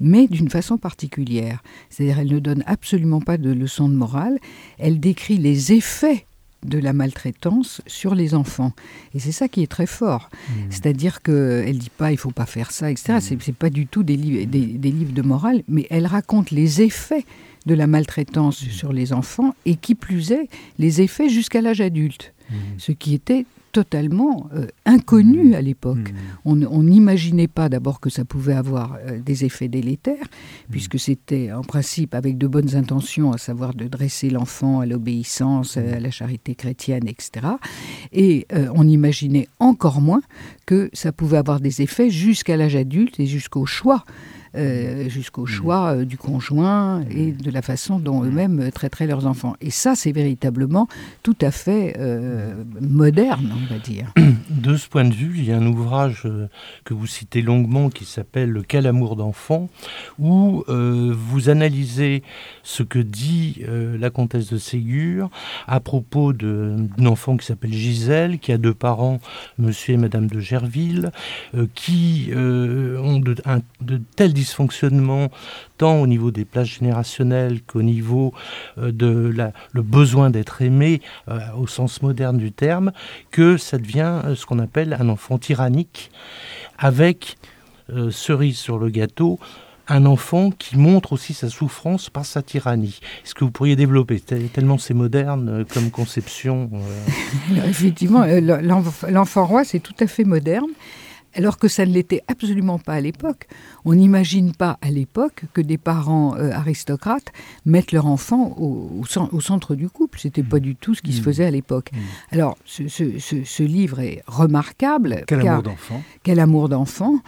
mais 0.00 0.26
d'une 0.26 0.50
façon 0.50 0.78
particulière. 0.78 1.62
C'est-à-dire 1.88 2.18
elle 2.18 2.32
ne 2.32 2.38
donne 2.38 2.64
absolument 2.66 3.20
pas 3.20 3.38
de 3.38 3.50
leçons 3.50 3.88
de 3.88 3.94
morale, 3.94 4.38
elle 4.78 4.98
décrit 4.98 5.36
les 5.36 5.72
effets 5.72 6.26
de 6.64 6.78
la 6.78 6.92
maltraitance 6.92 7.80
sur 7.86 8.14
les 8.14 8.34
enfants. 8.34 8.72
Et 9.14 9.18
c'est 9.18 9.32
ça 9.32 9.48
qui 9.48 9.62
est 9.62 9.70
très 9.70 9.86
fort. 9.86 10.28
Mmh. 10.32 10.52
C'est-à-dire 10.70 11.22
qu'elle 11.22 11.78
dit 11.78 11.90
pas 11.90 12.12
il 12.12 12.18
faut 12.18 12.32
pas 12.32 12.46
faire 12.46 12.70
ça, 12.70 12.90
etc. 12.90 13.14
Mmh. 13.14 13.38
C'est 13.40 13.54
pas 13.54 13.70
du 13.70 13.86
tout 13.86 14.02
des, 14.02 14.16
li 14.16 14.46
des, 14.46 14.66
des 14.66 14.90
livres 14.90 15.12
de 15.12 15.22
morale, 15.22 15.62
mais 15.68 15.86
elle 15.90 16.06
raconte 16.06 16.50
les 16.50 16.82
effets 16.82 17.24
de 17.66 17.74
la 17.74 17.86
maltraitance 17.86 18.62
mmh. 18.62 18.70
sur 18.70 18.92
les 18.92 19.12
enfants 19.12 19.54
et 19.64 19.76
qui 19.76 19.94
plus 19.94 20.32
est 20.32 20.48
les 20.78 21.00
effets 21.00 21.28
jusqu'à 21.28 21.60
l'âge 21.60 21.80
adulte, 21.80 22.34
mmh. 22.50 22.54
ce 22.78 22.92
qui 22.92 23.14
était 23.14 23.46
totalement 23.72 24.48
euh, 24.54 24.66
inconnu 24.84 25.54
à 25.54 25.60
l'époque. 25.60 26.12
Mmh. 26.44 26.66
On 26.70 26.82
n'imaginait 26.82 27.48
pas 27.48 27.68
d'abord 27.68 28.00
que 28.00 28.10
ça 28.10 28.24
pouvait 28.24 28.54
avoir 28.54 28.98
euh, 29.06 29.18
des 29.18 29.44
effets 29.44 29.68
délétères, 29.68 30.26
puisque 30.70 30.98
c'était 30.98 31.52
en 31.52 31.62
principe 31.62 32.14
avec 32.14 32.38
de 32.38 32.46
bonnes 32.46 32.74
intentions, 32.74 33.32
à 33.32 33.38
savoir 33.38 33.74
de 33.74 33.86
dresser 33.86 34.30
l'enfant 34.30 34.80
à 34.80 34.86
l'obéissance, 34.86 35.76
à 35.76 36.00
la 36.00 36.10
charité 36.10 36.54
chrétienne, 36.54 37.06
etc. 37.08 37.46
Et 38.12 38.46
euh, 38.52 38.68
on 38.74 38.86
imaginait 38.86 39.48
encore 39.58 40.00
moins 40.00 40.22
que 40.70 40.88
ça 40.92 41.10
pouvait 41.10 41.36
avoir 41.36 41.58
des 41.58 41.82
effets 41.82 42.10
jusqu'à 42.10 42.56
l'âge 42.56 42.76
adulte 42.76 43.18
et 43.18 43.26
jusqu'au 43.26 43.66
choix 43.66 44.04
euh, 44.56 45.08
jusqu'au 45.08 45.46
choix 45.46 45.94
euh, 45.94 46.04
du 46.04 46.18
conjoint 46.18 47.04
et 47.08 47.30
de 47.30 47.52
la 47.52 47.62
façon 47.62 48.00
dont 48.00 48.24
eux-mêmes 48.24 48.72
traiteraient 48.72 49.06
leurs 49.06 49.26
enfants. 49.26 49.54
Et 49.60 49.70
ça, 49.70 49.94
c'est 49.94 50.10
véritablement 50.10 50.88
tout 51.22 51.36
à 51.40 51.52
fait 51.52 51.94
euh, 52.00 52.64
moderne, 52.80 53.54
on 53.54 53.72
va 53.72 53.78
dire. 53.78 54.12
De 54.50 54.76
ce 54.76 54.88
point 54.88 55.04
de 55.04 55.14
vue, 55.14 55.34
il 55.36 55.44
y 55.44 55.52
a 55.52 55.56
un 55.56 55.66
ouvrage 55.66 56.26
que 56.84 56.92
vous 56.92 57.06
citez 57.06 57.40
longuement 57.40 57.88
qui 57.88 58.04
s'appelle 58.04 58.50
Le 58.50 58.62
Quel 58.62 58.88
amour 58.88 59.14
d'enfant, 59.14 59.70
où 60.18 60.64
vous 60.66 61.48
analysez 61.48 62.24
ce 62.64 62.82
que 62.82 62.98
dit 62.98 63.62
la 63.66 64.10
comtesse 64.10 64.50
de 64.50 64.58
Ségur 64.58 65.30
à 65.68 65.78
propos 65.78 66.32
d'un 66.32 66.88
enfant 67.06 67.36
qui 67.36 67.46
s'appelle 67.46 67.72
Gisèle, 67.72 68.38
qui 68.38 68.52
a 68.52 68.58
deux 68.58 68.74
parents, 68.74 69.20
monsieur 69.58 69.94
et 69.94 69.98
madame 69.98 70.26
de 70.26 70.40
Gerville, 70.40 70.59
euh, 71.54 71.66
qui 71.74 72.30
euh, 72.32 72.98
ont 72.98 73.18
de, 73.18 73.34
de 73.80 74.00
tels 74.16 74.32
dysfonctionnements 74.32 75.30
tant 75.78 76.00
au 76.00 76.06
niveau 76.06 76.30
des 76.30 76.44
places 76.44 76.68
générationnelles 76.68 77.62
qu'au 77.62 77.82
niveau 77.82 78.32
euh, 78.78 78.92
de 78.92 79.32
la, 79.34 79.52
le 79.72 79.82
besoin 79.82 80.30
d'être 80.30 80.62
aimé 80.62 81.00
au 81.56 81.66
sens 81.66 82.02
moderne 82.02 82.38
du 82.38 82.52
terme, 82.52 82.92
que 83.30 83.56
ça 83.56 83.78
devient 83.78 84.20
ce 84.34 84.46
qu'on 84.46 84.58
appelle 84.58 84.96
un 84.98 85.08
enfant 85.08 85.38
tyrannique, 85.38 86.10
avec 86.78 87.36
cerise 88.10 88.56
sur 88.56 88.78
le 88.78 88.88
gâteau, 88.90 89.38
un 89.90 90.06
enfant 90.06 90.50
qui 90.50 90.78
montre 90.78 91.12
aussi 91.12 91.34
sa 91.34 91.50
souffrance 91.50 92.08
par 92.08 92.24
sa 92.24 92.42
tyrannie. 92.42 93.00
Est-ce 93.24 93.34
que 93.34 93.44
vous 93.44 93.50
pourriez 93.50 93.76
développer 93.76 94.20
Tellement 94.20 94.78
c'est 94.78 94.94
moderne 94.94 95.48
euh, 95.48 95.64
comme 95.64 95.90
conception. 95.90 96.70
Euh. 96.72 97.66
effectivement, 97.68 98.24
l'enfant 99.08 99.44
roi, 99.44 99.64
c'est 99.64 99.80
tout 99.80 99.94
à 100.00 100.06
fait 100.06 100.24
moderne 100.24 100.70
alors 101.34 101.58
que 101.58 101.68
ça 101.68 101.86
ne 101.86 101.92
l'était 101.92 102.22
absolument 102.28 102.78
pas 102.78 102.94
à 102.94 103.00
l'époque. 103.00 103.46
On 103.84 103.94
n'imagine 103.94 104.52
pas 104.52 104.78
à 104.82 104.90
l'époque 104.90 105.44
que 105.52 105.60
des 105.60 105.78
parents 105.78 106.36
euh, 106.36 106.50
aristocrates 106.50 107.32
mettent 107.64 107.92
leur 107.92 108.06
enfant 108.06 108.56
au, 108.58 109.04
centre 109.40 109.74
du 109.74 109.88
couple. 109.88 110.18
C'était 110.18 110.42
pas 110.42 110.58
du 110.58 110.74
tout 110.74 110.94
ce 110.94 111.02
qui 111.02 111.12
se 111.12 111.20
mmh. 111.20 111.24
faisait 111.24 111.44
à 111.44 111.50
l'époque. 111.50 111.90
Mmh. 111.92 111.98
Alors, 112.32 112.58
ce, 112.64 113.62
livre 113.62 114.00
est 114.00 114.22
remarquable. 114.26 115.24
Quel 115.26 115.46
amour 115.46 115.62
d'enfant 115.62 116.02
Quel 116.22 116.40
amour 116.40 116.68
d'enfant 116.68 117.20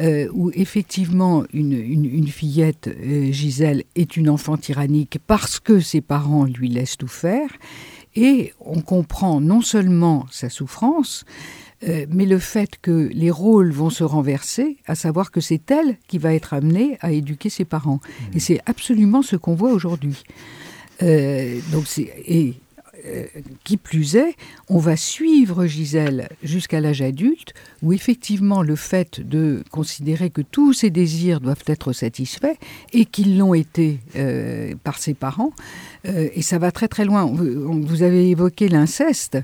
euh, 0.00 0.28
où 0.32 0.50
effectivement 0.54 1.44
une, 1.52 2.26
fillette, 2.28 2.88
euh, 2.88 3.30
Gisèle, 3.32 3.84
est 3.94 4.16
une 4.16 4.30
enfant 4.30 4.56
tyrannique 4.56 5.18
parce 5.26 5.60
que 5.60 5.80
ses 5.80 6.00
parents 6.00 6.44
lui 6.44 6.68
laissent 6.68 6.96
tout 6.96 7.08
faire. 7.08 7.50
Et 8.16 8.52
on 8.60 8.80
comprend 8.80 9.40
non 9.40 9.60
seulement 9.60 10.26
sa 10.30 10.48
souffrance, 10.48 11.24
euh, 11.88 12.06
mais 12.10 12.26
le 12.26 12.38
fait 12.38 12.78
que 12.82 13.08
les 13.12 13.30
rôles 13.30 13.70
vont 13.70 13.90
se 13.90 14.02
renverser, 14.02 14.78
à 14.86 14.94
savoir 14.94 15.30
que 15.30 15.40
c'est 15.40 15.70
elle 15.70 15.96
qui 16.08 16.18
va 16.18 16.34
être 16.34 16.52
amenée 16.52 16.98
à 17.00 17.12
éduquer 17.12 17.50
ses 17.50 17.64
parents. 17.64 18.00
Mmh. 18.02 18.36
Et 18.36 18.40
c'est 18.40 18.60
absolument 18.66 19.22
ce 19.22 19.36
qu'on 19.36 19.54
voit 19.54 19.70
aujourd'hui. 19.70 20.24
Euh, 21.02 21.60
donc 21.72 21.86
et 21.98 22.54
euh, 23.06 23.24
qui 23.64 23.76
plus 23.76 24.16
est, 24.16 24.36
on 24.68 24.78
va 24.78 24.96
suivre 24.96 25.66
Gisèle 25.66 26.28
jusqu'à 26.42 26.80
l'âge 26.80 27.02
adulte, 27.02 27.54
où 27.82 27.92
effectivement 27.92 28.62
le 28.62 28.76
fait 28.76 29.20
de 29.20 29.62
considérer 29.70 30.30
que 30.30 30.42
tous 30.42 30.72
ses 30.72 30.90
désirs 30.90 31.40
doivent 31.40 31.64
être 31.66 31.92
satisfaits 31.92 32.56
et 32.92 33.04
qu'ils 33.04 33.38
l'ont 33.38 33.54
été 33.54 33.98
par 34.84 34.98
ses 34.98 35.14
parents, 35.14 35.52
et 36.04 36.42
ça 36.42 36.58
va 36.58 36.72
très 36.72 36.88
très 36.88 37.04
loin. 37.04 37.24
Vous 37.24 38.02
avez 38.02 38.30
évoqué 38.30 38.68
l'inceste 38.68 39.38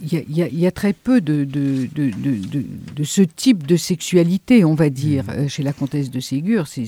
il 0.00 0.36
y, 0.36 0.66
a 0.66 0.70
très 0.70 0.92
peu 0.92 1.20
de, 1.20 1.44
de, 1.44 1.88
de, 1.94 3.04
ce 3.04 3.22
type 3.22 3.66
de 3.66 3.76
sexualité, 3.76 4.64
on 4.64 4.74
va 4.74 4.90
dire, 4.90 5.24
mmh. 5.24 5.30
euh, 5.30 5.48
chez 5.48 5.62
la 5.62 5.72
comtesse 5.72 6.10
de 6.10 6.20
Ségur. 6.20 6.66
C'est 6.66 6.86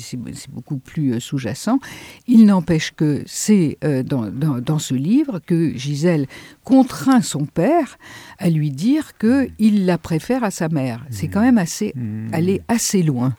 beaucoup 0.51 0.77
plus 0.77 1.15
euh, 1.15 1.21
sous-jacent. 1.21 1.79
Il 2.27 2.45
n'empêche 2.45 2.93
que 2.95 3.23
c'est 3.27 3.79
euh, 3.83 4.03
dans, 4.03 4.27
dans, 4.31 4.79
ce 4.79 4.95
livre 4.95 5.41
que 5.49 5.73
Gisèle 5.77 6.27
contraint 6.63 7.23
son 7.23 7.47
père 7.47 7.99
à 8.39 8.51
lui 8.51 8.71
dire 8.71 9.17
qu'il 9.19 9.87
la 9.87 9.99
préfère 9.99 10.45
à 10.45 10.51
sa 10.51 10.69
mère. 10.69 11.05
C'est 11.11 11.29
quand 11.29 11.41
mmh. 11.41 11.45
même 11.45 11.59
assez, 11.59 11.93
mmh. 11.97 12.35
aller 12.35 12.61
assez 12.69 13.03
loin. 13.03 13.35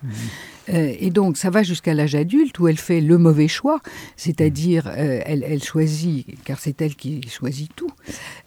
Euh, 0.74 0.94
et 1.00 1.10
donc, 1.10 1.38
ça 1.38 1.50
va 1.50 1.64
jusqu'à 1.64 1.94
l'âge 1.94 2.16
adulte 2.16 2.60
où 2.60 2.68
elle 2.68 2.78
fait 2.78 3.02
le 3.02 3.18
mauvais 3.18 3.48
choix, 3.48 3.82
c'est-à-dire 4.16 4.88
euh, 4.88 5.22
elle, 5.26 5.64
choisit, 5.64 6.26
car 6.44 6.60
c'est 6.60 6.82
elle 6.82 6.96
qui 6.96 7.28
choisit 7.28 7.72
tout, 7.76 7.92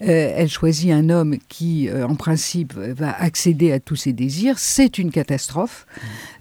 euh, 0.02 0.32
elle 0.36 0.48
choisit 0.48 0.92
un 0.92 1.10
homme 1.10 1.36
qui, 1.48 1.88
en 1.90 2.14
principe, 2.14 2.74
va 2.74 3.12
accéder 3.12 3.72
à 3.72 3.80
tous 3.80 3.96
ses 3.96 4.12
désirs. 4.12 4.58
C'est 4.58 4.98
une 4.98 5.10
catastrophe. 5.10 5.86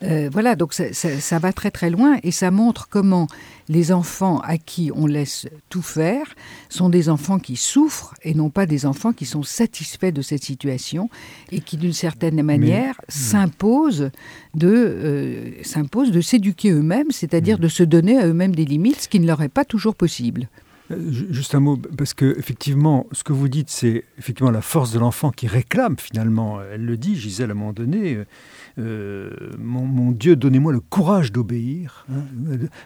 voilà, 0.02 0.56
donc 0.56 0.74
ça, 0.74 0.94
ça, 0.94 1.40
va 1.40 1.54
très 1.54 1.72
très 1.72 1.90
loin 1.90 2.18
et 2.24 2.32
ça 2.32 2.52
montre 2.52 2.88
comment 2.90 3.28
les 3.69 3.91
enfants 3.91 4.39
à 4.39 4.58
qui 4.58 4.91
on 4.95 5.06
laisse 5.06 5.47
tout 5.69 5.82
faire 5.82 6.26
sont 6.69 6.89
des 6.89 7.10
enfants 7.10 7.39
qui 7.39 7.56
souffrent 7.56 8.13
et 8.24 8.34
non 8.34 8.50
pas 8.50 8.65
des 8.65 8.86
enfants 8.86 9.13
qui 9.13 9.26
sont 9.26 9.43
satisfaits 9.43 10.12
de 10.12 10.21
cette 10.21 10.43
situation 10.43 11.10
et 11.52 11.62
qui, 11.62 11.78
d'une 11.78 11.93
certaine 11.93 12.41
manière, 12.41 12.95
hmm. 12.95 13.12
s'imposent 13.12 14.12
de, 14.56 14.67
euh, 14.67 16.12
de 16.12 16.21
s'éduquer 16.21 16.71
eux-mêmes, 16.71 17.12
c'est-à-dire 17.12 17.58
hmm. 17.58 17.62
de 17.62 17.67
se 17.67 17.84
donner 17.84 18.17
à 18.17 18.28
eux-mêmes 18.28 18.56
des 18.56 18.65
limites, 18.65 19.02
ce 19.02 19.10
qui 19.10 19.19
ne 19.19 19.28
leur 19.28 19.41
est 19.41 19.50
pas 19.50 19.65
toujours 19.65 19.95
possible. 19.95 20.47
Euh, 20.92 21.12
juste 21.32 21.56
un 21.56 21.60
mot, 21.60 21.78
parce 21.98 22.14
que 22.14 22.38
effectivement, 22.38 23.08
ce 23.12 23.24
que 23.24 23.34
vous 23.34 23.48
dites, 23.48 23.70
c'est 23.70 24.06
effectivement 24.18 24.52
la 24.52 24.62
force 24.62 24.92
de 24.92 25.00
l'enfant 25.00 25.32
qui 25.32 25.48
réclame 25.48 25.96
finalement. 25.98 26.60
Elle 26.62 26.86
le 26.86 26.98
dit, 26.98 27.16
Gisèle, 27.16 27.50
à 27.50 27.54
un 27.54 27.56
moment 27.56 27.74
donné, 27.74 28.16
euh, 28.16 28.26
euh, 28.80 29.52
mon, 29.58 30.12
Dieu, 30.12 30.36
donnez-moi 30.36 30.72
le 30.72 30.80
courage 30.80 31.32
d'obéir. 31.32 32.06
Hein. 32.12 32.24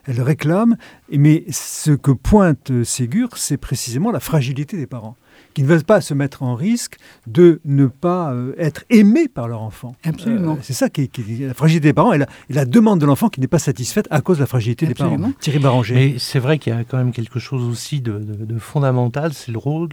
Elle 0.05 0.21
réclame, 0.21 0.77
mais 1.11 1.45
ce 1.49 1.91
que 1.91 2.11
pointe 2.11 2.83
Ségur, 2.83 3.37
c'est 3.37 3.57
précisément 3.57 4.11
la 4.11 4.19
fragilité 4.19 4.77
des 4.77 4.87
parents 4.87 5.15
qui 5.55 5.63
ne 5.63 5.67
veulent 5.67 5.83
pas 5.83 6.01
se 6.01 6.13
mettre 6.13 6.43
en 6.43 6.53
risque 6.53 6.97
de 7.27 7.61
ne 7.63 7.87
pas 7.87 8.33
euh, 8.33 8.53
être 8.57 8.83
aimés 8.89 9.29
par 9.29 9.47
leur 9.47 9.61
enfant. 9.61 9.95
Absolument. 10.03 10.53
Euh, 10.53 10.61
c'est 10.61 10.73
ça 10.73 10.89
qui 10.89 11.03
est, 11.03 11.39
la 11.39 11.53
fragilité 11.53 11.87
des 11.87 11.93
parents 11.93 12.13
et 12.13 12.19
la, 12.49 12.65
demande 12.65 12.99
de 12.99 13.05
l'enfant 13.05 13.29
qui 13.29 13.39
n'est 13.39 13.47
pas 13.47 13.57
satisfaite 13.57 14.05
à 14.11 14.19
cause 14.19 14.37
de 14.37 14.43
la 14.43 14.47
fragilité 14.47 14.85
des 14.85 14.93
parents. 14.93 15.17
Thierry 15.39 15.59
Baranger. 15.59 15.95
Mais 15.95 16.15
c'est 16.17 16.39
vrai 16.39 16.59
qu'il 16.59 16.73
y 16.73 16.75
a 16.75 16.83
quand 16.83 16.97
même 16.97 17.13
quelque 17.13 17.39
chose 17.39 17.63
aussi 17.63 18.01
de, 18.01 18.19
fondamental, 18.59 19.33
c'est 19.33 19.51
le 19.51 19.57
rôle 19.57 19.87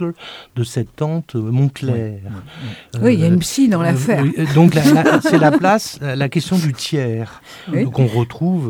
de 0.55 0.63
cette 0.63 0.95
tante 0.95 1.35
Montclair. 1.35 2.19
Oui, 3.01 3.13
il 3.13 3.19
y 3.21 3.23
a 3.23 3.27
une 3.27 3.39
psy 3.39 3.69
dans 3.69 3.81
l'affaire. 3.81 4.25
donc 4.53 4.77
c'est 5.21 5.37
la 5.37 5.51
place, 5.51 5.97
la 6.01 6.27
question 6.27 6.57
du 6.57 6.73
tiers 6.73 7.41
qu'on 7.93 8.07
retrouve 8.07 8.69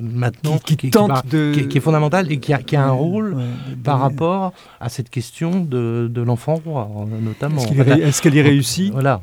maintenant, 0.00 0.56
qui, 0.58 0.76
tente 0.90 1.26
de... 1.26 1.52
qui, 1.52 1.76
est 1.76 1.80
fondamentale 1.80 2.32
et 2.32 2.38
qui 2.38 2.54
a, 2.54 2.58
qui 2.58 2.74
a 2.74 2.84
un 2.84 2.92
rôle 2.92 3.36
par 3.84 4.00
rapport 4.00 4.54
à 4.80 4.88
cette 4.88 5.10
question 5.10 5.60
de, 5.60 6.05
de 6.08 6.22
l'enfant 6.22 6.54
roi, 6.54 6.88
notamment. 7.20 7.62
Est-ce 7.64 8.22
qu'elle 8.22 8.34
y 8.34 8.42
réussit 8.42 8.92
Voilà. 8.92 9.20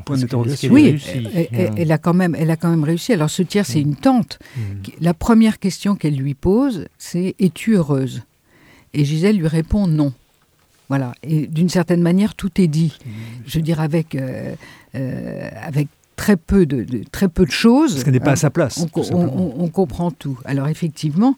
oui, 0.69 1.01
elle, 1.77 1.91
a 1.91 1.97
quand 1.97 2.13
même, 2.13 2.35
elle 2.35 2.51
a 2.51 2.55
quand 2.55 2.69
même 2.69 2.83
réussi. 2.83 3.13
Alors 3.13 3.29
ce 3.29 3.43
tiers, 3.43 3.65
c'est 3.65 3.81
une 3.81 3.95
tante. 3.95 4.39
Mm. 4.55 4.61
La 5.01 5.13
première 5.13 5.59
question 5.59 5.95
qu'elle 5.95 6.15
lui 6.15 6.33
pose, 6.33 6.87
c'est 6.97 7.35
Es-tu 7.39 7.75
heureuse? 7.75 8.23
Et 8.93 9.05
Gisèle 9.05 9.37
lui 9.37 9.47
répond 9.47 9.87
non. 9.87 10.13
Voilà. 10.89 11.13
Et 11.23 11.47
d'une 11.47 11.69
certaine 11.69 12.01
manière, 12.01 12.35
tout 12.35 12.61
est 12.61 12.67
dit. 12.67 12.97
Mm. 13.05 13.09
Je 13.47 13.57
veux 13.57 13.63
dire, 13.63 13.79
avec, 13.79 14.15
euh, 14.15 14.53
euh, 14.95 15.49
avec 15.61 15.87
très 16.15 16.37
peu 16.37 16.65
de, 16.65 16.85
très 17.11 17.27
peu 17.27 17.45
de 17.45 17.51
choses. 17.51 17.93
Parce 17.93 18.03
qu'elle 18.03 18.13
n'est 18.13 18.19
pas 18.19 18.31
à 18.31 18.35
sa 18.35 18.49
place. 18.49 18.85
On, 19.11 19.67
comprend 19.69 20.11
tout. 20.11 20.37
Alors 20.45 20.67
effectivement, 20.67 21.35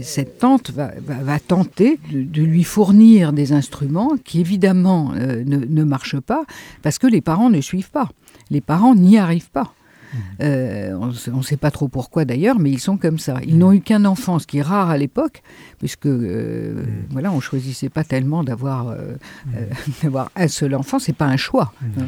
cette 0.00 0.38
tante 0.38 0.70
va, 0.70 0.92
va, 1.00 1.38
tenter 1.38 1.98
de, 2.10 2.42
lui 2.42 2.64
fournir 2.64 3.32
des 3.32 3.52
instruments 3.52 4.12
qui 4.24 4.40
évidemment 4.40 5.12
euh, 5.14 5.42
ne, 5.44 5.56
ne 5.56 5.84
marchent 5.84 6.20
pas 6.20 6.44
parce 6.82 6.98
que 6.98 7.06
les 7.06 7.20
parents 7.20 7.50
ne 7.50 7.60
suivent 7.60 7.90
pas. 7.90 8.10
Les 8.50 8.60
parents 8.60 8.94
n'y 8.94 9.18
arrivent 9.18 9.50
pas. 9.50 9.72
Euh, 10.40 10.92
on 11.32 11.36
ne 11.36 11.42
sait 11.42 11.56
pas 11.56 11.70
trop 11.70 11.88
pourquoi 11.88 12.24
d'ailleurs, 12.24 12.58
mais 12.58 12.70
ils 12.70 12.78
sont 12.78 12.96
comme 12.96 13.18
ça. 13.18 13.38
Ils 13.46 13.58
n'ont 13.58 13.72
eu 13.72 13.80
qu'un 13.80 14.04
enfant, 14.04 14.38
ce 14.38 14.46
qui 14.46 14.58
est 14.58 14.62
rare 14.62 14.90
à 14.90 14.96
l'époque, 14.96 15.42
puisque 15.78 16.06
euh, 16.06 16.82
mm. 16.82 16.86
voilà, 17.10 17.32
on 17.32 17.40
choisissait 17.40 17.88
pas 17.88 18.04
tellement 18.04 18.44
d'avoir 18.44 18.88
euh, 18.88 19.16
mm. 19.46 20.18
un 20.36 20.48
seul 20.48 20.74
enfant. 20.74 20.98
C'est 20.98 21.12
pas 21.12 21.26
un 21.26 21.36
choix. 21.36 21.72
Mm. 21.80 22.02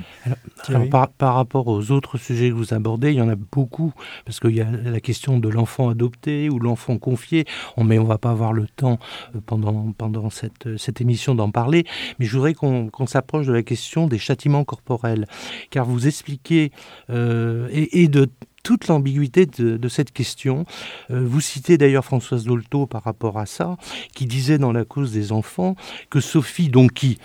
Hein. 0.69 0.87
par, 1.19 1.35
rapport 1.35 1.67
aux 1.67 1.91
autres 1.91 2.19
sujets 2.19 2.51
que 2.51 2.55
vous 2.55 2.75
abordez, 2.75 3.11
il 3.11 3.17
y 3.17 3.23
en 3.23 3.29
a 3.29 3.37
beaucoup, 3.37 3.93
parce 4.25 4.41
qu'il 4.41 4.55
y 4.55 4.61
a 4.61 4.71
la 4.71 5.01
question 5.01 5.39
de 5.39 5.49
l'enfant 5.49 5.89
adopté 5.89 6.49
ou 6.49 6.59
l'enfant 6.59 6.99
confié. 6.99 7.45
On, 7.77 7.85
mais 7.85 7.99
on 7.99 8.05
va 8.05 8.19
pas 8.19 8.31
avoir 8.31 8.53
le 8.53 8.67
temps 8.67 8.99
pendant 9.47 9.93
pendant 9.97 10.31
cette 10.31 10.77
cette 10.79 11.01
émission 11.01 11.35
d'en 11.35 11.51
parler. 11.51 11.85
Mais 12.19 12.27
je 12.27 12.37
voudrais 12.37 12.55
qu'on 12.55 13.07
s'approche 13.07 13.47
de 13.47 13.53
la 13.53 13.63
question 13.63 14.07
des 14.07 14.19
châtiments 14.19 14.65
corporels, 14.65 15.27
car 15.71 15.85
vous 15.85 16.07
expliquez 16.07 16.73
et, 17.09 17.90
et, 17.93 18.09
de 18.09 18.29
toute 18.63 18.89
l'ambiguïté 18.89 19.47
de, 19.47 19.89
cette 19.89 20.13
question. 20.13 20.67
Euh, 21.11 21.25
vous 21.25 21.41
citez 21.41 21.79
d'ailleurs 21.79 22.05
Françoise 22.05 22.45
Dolto 22.45 22.87
par 22.87 23.03
rapport 23.03 23.39
à 23.39 23.47
ça, 23.47 23.77
qui 24.15 24.27
disait 24.27 24.59
dans 24.59 24.73
La 24.73 24.85
cause 24.85 25.13
des 25.13 25.33
enfants 25.33 25.77
que 26.11 26.21
Sophie, 26.21 26.69
donc 26.69 26.93
qui 26.93 27.19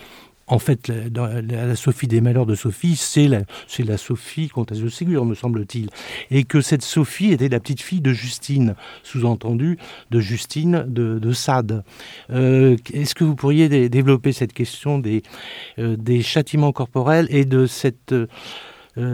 en 0.48 0.60
fait, 0.60 0.92
la, 1.16 1.76
Sophie 1.76 2.08
des 2.08 2.22
malheurs 2.22 2.46
de 2.46 2.56
Sophie, 2.56 2.96
c'est 2.96 3.28
la, 3.28 3.42
la 3.80 3.98
Sophie 3.98 4.48
comtesse 4.48 4.80
de 4.80 4.90
Ségur, 4.90 5.26
me 5.26 5.34
semble-t-il. 5.34 5.90
Et 6.30 6.44
que 6.44 6.62
cette 6.62 6.84
Sophie 6.84 7.32
était 7.32 7.50
la 7.50 7.60
petite 7.60 7.82
fille 7.82 8.02
de 8.02 8.14
Justine, 8.14 8.76
sous-entendu 9.02 9.80
de 10.12 10.20
Justine 10.20 10.86
de, 10.88 11.32
Sade. 11.32 11.84
Euh, 12.30 12.78
est-ce 12.94 13.16
que 13.16 13.24
vous 13.24 13.36
pourriez 13.36 13.90
développer 13.90 14.32
cette 14.32 14.54
question 14.54 15.00
des, 15.00 15.24
euh, 15.80 15.96
des 15.98 16.22
châtiments 16.22 16.72
corporels 16.72 17.28
et 17.32 17.46
de 17.46 17.66
cette 17.66 18.14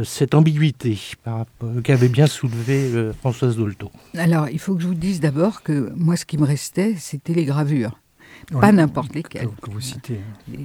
cette 0.03 0.35
ambiguïté 0.35 0.99
qu'avait 1.83 2.07
bien 2.07 2.27
soulevé 2.27 2.91
euh, 2.93 3.13
Françoise 3.13 3.57
Dolto 3.57 3.91
Alors, 4.15 4.47
il 4.49 4.59
faut 4.59 4.75
que 4.75 4.81
je 4.81 4.87
vous 4.87 4.93
dise 4.93 5.19
d'abord 5.19 5.63
que 5.63 5.91
moi, 5.95 6.15
ce 6.15 6.25
qui 6.25 6.37
me 6.37 6.45
restait, 6.45 6.95
c'était 6.97 7.33
les 7.33 7.45
gravures. 7.45 7.99
pas 8.51 8.71
n'importe 8.71 9.15
lesquelles. 9.15 9.49
Que, 9.61 9.71
vous 9.71 9.81
citez. 9.81 10.19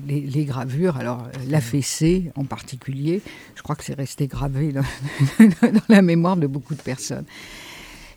Les, 0.07 0.45
gravures, 0.45 0.99
alors 0.99 1.23
euh, 1.23 1.39
la 1.49 1.63
fessée 1.63 2.31
en 2.37 2.45
particulier, 2.45 3.23
je 3.55 3.63
crois 3.63 3.75
que 3.75 3.85
c'est 3.85 3.95
resté 3.95 4.27
gravé 4.27 4.73
dans, 5.39 5.81
la 5.89 6.03
mémoire 6.03 6.37
de 6.37 6.47
beaucoup 6.47 6.75
de 6.75 6.83
personnes. 6.83 7.25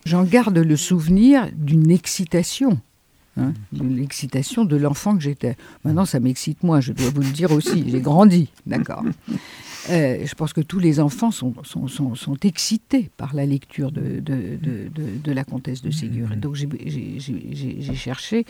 J'en 0.05 0.23
garde 0.23 0.57
le 0.57 0.75
souvenir 0.75 1.49
d'une 1.53 1.91
excitation 1.91 2.81
Hein, 3.39 3.53
l'excitation 3.73 4.65
de 4.65 4.75
l'enfant 4.75 5.15
que 5.15 5.23
j'étais. 5.23 5.55
Maintenant, 5.83 6.05
ça 6.05 6.19
m'excite 6.19 6.63
moi, 6.63 6.81
je 6.81 6.93
dois 6.93 7.09
vous 7.09 7.21
le 7.21 7.31
dire 7.31 7.51
aussi. 7.51 7.85
J'ai 7.87 8.01
grandi, 8.01 8.49
d'accord. 8.65 9.03
Euh, 9.89 10.25
je 10.25 10.35
pense 10.35 10.51
que 10.53 10.61
tous 10.61 10.79
les 10.79 10.99
enfants 10.99 11.31
sont, 11.31 11.53
sont, 11.63 11.87
sont, 11.87 12.37
excités 12.43 13.09
par 13.15 13.33
la 13.33 13.45
lecture 13.45 13.91
de, 13.91 14.19
de, 14.19 14.57
de, 14.59 15.31
la 15.31 15.43
comtesse 15.43 15.81
de 15.81 15.89
Ségur. 15.89 16.27
donc 16.35 16.55
j'ai 16.55 17.95
cherché 17.95 18.45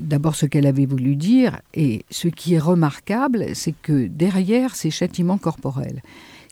d'abord 0.00 0.34
ce 0.34 0.46
qu'elle 0.46 0.66
avait 0.66 0.84
voulu 0.84 1.16
dire, 1.16 1.60
et 1.74 2.04
ce 2.10 2.28
qui 2.28 2.54
est 2.54 2.58
remarquable, 2.58 3.46
c'est 3.54 3.74
que 3.80 4.06
derrière 4.06 4.74
ces 4.74 4.90
châtiments 4.90 5.38
corporels, 5.38 6.02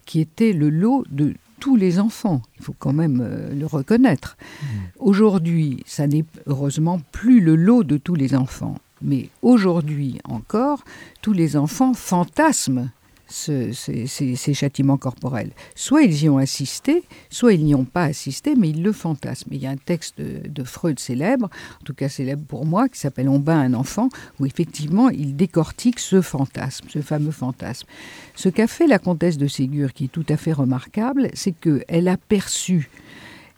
qui 0.07 0.21
étaient 0.21 0.53
le 0.53 0.71
lot 0.71 1.05
de 1.11 1.35
tous 1.65 1.77
les 1.77 1.99
enfants. 1.99 2.43
Il 2.59 2.63
faut 2.63 2.75
quand 2.79 2.93
même 2.93 3.23
euh, 3.23 3.55
le 3.55 3.65
reconnaître. 3.65 4.37
Mmh. 4.37 4.67
Aujourd'hui, 4.99 5.83
ça 5.87 6.07
n'est 6.07 6.27
heureusement 6.45 7.01
plus 7.11 7.41
le 7.41 7.57
lot 7.57 7.85
de 7.85 7.97
tous 7.97 8.15
les 8.15 8.35
enfants. 8.35 8.77
Mais 9.01 9.31
aujourd'hui 9.41 10.19
encore, 10.29 10.85
tous 11.23 11.33
les 11.33 11.57
enfants 11.57 11.95
fantasment 11.95 12.91
ces, 13.27 14.55
châtiments 14.55 14.97
corporels. 14.97 15.51
Soit 15.75 16.03
ils 16.03 16.25
y 16.25 16.29
ont 16.29 16.39
assisté, 16.39 17.03
soit 17.31 17.55
ils 17.55 17.65
n'y 17.65 17.75
ont 17.75 17.85
pas 17.85 18.05
assisté, 18.05 18.55
mais 18.55 18.71
ils 18.71 18.83
le 18.83 18.93
fantasment. 18.93 19.53
Il 19.53 19.63
y 19.63 19.67
a 19.67 19.71
un 19.71 19.77
texte 19.77 20.21
de, 20.21 20.65
Freud 20.65 20.99
célèbre, 20.99 21.49
en 21.81 21.85
tout 21.85 21.95
cas 21.95 22.09
célèbre 22.09 22.45
pour 22.47 22.67
moi, 22.67 22.89
qui 22.89 22.99
s'appelle 22.99 23.29
On 23.29 23.39
bat 23.39 23.57
un 23.57 23.75
enfant, 23.75 24.09
où 24.41 24.47
effectivement 24.47 25.11
il 25.11 25.37
décortique 25.37 26.01
ce 26.01 26.21
fantasme, 26.21 26.87
ce 26.89 27.01
fameux 27.01 27.31
fantasme. 27.31 27.87
Ce 28.35 28.49
qu'a 28.49 28.67
fait 28.67 28.87
la 28.87 28.99
comtesse 28.99 29.39
de 29.39 29.47
Ségur, 29.47 29.93
qui 29.93 30.05
est 30.05 30.09
tout 30.09 30.27
à 30.29 30.37
fait 30.37 30.53
remarquable, 30.53 31.31
c'est 31.35 31.53
qu'elle 31.53 32.09
a 32.09 32.17
perçu 32.17 32.91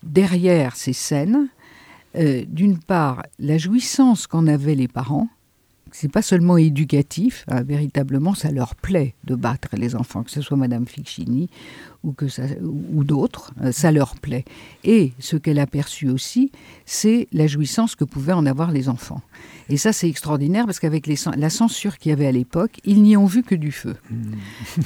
derrière 0.03 0.77
ces 0.77 0.93
scènes, 0.93 1.49
euh, 2.17 2.45
d'une 2.49 2.79
part, 2.79 3.25
la 3.39 3.59
jouissance 3.59 4.27
qu'en 4.27 4.47
avaient 4.47 4.75
les 4.75 4.89
parents, 4.89 5.29
c'est 5.99 6.13
pas 6.13 6.21
seulement 6.21 6.59
éducatif, 6.59 7.47
hein, 7.49 7.63
véritablement, 7.63 8.35
ça 8.35 8.51
leur 8.51 8.75
plaît 8.75 9.15
de 9.25 9.35
battre 9.35 9.69
les 9.79 9.97
enfants, 9.97 10.25
que 10.25 10.31
ce 10.31 10.43
soit 10.43 10.59
Madame 10.59 10.87
Ficchini 10.87 11.49
ou, 12.05 12.13
que 12.13 12.29
ça, 12.29 12.43
ou 12.63 13.03
d'autres, 13.03 13.55
euh, 13.63 13.73
ça 13.73 13.91
leur 13.93 14.15
plaît. 14.17 14.45
Et 14.85 15.15
ce 15.19 15.39
qu'elle 15.39 15.59
a 15.59 15.67
perçu 15.67 16.11
aussi, 16.11 16.53
c'est 16.85 17.29
la 17.33 17.47
jouissance 17.47 17.97
que 17.97 18.05
pouvaient 18.05 18.35
en 18.35 18.45
avoir 18.45 18.73
les 18.73 18.91
enfants. 18.91 19.23
Et 19.71 19.79
ça, 19.79 19.95
c'est 19.95 20.07
extraordinaire 20.07 20.67
parce 20.67 20.81
qu'avec 20.81 21.07
la 21.07 21.51
censure 21.51 21.97
qu'il 21.97 22.11
y 22.11 22.13
avait 22.13 22.27
à 22.27 22.33
l'époque, 22.33 22.79
ils 22.85 23.03
n'y 23.03 23.17
ont 23.17 23.25
vu 23.25 23.43
que 23.43 23.55
du 23.55 23.73
feu. 23.73 23.97
Mmh. 24.11 24.17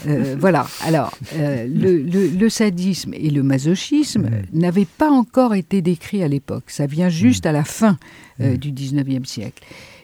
Euh, 0.07 0.37
voilà. 0.39 0.67
Alors, 0.83 1.13
euh, 1.35 1.67
le, 1.69 2.49
sadisme 2.49 3.13
et 3.15 3.31
le 3.31 3.43
masochisme 3.43 4.23
mmh. 4.23 4.59
n'avaient 4.59 4.87
pas 4.87 5.11
encore 5.11 5.55
été 5.55 5.83
décrits 5.83 6.23
à 6.23 6.29
l'époque. 6.29 6.65
Ça 6.69 6.87
vient 6.87 7.09
juste 7.09 7.45
mmh. 7.45 7.49
à 7.49 7.53
la 7.53 7.65
fin 7.65 7.99
du 8.39 8.73
19e 8.73 9.27
siècle. 9.27 9.63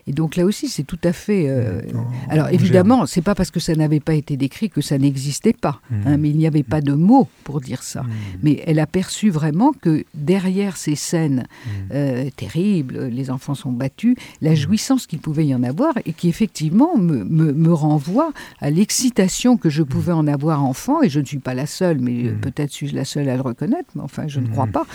Et 0.08 0.12
donc 0.12 0.36
là 0.36 0.44
aussi, 0.44 0.68
c'est 0.68 0.84
tout 0.84 0.98
à 1.02 1.12
fait. 1.12 1.48
Euh, 1.48 1.82
alors 2.28 2.48
évidemment, 2.50 3.06
c'est 3.06 3.22
pas 3.22 3.34
parce 3.34 3.50
que 3.50 3.58
ça 3.58 3.74
n'avait 3.74 4.00
pas 4.00 4.14
été 4.14 4.36
décrit 4.36 4.70
que 4.70 4.80
ça 4.80 4.98
n'existait 4.98 5.52
pas, 5.52 5.80
hein, 5.90 6.16
mm. 6.16 6.20
mais 6.20 6.30
il 6.30 6.36
n'y 6.36 6.46
avait 6.46 6.62
pas 6.62 6.80
de 6.80 6.92
mots 6.92 7.28
pour 7.42 7.60
dire 7.60 7.82
ça. 7.82 8.02
Mm. 8.02 8.08
Mais 8.44 8.62
elle 8.66 8.78
a 8.78 8.86
perçu 8.86 9.30
vraiment 9.30 9.72
que 9.72 10.04
derrière 10.14 10.76
ces 10.76 10.94
scènes 10.94 11.46
mm. 11.66 11.70
euh, 11.92 12.30
terribles, 12.36 13.06
les 13.06 13.30
enfants 13.30 13.54
sont 13.54 13.72
battus, 13.72 14.16
la 14.40 14.54
jouissance 14.54 15.06
qu'il 15.08 15.18
pouvait 15.18 15.46
y 15.46 15.54
en 15.54 15.64
avoir 15.64 15.94
et 16.04 16.12
qui 16.12 16.28
effectivement 16.28 16.96
me, 16.96 17.24
me, 17.24 17.72
renvoie 17.72 18.32
à 18.60 18.70
l'excitation 18.70 19.56
que 19.56 19.70
je 19.70 19.82
pouvais 19.82 20.12
en 20.12 20.28
avoir 20.28 20.64
enfant, 20.64 21.02
et 21.02 21.08
je 21.08 21.18
ne 21.18 21.24
suis 21.24 21.40
pas 21.40 21.54
la 21.54 21.66
seule, 21.66 21.98
mais 21.98 22.30
peut-être 22.30 22.70
suis-je 22.70 22.94
la 22.94 23.04
seule 23.04 23.28
à 23.28 23.34
le 23.34 23.42
reconnaître, 23.42 23.90
mais 23.96 24.02
enfin 24.02 24.28
je 24.28 24.38
ne 24.38 24.46
crois 24.46 24.68
pas, 24.68 24.86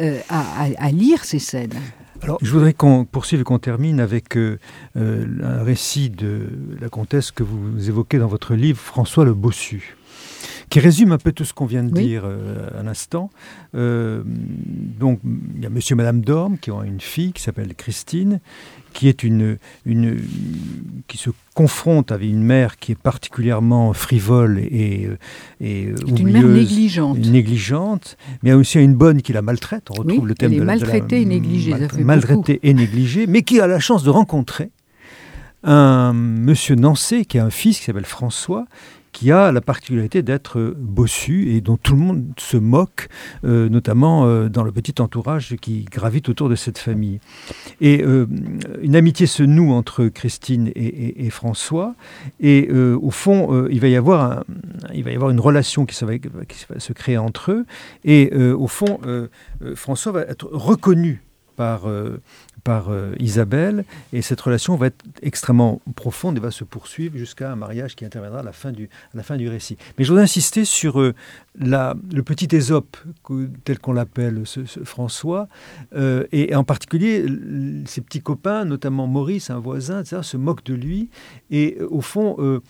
euh, 0.00 0.18
à 0.28 0.90
lire 0.90 1.24
ces 1.24 1.38
scènes. 1.38 1.74
Alors, 2.22 2.38
je 2.40 2.50
voudrais 2.50 2.72
qu'on 2.72 3.04
poursuive 3.04 3.40
et 3.40 3.44
qu'on 3.44 3.58
termine 3.58 4.00
avec 4.00 4.36
euh, 4.36 4.58
euh, 4.96 5.26
un 5.42 5.62
récit 5.62 6.10
de 6.10 6.46
la 6.80 6.88
comtesse 6.88 7.30
que 7.30 7.42
vous 7.42 7.88
évoquez 7.88 8.18
dans 8.18 8.28
votre 8.28 8.54
livre, 8.54 8.78
François 8.78 9.24
le 9.24 9.34
Bossu 9.34 9.96
qui 10.74 10.80
résume 10.80 11.12
un 11.12 11.18
peu 11.18 11.30
tout 11.30 11.44
ce 11.44 11.54
qu'on 11.54 11.66
vient 11.66 11.84
de 11.84 11.92
dire 11.92 12.24
euh, 12.24 12.68
à 12.76 12.82
l'instant. 12.82 13.30
donc, 13.72 15.20
il 15.22 15.62
y 15.62 15.66
a 15.66 15.70
monsieur 15.70 15.94
et 15.94 15.96
madame 15.96 16.20
Dorme 16.20 16.58
qui 16.58 16.72
ont 16.72 16.82
une 16.82 17.00
fille 17.00 17.32
qui 17.32 17.40
s'appelle 17.40 17.76
Christine, 17.76 18.40
qui 18.92 19.06
est 19.06 19.22
une, 19.22 19.58
une, 19.86 20.18
qui 21.06 21.16
se 21.16 21.30
confronte 21.54 22.10
avec 22.10 22.28
une 22.28 22.42
mère 22.42 22.76
qui 22.76 22.90
est 22.90 22.98
particulièrement 23.00 23.92
frivole 23.92 24.58
et, 24.58 25.10
et 25.60 25.92
oublieuse, 25.92 26.18
une 26.18 26.32
mère 26.32 26.42
négligente. 26.42 27.18
négligente, 27.18 28.16
mais 28.42 28.52
aussi 28.52 28.80
une 28.80 28.96
bonne 28.96 29.22
qui 29.22 29.32
la 29.32 29.42
maltraite. 29.42 29.84
On 29.90 30.02
retrouve 30.02 30.26
le 30.26 30.34
thème 30.34 30.50
elle 30.50 30.56
est 30.56 30.60
de, 30.60 30.64
maltraitée 30.64 31.20
et 31.20 31.24
négligée. 31.24 31.72
maltraitée 32.00 32.58
et 32.64 32.74
négligée, 32.74 33.28
mais 33.28 33.42
qui 33.42 33.60
a 33.60 33.68
la 33.68 33.78
chance 33.78 34.02
de 34.02 34.10
rencontrer 34.10 34.72
un 35.64 36.12
monsieur 36.12 36.74
Nancé 36.74 37.24
qui 37.24 37.38
a 37.38 37.44
un 37.44 37.50
fils 37.50 37.78
qui 37.78 37.84
s'appelle 37.84 38.04
François 38.04 38.66
qui 39.14 39.30
a 39.30 39.52
la 39.52 39.60
particularité 39.60 40.22
d'être 40.22 40.74
bossu 40.76 41.52
et 41.52 41.60
dont 41.60 41.76
tout 41.76 41.94
le 41.94 42.00
monde 42.00 42.24
se 42.36 42.56
moque, 42.56 43.08
euh, 43.44 43.68
notamment 43.68 44.26
euh, 44.26 44.48
dans 44.48 44.64
le 44.64 44.72
petit 44.72 45.00
entourage 45.00 45.54
qui 45.60 45.84
gravite 45.84 46.28
autour 46.28 46.48
de 46.48 46.56
cette 46.56 46.78
famille. 46.78 47.20
Et 47.80 48.02
euh, 48.02 48.26
une 48.82 48.96
amitié 48.96 49.26
se 49.26 49.44
noue 49.44 49.72
entre 49.72 50.08
Christine 50.08 50.70
et, 50.74 51.30
François, 51.30 51.94
et 52.40 52.68
au 52.72 53.10
fond, 53.10 53.68
il, 53.68 53.78
va 53.78 53.86
y 53.86 53.94
avoir 53.94 54.44
il 54.92 55.04
va 55.04 55.12
y 55.12 55.14
avoir 55.14 55.30
une 55.30 55.38
relation 55.38 55.86
qui, 55.86 55.96
va 56.04 56.80
se 56.80 56.92
créer 56.92 57.16
entre 57.16 57.52
eux, 57.52 57.66
et 58.04 58.34
au 58.34 58.66
fond, 58.66 58.98
François 59.76 60.10
va 60.10 60.22
être 60.22 60.48
reconnu 60.50 61.22
par, 61.56 61.86
par 62.64 62.88
euh, 62.88 63.14
Isabelle, 63.20 63.84
et 64.12 64.22
cette 64.22 64.40
relation 64.40 64.74
va 64.76 64.86
être 64.86 65.04
extrêmement 65.22 65.80
profonde 65.94 66.38
et 66.38 66.40
va 66.40 66.50
se 66.50 66.64
poursuivre 66.64 67.16
jusqu'à 67.18 67.52
un 67.52 67.56
mariage 67.56 67.94
qui 67.94 68.06
interviendra 68.06 68.40
à 68.40 68.42
la 68.42 68.52
fin 68.52 68.72
du, 68.72 68.88
la 69.12 69.22
fin 69.22 69.36
du 69.36 69.48
récit. 69.48 69.76
Mais 69.98 70.04
je 70.04 70.08
voudrais 70.08 70.24
insister 70.24 70.64
sur 70.64 70.98
euh, 70.98 71.14
le 71.60 72.22
petit 72.22 72.56
Ésope, 72.56 72.96
tel 73.64 73.78
qu'on 73.78 73.92
l'appelle 73.92 74.42
ce, 74.44 74.64
François, 74.84 75.48
euh, 75.94 76.24
et, 76.32 76.54
en 76.54 76.64
particulier 76.64 77.26
ses 77.84 78.00
petits 78.00 78.22
copains, 78.22 78.64
notamment 78.64 79.06
Maurice, 79.06 79.50
un 79.50 79.58
voisin, 79.58 80.00
etc., 80.00 80.22
se 80.22 80.36
moquent 80.38 80.64
de 80.64 80.74
lui, 80.74 81.10
et 81.50 81.78
au 81.90 82.00
fond, 82.00 82.60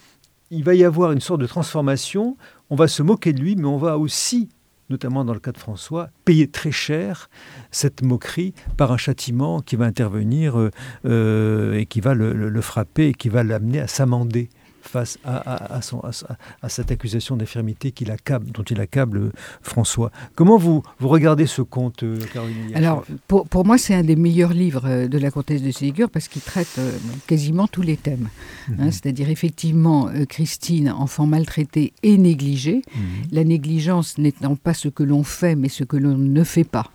il 0.50 0.64
va 0.64 0.74
y 0.74 0.84
avoir 0.84 1.12
une 1.12 1.20
sorte 1.20 1.40
de 1.40 1.46
transformation, 1.46 2.36
on 2.70 2.76
va 2.76 2.88
se 2.88 3.02
moquer 3.02 3.32
de 3.32 3.40
lui, 3.40 3.56
mais 3.56 3.66
on 3.66 3.78
va 3.78 3.98
aussi 3.98 4.48
notamment 4.90 5.24
dans 5.24 5.34
le 5.34 5.40
cas 5.40 5.52
de 5.52 5.58
François, 5.58 6.10
payer 6.24 6.48
très 6.48 6.72
cher 6.72 7.30
cette 7.70 8.02
moquerie 8.02 8.54
par 8.76 8.92
un 8.92 8.96
châtiment 8.96 9.60
qui 9.60 9.76
va 9.76 9.86
intervenir 9.86 10.58
euh, 10.58 10.70
euh, 11.06 11.74
et 11.74 11.86
qui 11.86 12.00
va 12.00 12.14
le, 12.14 12.60
frapper 12.60 13.08
et 13.08 13.14
qui 13.14 13.28
va 13.28 13.42
l'amener 13.42 13.80
à 13.80 13.86
s'amender 13.86 14.48
face 14.84 15.18
à, 15.24 15.80
son, 15.82 16.00
à, 16.00 16.68
cette 16.68 16.90
accusation 16.90 17.36
d'infirmité 17.36 17.92
qu'il 17.92 18.10
accable, 18.10 18.50
dont 18.50 18.62
il 18.62 18.80
accable 18.80 19.32
François. 19.62 20.10
Comment 20.34 20.56
vous, 20.56 20.82
vous 20.98 21.08
regardez 21.08 21.46
ce 21.46 21.62
conte, 21.62 22.02
euh, 22.02 22.18
Caroline 22.32 22.72
Alors, 22.74 23.04
pour, 23.26 23.46
pour 23.48 23.64
moi, 23.64 23.78
c'est 23.78 23.94
un 23.94 24.04
des 24.04 24.16
meilleurs 24.16 24.52
livres 24.52 24.84
euh, 24.86 25.08
de 25.08 25.18
la 25.18 25.30
comtesse 25.30 25.62
de 25.62 25.70
Ségur 25.70 26.10
parce 26.10 26.28
qu'il 26.28 26.42
traite 26.42 26.76
euh, 26.78 26.92
quasiment 27.26 27.66
tous 27.66 27.82
les 27.82 27.96
thèmes. 27.96 28.28
Hein, 28.68 28.84
mhm. 28.84 28.92
C'est-à-dire, 28.92 29.30
effectivement, 29.30 30.08
Christine, 30.28 30.90
enfant 30.90 31.26
maltraité 31.26 31.92
et 32.02 32.16
négligé. 32.16 32.82
Mhm. 32.94 33.02
La 33.32 33.44
négligence 33.44 34.18
n'étant 34.18 34.56
pas 34.56 34.74
ce 34.74 34.88
que 34.88 35.02
l'on 35.02 35.24
fait, 35.24 35.56
mais 35.56 35.68
ce 35.68 35.84
que 35.84 35.96
l'on 35.96 36.16
ne 36.16 36.44
fait 36.44 36.64
pas. 36.64 36.90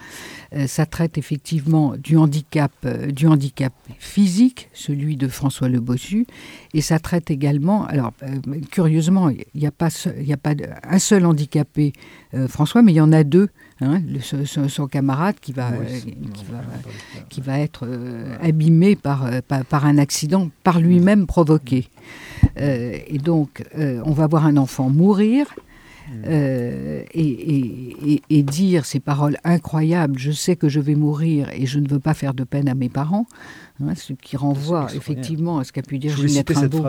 Ça 0.68 0.86
traite 0.86 1.18
effectivement 1.18 1.96
du 1.98 2.18
handicap, 2.18 2.72
du 3.10 3.28
handicap 3.28 3.74
physique, 4.00 4.70
celui 4.74 5.16
de 5.16 5.28
François 5.28 5.70
Le 5.70 5.80
Bossu, 5.80 6.26
et 6.74 6.82
ça 6.82 7.00
traite 7.00 7.30
également 7.32 7.86
alors 7.86 8.14
euh, 8.24 8.60
curieusement, 8.72 9.30
il 9.30 9.46
n'y 9.56 9.68
a 9.68 9.72
pas, 9.72 9.88
a 9.88 10.38
pas 10.38 10.54
un 10.84 11.00
seul 11.00 11.26
handicapé, 11.26 11.94
euh, 12.34 12.48
François, 12.48 12.82
mais 12.82 12.94
il 12.94 12.96
y 12.96 13.02
en 13.02 13.12
a 13.12 13.24
deux. 13.24 13.50
Hein, 13.82 14.02
son, 14.46 14.88
camarade 14.88 15.36
qui 15.40 15.54
va, 15.54 15.70
euh, 15.70 16.00
qui, 17.30 17.40
va, 17.40 17.60
être 17.60 17.88
abîmé 18.42 18.98
par, 18.98 19.30
par, 19.48 19.86
un 19.86 19.98
accident 19.98 20.50
par 20.66 20.82
lui-même 20.82 21.26
provoqué. 21.26 21.88
et 22.58 23.18
donc, 23.24 23.64
on 23.78 24.12
va 24.12 24.28
voir 24.28 24.46
un 24.46 24.58
enfant 24.58 24.90
mourir. 24.90 25.46
Et, 27.14 28.22
et, 28.30 28.44
dire 28.44 28.86
ces 28.86 29.00
paroles 29.00 29.38
incroyables, 29.44 30.18
je 30.18 30.32
sais 30.32 30.56
que 30.56 30.70
je 30.70 30.80
vais 30.80 30.96
mourir 30.96 31.50
et 31.54 31.66
je 31.66 31.80
ne 31.80 31.88
veux 31.88 32.00
pas 32.00 32.14
faire 32.14 32.34
de 32.34 32.44
peine 32.44 32.68
à 32.68 32.76
mes 32.76 32.90
parents, 32.90 33.26
Hein, 33.82 33.96
ce 33.96 34.12
qui 34.12 34.36
renvoie 34.36 34.88
effectivement 34.94 35.60
à 35.60 35.64
ce 35.64 35.72
qu'a 35.72 35.82
pu 35.82 36.00
dire 36.00 36.16
Ginette 36.16 36.50
Rimbaud. 36.50 36.84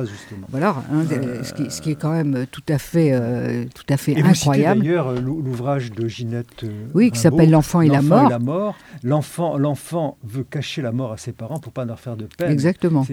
Voilà, 0.48 0.82
hein, 0.92 1.04
euh, 1.12 1.44
ce, 1.44 1.80
qui, 1.80 1.90
est 1.90 1.94
quand 1.94 2.10
même 2.10 2.46
tout 2.50 2.64
à 2.68 2.78
fait, 2.78 3.10
euh, 3.12 3.64
tout 3.72 3.84
à 3.88 3.96
fait 3.96 4.12
et 4.12 4.22
incroyable. 4.22 4.80
D'ailleurs 4.80 5.08
euh, 5.08 5.20
l'ouvrage 5.20 5.92
de 5.92 6.08
Ginette. 6.08 6.64
oui, 6.92 7.12
qui 7.12 7.20
s'appelle 7.20 7.50
L'enfant 7.50 7.80
et 7.80 7.88
la 7.88 8.02
mort. 8.02 8.76
L'enfant, 9.04 9.56
l'enfant 9.56 10.18
veut 10.24 10.42
cacher 10.42 10.82
la 10.82 10.90
mort 10.90 11.12
à 11.12 11.16
ses 11.16 11.30
parents 11.30 11.60
pour 11.60 11.72
pas 11.72 11.84
leur 11.84 12.00
faire 12.00 12.16
de 12.16 12.26
peine. 12.36 12.50
Exactement. 12.50 13.06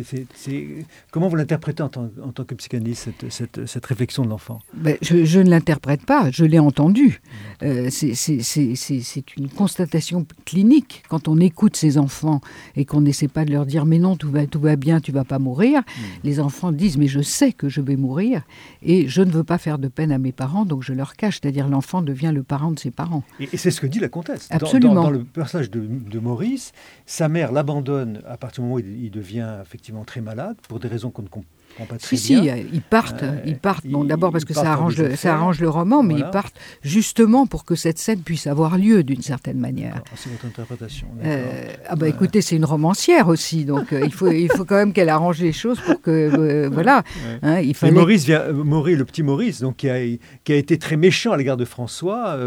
comment 1.12 1.28
vous 1.28 1.36
l'interprétez 1.36 1.84
en, 1.84 1.92
en, 2.24 2.32
tant 2.32 2.46
que 2.46 2.56
psychanalyste 2.56 3.10
cette, 3.20 3.32
cette, 3.32 3.66
cette 3.68 3.86
réflexion 3.86 4.26
de 4.26 4.30
l'enfant? 4.30 4.60
Ben, 4.74 4.98
je, 5.04 5.24
je, 5.24 5.40
ne 5.40 5.52
l'interprète 5.52 6.04
pas, 6.04 6.32
je 6.32 6.46
l'ai 6.46 6.60
entendu. 6.60 7.22
Euh, 7.62 7.90
c'est 7.92 9.38
une 9.38 9.50
constatation 9.50 10.26
clinique 10.46 11.04
quand 11.10 11.28
on 11.28 11.40
écoute 11.40 11.76
ces 11.76 12.00
enfants 12.00 12.42
et 12.76 12.86
qu'on 12.86 13.02
n'essaie 13.02 13.28
pas 13.28 13.46
de 13.46 13.52
leur 13.52 13.67
dire 13.68 13.86
mais 13.86 14.00
non, 14.00 14.16
tout 14.16 14.32
va, 14.32 14.46
tout 14.48 14.60
va 14.60 14.76
bien, 14.76 15.00
tu 15.00 15.12
vas 15.12 15.24
pas 15.24 15.40
mourir. 15.40 15.82
Hmm. 15.82 16.02
Les 16.24 16.40
enfants 16.40 16.72
disent 16.72 16.98
mais 16.98 17.08
je 17.08 17.22
sais 17.22 17.52
que 17.52 17.70
je 17.70 17.82
vais 17.82 17.96
mourir 17.96 18.42
et 18.82 19.08
je 19.08 19.22
ne 19.22 19.32
veux 19.32 19.44
pas 19.44 19.58
faire 19.58 19.78
de 19.78 19.88
peine 19.88 20.12
à 20.12 20.18
mes 20.18 20.32
parents, 20.32 20.66
donc 20.66 20.84
je 20.84 20.94
leur 20.94 21.16
cache. 21.16 21.40
C'est-à-dire 21.42 21.68
l'enfant 21.68 22.02
devient 22.02 22.32
le 22.34 22.44
parent 22.44 22.72
de 22.72 22.80
ses 22.80 22.92
parents. 22.92 23.24
Et, 23.40 23.58
c'est 23.58 23.72
ce 23.72 23.82
que 23.82 23.88
dit 23.88 24.00
la 24.00 24.10
comtesse. 24.10 24.48
Absolument. 24.50 24.96
Dans, 24.96 25.10
le 25.10 25.24
personnage 25.24 25.70
de, 25.70 26.20
Maurice, 26.20 26.72
sa 27.06 27.30
mère 27.30 27.52
l'abandonne 27.52 28.22
à 28.28 28.38
partir 28.38 28.64
du 28.64 28.70
moment 28.70 28.82
où 28.82 28.86
il 28.86 29.12
devient 29.12 29.58
effectivement 29.62 30.04
très 30.04 30.22
malade 30.22 30.58
pour 30.68 30.80
des 30.80 30.88
raisons 30.88 31.12
qu'on 31.12 31.22
ne 31.22 31.28
comprend 31.28 31.57
si, 32.00 32.18
si, 32.18 32.34
ils 32.74 32.82
partent. 32.82 33.24
Euh, 33.24 33.40
ils 33.46 33.58
partent. 33.58 33.86
Bon, 33.88 34.04
d'abord 34.04 34.32
parce 34.32 34.46
que 34.46 34.54
ça 34.54 34.72
arrange, 34.72 34.98
le, 34.98 35.16
ça 35.16 35.34
arrange 35.36 35.60
le 35.60 35.70
roman, 35.70 36.04
mais 36.04 36.16
ils 36.16 36.30
partent 36.32 36.56
justement 36.82 37.46
pour 37.46 37.66
que 37.66 37.76
cette 37.76 37.98
scène 37.98 38.22
puisse 38.22 38.48
avoir 38.48 38.78
lieu 38.78 39.04
d'une 39.04 39.22
certaine 39.22 39.60
manière. 39.60 40.02
C'est 40.16 40.32
votre 40.32 40.46
interprétation. 40.46 41.08
Euh, 41.24 41.68
ah 41.88 41.96
bah 41.96 42.08
écoutez, 42.08 42.42
c'est 42.42 42.56
une 42.56 42.66
romancière 42.66 43.28
aussi, 43.28 43.66
donc 43.66 43.94
euh, 43.94 44.02
il, 44.04 44.12
faut, 44.12 44.32
il 44.32 44.52
faut 44.52 44.66
quand 44.66 44.76
même 44.76 44.94
qu'elle 44.94 45.10
arrange 45.10 45.40
les 45.40 45.54
choses 45.54 45.80
pour 45.80 46.02
que 46.02 46.68
voilà. 46.72 47.04
Hein, 47.42 47.60
il 47.60 47.76
fallait... 47.76 47.94
Maurice 47.94 48.26
vient, 48.26 48.52
Maurice, 48.52 48.98
le 48.98 49.06
petit 49.06 49.24
Maurice, 49.24 49.62
donc 49.62 49.78
qui 49.78 49.90
a, 49.90 49.98
qui 50.44 50.54
a 50.54 50.56
été 50.56 50.78
très 50.78 50.98
méchant 50.98 51.32
à 51.32 51.38
l'égard 51.38 51.58
de 51.58 51.66
François, 51.66 52.38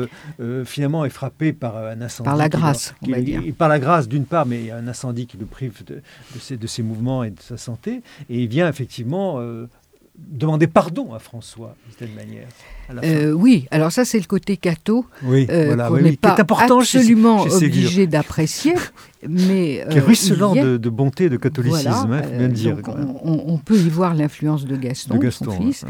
finalement 0.65 1.05
est 1.05 1.11
frappé 1.11 1.53
par 1.53 1.77
un 1.77 2.01
incendie. 2.01 2.29
Par 2.29 2.37
la 2.37 2.49
grâce, 2.49 2.95
on 3.07 3.11
va 3.11 3.21
dire. 3.21 3.43
Par 3.57 3.69
la 3.69 3.79
grâce 3.79 4.09
d'une 4.09 4.25
part, 4.25 4.47
mais 4.47 4.59
il 4.61 4.67
y 4.67 4.71
a 4.71 4.77
un 4.77 4.89
incendie 4.89 5.27
qui 5.27 5.37
le 5.37 5.47
prive 5.47 5.85
de, 5.85 5.97
de, 6.35 6.41
ses, 6.41 6.57
de 6.57 6.67
ses 6.67 6.83
mouvements 6.83 7.25
et 7.25 7.31
de 7.31 7.41
sa 7.41 7.57
santé, 7.57 8.03
et 8.29 8.43
il 8.43 8.49
vient 8.49 8.69
effectivement 8.69 9.20
euh, 9.21 9.67
demander 10.17 10.67
pardon 10.67 11.15
à 11.15 11.19
François, 11.19 11.75
d'une 11.85 11.97
certaine 11.97 12.15
manière. 12.15 12.49
Euh, 13.05 13.33
oui, 13.33 13.67
alors 13.71 13.93
ça 13.93 14.05
c'est 14.05 14.19
le 14.19 14.25
côté 14.25 14.57
catho 14.57 15.07
oui, 15.23 15.47
euh, 15.49 15.77
qu'on 15.77 16.01
n'est 16.01 16.17
pas 16.17 16.37
absolument 16.37 17.43
obligé 17.43 18.07
d'apprécier, 18.09 18.75
mais 19.29 19.85
qui 19.91 19.97
est 19.97 20.01
ruisselant 20.01 20.55
de, 20.55 20.77
bonté, 20.89 21.29
de 21.29 21.37
catholicisme, 21.37 22.21
bien 22.37 22.49
dire. 22.49 22.77
On, 23.23 23.59
peut 23.59 23.77
y 23.77 23.89
voir 23.89 24.15
l'influence 24.15 24.65
de 24.65 24.77
Gaston, 24.77 25.21
son 25.31 25.51
fils, 25.53 25.85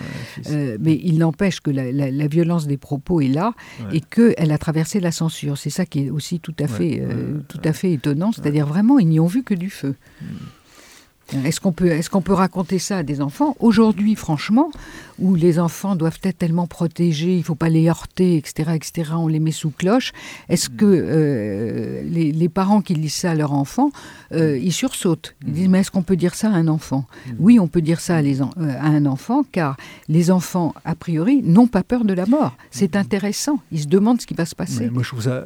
mais 0.49 1.01
il 1.03 1.19
n'empêche 1.19 1.61
que 1.61 1.71
la, 1.71 2.27
violence 2.29 2.67
des 2.67 2.77
propos 2.77 3.21
est 3.21 3.29
là 3.29 3.55
et 3.93 4.01
qu'elle 4.01 4.53
a 4.53 4.59
traversé 4.59 5.01
la 5.01 5.11
censure. 5.13 5.59
C'est 5.59 5.71
ça 5.71 5.87
qui 5.87 6.07
est 6.07 6.11
aussi 6.11 6.39
tout 6.39 6.55
à 6.61 6.69
fait, 6.69 7.03
tout 7.49 7.61
à 7.65 7.73
fait 7.73 7.93
étonnant, 7.93 8.33
c'est-à-dire 8.33 8.67
vraiment 8.67 8.99
ils 8.99 9.09
n'y 9.09 9.21
ont 9.21 9.27
vu 9.27 9.43
que 9.43 9.55
du 9.55 9.71
feu. 9.71 9.95
Est-ce 11.45 11.61
qu'on 11.61 11.73
peut, 11.73 11.91
est 11.91 12.09
qu'on 12.09 12.23
peut 12.23 12.33
raconter 12.33 12.79
ça 12.79 12.99
à 12.99 13.03
des 13.03 13.21
enfants 13.21 13.57
Aujourd'hui, 13.61 14.17
franchement, 14.17 14.71
où 15.19 15.35
les 15.35 15.59
enfants 15.59 15.97
doivent 15.97 16.19
être 16.23 16.39
tellement 16.39 16.67
protégés, 16.67 17.35
il 17.35 17.39
ne 17.39 17.43
faut 17.43 17.55
pas 17.55 17.69
les 17.69 17.89
heurter, 17.89 18.37
etc., 18.37 18.73
etc., 18.75 19.13
on 19.17 19.29
les 19.29 19.39
met 19.39 19.53
sous 19.53 19.71
cloche, 19.71 20.13
est-ce 20.49 20.69
que 20.69 20.85
euh, 20.87 22.03
les, 22.03 22.49
parents 22.49 22.81
qui 22.81 22.95
lisent 22.95 23.15
ça 23.15 23.31
à 23.31 23.35
leur 23.35 23.53
enfant, 23.53 23.91
euh, 24.33 24.59
ils 24.59 24.73
sursautent 24.73 25.37
Ils 25.47 25.53
disent, 25.53 25.69
mais 25.69 25.81
est-ce 25.81 25.91
qu'on 25.91 26.03
peut 26.03 26.17
dire 26.17 26.35
ça 26.35 26.49
à 26.49 26.53
un 26.53 26.69
enfant? 26.69 27.05
Oui, 27.39 27.61
on 27.61 27.69
peut 27.69 27.83
dire 27.83 28.01
ça 28.01 28.17
à, 28.17 28.23
les 28.23 28.41
euh, 28.43 28.47
à 28.57 28.87
un 28.87 29.07
enfant, 29.07 29.45
car 29.53 29.77
les 30.09 30.31
enfants, 30.31 30.75
a 30.85 30.95
priori, 30.95 31.43
n'ont 31.45 31.69
pas 31.69 31.83
peur 31.83 32.05
de 32.05 32.13
la 32.13 32.27
mort. 32.27 32.57
C'est 32.71 32.97
intéressant. 32.97 33.61
Ils 33.71 33.83
se 33.83 33.87
demandent 33.87 34.21
ce 34.21 34.27
qui 34.27 34.35
va 34.35 34.47
se 34.47 34.55
passer. 34.55 34.91
moi, 34.91 35.03
je 35.03 35.09
trouve 35.09 35.23
ça 35.23 35.45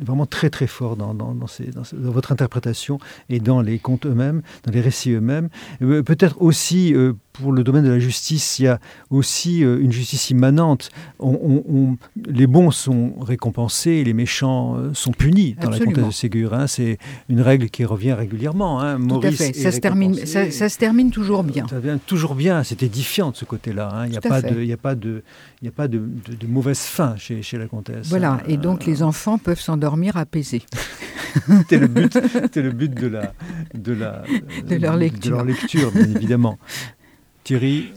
vraiment 0.00 0.26
très, 0.26 0.48
très 0.48 0.66
fort 0.66 0.96
dans, 0.96 1.12
dans, 1.12 1.34
dans, 1.34 1.46
dans 1.46 2.10
votre 2.10 2.32
interprétation 2.32 2.98
et 3.28 3.40
dans 3.40 3.60
les 3.60 3.78
contes 3.78 4.06
eux-mêmes, 4.06 4.42
dans 4.64 4.72
les 4.72 4.80
récits 4.80 5.17
eux-mêmes. 5.18 5.48
Euh, 5.82 6.02
peut-être 6.02 6.40
aussi 6.40 6.94
euh, 6.94 7.12
pour 7.40 7.52
le 7.52 7.64
domaine 7.64 7.84
de 7.84 7.90
la 7.90 7.98
justice, 7.98 8.58
il 8.58 8.64
y 8.64 8.68
a 8.68 8.78
aussi 9.10 9.64
euh, 9.64 9.80
une 9.80 9.92
justice 9.92 10.30
immanente. 10.30 10.90
On, 11.18 11.96
les 12.28 12.46
bons 12.46 12.70
sont 12.70 13.14
récompensés 13.20 14.04
les 14.04 14.12
méchants 14.12 14.76
sont 14.94 15.12
punis 15.12 15.56
dans 15.60 15.70
la 15.70 15.78
comtesse 15.78 16.06
de 16.06 16.10
Ségur. 16.10 16.54
Hein. 16.54 16.66
C'est 16.66 16.98
une 17.28 17.40
règle 17.40 17.68
qui 17.70 17.84
revient 17.84 18.12
régulièrement. 18.12 18.80
Hein. 18.80 18.98
Tout 19.06 19.20
à 19.22 19.30
fait. 19.30 19.52
Ça 19.52 19.72
se, 19.72 19.80
termine, 19.80 20.14
ça, 20.26 20.50
se 20.50 20.78
termine 20.78 21.10
toujours 21.10 21.44
bien. 21.44 21.66
Ça 21.68 21.80
vient 21.80 21.98
toujours 21.98 22.34
bien. 22.34 22.62
C'est 22.62 22.82
édifiant 22.82 23.30
de 23.30 23.36
ce 23.36 23.44
côté-là. 23.44 23.90
Hein. 23.92 24.06
Il 24.06 24.12
n'y 24.12 24.16
a, 24.16 24.20
pas 24.20 24.42
de, 24.42 24.62
il 24.62 24.72
a 24.72 24.76
pas 24.76 24.94
de, 24.94 25.22
il 25.62 25.68
a 25.68 25.72
pas 25.72 25.88
de, 25.88 26.02
mauvaise 26.46 26.80
fin 26.80 27.16
chez, 27.16 27.42
chez, 27.42 27.58
la 27.58 27.66
comtesse. 27.66 28.08
Voilà. 28.08 28.40
Et 28.46 28.56
donc 28.56 28.86
les 28.86 29.02
enfants 29.02 29.38
peuvent 29.38 29.60
s'endormir 29.60 30.16
apaisés. 30.16 30.62
C'était 31.46 31.78
le 31.78 31.88
but, 31.88 32.14
le 32.56 32.70
but 32.70 32.94
de 32.94 33.06
la, 33.06 33.32
de 33.74 33.92
la, 33.92 34.22
de 34.66 34.76
leur 34.76 34.96
lecture, 34.96 35.30
de 35.30 35.36
leur 35.36 35.44
lecture 35.44 35.92
bien 35.92 36.14
évidemment. 36.16 36.58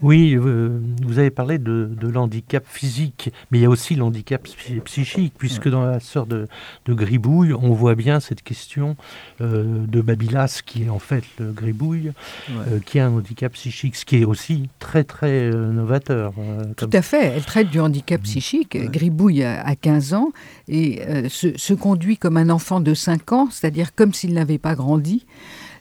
Oui, 0.01 0.35
euh, 0.35 0.79
vous 1.03 1.19
avez 1.19 1.31
parlé 1.31 1.57
de, 1.57 1.89
l'handicap 2.01 2.65
physique, 2.67 3.31
mais 3.51 3.59
il 3.59 3.61
y 3.61 3.65
a 3.65 3.69
aussi 3.69 3.95
l'handicap 3.95 4.47
psychique, 4.85 5.33
puisque 5.37 5.69
dans 5.69 5.85
la 5.85 5.99
sœur 5.99 6.25
de, 6.25 6.47
Gribouille, 6.87 7.53
on 7.53 7.73
voit 7.73 7.95
bien 7.95 8.19
cette 8.19 8.43
question 8.43 8.95
euh, 9.39 9.85
de 9.87 10.01
Babylas, 10.01 10.61
qui 10.65 10.83
est 10.83 10.89
en 10.89 10.99
fait 10.99 11.23
le 11.39 11.51
Gribouille, 11.51 12.11
euh, 12.51 12.79
qui 12.85 12.99
a 12.99 13.05
un 13.07 13.11
handicap 13.11 13.53
psychique, 13.53 13.95
ce 13.95 14.05
qui 14.05 14.17
est 14.17 14.25
aussi 14.25 14.69
très 14.79 15.03
très 15.03 15.49
novateur. 15.49 16.33
Tout 16.77 16.89
à 16.91 17.01
fait, 17.01 17.33
elle 17.35 17.43
traite 17.43 17.69
du 17.69 17.79
handicap 17.79 18.19
mmh. 18.19 18.23
psychique. 18.23 18.91
Gribouille 18.91 19.43
a, 19.43 19.75
15 19.75 20.13
ans 20.13 20.31
et 20.67 21.01
se, 21.29 21.57
se, 21.57 21.73
conduit 21.73 22.17
comme 22.17 22.37
un 22.37 22.49
enfant 22.49 22.79
de 22.81 22.93
5 22.93 23.31
ans, 23.31 23.47
c'est-à-dire 23.49 23.95
comme 23.95 24.13
s'il 24.13 24.33
n'avait 24.33 24.57
pas 24.57 24.75
grandi. 24.75 25.25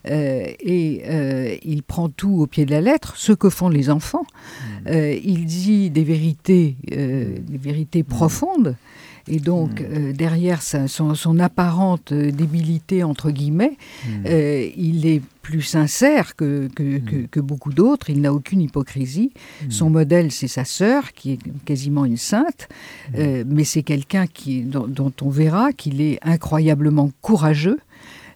Euh, 0.09 0.47
et 0.61 1.03
euh, 1.07 1.57
il 1.63 1.83
prend 1.83 2.09
tout 2.09 2.41
au 2.41 2.47
pied 2.47 2.65
de 2.65 2.71
la 2.71 2.81
lettre, 2.81 3.15
ce 3.17 3.33
que 3.33 3.51
font 3.51 3.69
les 3.69 3.91
enfants. 3.91 4.25
Mmh. 4.25 4.89
Euh, 4.89 5.19
il 5.23 5.45
dit 5.45 5.91
des 5.91 6.05
vérités, 6.05 6.77
des 6.87 7.59
vérités 7.59 8.03
mmh. 8.03 8.07
profondes. 8.07 8.77
Et 9.29 9.39
donc, 9.39 9.83
mmh. 9.83 10.13
derrière 10.13 10.61
son, 10.63 11.39
apparente 11.39 12.13
débilité, 12.13 13.05
entre 13.05 13.31
guillemets, 13.31 13.77
il 14.25 15.07
est 15.07 15.23
plus 15.43 15.63
sincère 15.63 16.35
que, 16.37 16.69
que, 16.75 17.41
beaucoup 17.41 17.73
d'autres. 17.73 18.11
Il 18.11 18.23
n'a 18.23 18.33
aucune 18.33 18.63
hypocrisie. 18.63 19.31
Son 19.69 19.91
modèle, 19.91 20.33
c'est 20.33 20.49
sa 20.49 20.65
sœur, 20.65 21.13
qui 21.13 21.33
est 21.33 21.39
quasiment 21.65 22.07
une 22.07 22.17
sainte. 22.17 22.69
mais 23.15 23.65
c'est 23.65 23.83
quelqu'un 23.83 24.25
dont, 24.65 24.89
dont, 24.89 25.13
on 25.21 25.29
verra 25.29 25.73
qu'il 25.73 26.01
est 26.01 26.19
incroyablement 26.23 27.11
courageux. 27.21 27.79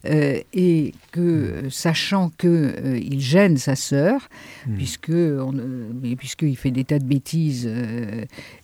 Euh, 0.06 0.40
et 0.52 0.92
que, 1.12 1.68
sachant 1.70 2.30
qu'il 2.38 2.50
euh, 2.50 2.98
il 2.98 3.20
gêne 3.20 3.56
sa 3.56 3.74
sœur, 3.74 4.28
hmm. 4.66 4.74
puisque 4.76 5.10
euh, 5.10 5.86
puisqu'il 6.18 6.56
fait 6.56 6.70
des 6.70 6.84
tas 6.84 6.98
de 6.98 7.04
bêtises 7.04 7.70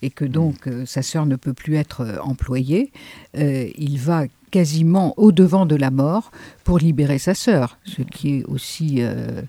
et 0.03 0.11
que 0.11 0.25
donc 0.25 0.69
sa 0.85 1.03
sœur 1.03 1.27
ne 1.27 1.37
peut 1.37 1.53
plus 1.53 1.77
être 1.77 2.21
employée, 2.23 2.93
il 3.35 3.99
va 3.99 4.25
quasiment 4.51 5.15
au 5.17 5.33
devant 5.33 5.67
de 5.67 5.77
la 5.77 5.91
mort 5.91 6.31
pour 6.71 6.79
libérer 6.79 7.19
sa 7.19 7.35
sœur, 7.35 7.81
ce 7.83 8.03
qui 8.03 8.37
est 8.37 8.45
aussi 8.45 8.99
euh, 9.01 9.43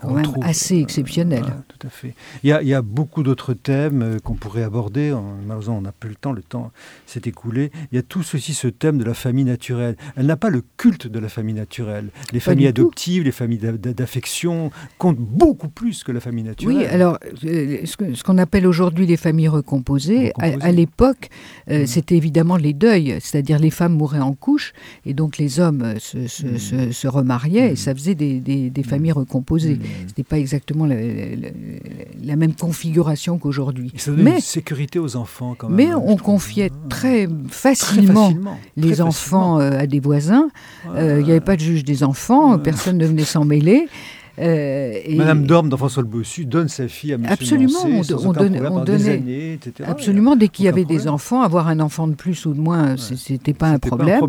quand 0.00 0.10
même 0.10 0.26
assez 0.42 0.76
exceptionnel. 0.76 1.44
tout 1.68 1.86
à 1.86 1.88
fait. 1.88 2.14
Il 2.42 2.50
y 2.50 2.74
a, 2.74 2.82
beaucoup 2.82 3.22
d'autres 3.22 3.54
thèmes 3.54 4.02
euh, 4.02 4.18
qu'on 4.18 4.34
pourrait 4.34 4.64
aborder. 4.64 5.14
Malheureusement, 5.46 5.78
on 5.78 5.82
n'a 5.82 5.92
plus 5.92 6.08
le 6.08 6.16
temps, 6.16 6.32
le 6.32 6.42
temps 6.42 6.72
s'est 7.06 7.22
écoulé. 7.26 7.70
Il 7.92 7.94
y 7.94 7.98
a 8.00 8.02
tout 8.02 8.24
ceci, 8.24 8.54
ce 8.54 8.66
thème 8.66 8.98
de 8.98 9.04
la 9.04 9.14
famille 9.14 9.44
naturelle. 9.44 9.94
Elle 10.16 10.26
n'a 10.26 10.36
pas 10.36 10.50
le 10.50 10.64
culte 10.76 11.06
de 11.06 11.20
la 11.20 11.28
famille 11.28 11.54
naturelle. 11.54 12.08
Les 12.32 12.40
familles 12.40 12.66
adoptives, 12.66 13.22
les 13.22 13.30
familles 13.30 13.60
d'affection 13.60 14.72
comptent 14.98 15.20
beaucoup 15.20 15.68
plus 15.68 16.02
que 16.02 16.10
la 16.10 16.18
famille 16.18 16.42
naturelle. 16.42 16.76
Oui, 16.76 16.84
alors 16.86 17.20
euh, 17.44 17.78
ce 17.84 18.22
qu'on 18.24 18.38
appelle 18.38 18.66
aujourd'hui 18.66 19.06
les 19.06 19.16
familles 19.16 19.46
recomposées, 19.46 20.32
à, 20.40 20.72
l'époque, 20.72 21.28
mmh. 21.70 21.86
c'était 21.86 22.16
évidemment 22.16 22.56
les 22.56 22.72
deuils, 22.72 23.18
c'est-à-dire 23.20 23.60
les 23.60 23.70
femmes 23.70 23.94
mouraient 23.94 24.18
en 24.18 24.34
couche, 24.34 24.72
et 25.06 25.14
donc 25.14 25.38
les 25.38 25.60
hommes 25.60 25.94
se, 26.00 26.18
hmm. 26.18 26.63
Se, 26.92 27.08
remariaient, 27.08 27.70
et 27.70 27.72
hmm. 27.72 27.76
ça 27.76 27.94
faisait 27.94 28.14
des, 28.14 28.40
des, 28.40 28.82
familles 28.82 29.12
recomposées. 29.12 29.78
Ce 30.02 30.06
n'était 30.06 30.22
pas 30.22 30.38
exactement 30.38 30.86
la, 30.86 32.36
même 32.36 32.54
configuration 32.54 33.38
qu'aujourd'hui. 33.38 33.92
Mais 34.16 34.36
une 34.36 34.40
sécurité 34.40 34.98
aux 34.98 35.16
enfants, 35.16 35.54
quand 35.56 35.68
même. 35.68 35.88
Mais 35.88 35.94
on 35.94 36.16
confiait 36.16 36.70
ah. 36.72 36.88
très 36.88 37.28
facilement, 37.48 38.32
les 38.76 39.00
enfants 39.00 39.60
euh, 39.60 39.78
à 39.78 39.86
des 39.86 40.00
voisins. 40.00 40.48
Euh, 40.94 41.20
il 41.20 41.24
n'y 41.24 41.30
avait 41.30 41.40
pas 41.40 41.56
de 41.56 41.60
juge 41.60 41.84
des 41.84 42.02
enfants, 42.02 42.58
personne 42.58 42.98
ne 42.98 43.06
venait 43.06 43.24
s'en 43.24 43.44
mêler. 43.44 43.88
Euh, 44.40 44.98
Madame 45.10 45.46
Dorme 45.46 45.68
dans 45.68 45.76
François 45.76 46.02
le 46.02 46.08
Bossu 46.08 46.44
donne 46.44 46.68
sa 46.68 46.88
fille 46.88 47.12
à 47.12 47.16
M. 47.16 47.26
Absolument, 47.28 47.78
on, 47.84 48.32
donnait, 48.32 49.58
absolument 49.86 50.34
dès 50.34 50.48
qu'il 50.48 50.64
y 50.64 50.68
avait 50.68 50.84
des 50.84 51.06
enfants, 51.06 51.42
avoir 51.42 51.68
un 51.68 51.78
enfant 51.78 52.08
de 52.08 52.14
plus 52.14 52.44
ou 52.46 52.52
de 52.52 52.58
moins, 52.58 52.96
ce 52.96 53.14
c'était 53.14 53.52
pas, 53.52 53.68
un 53.68 53.78
problème. 53.78 54.26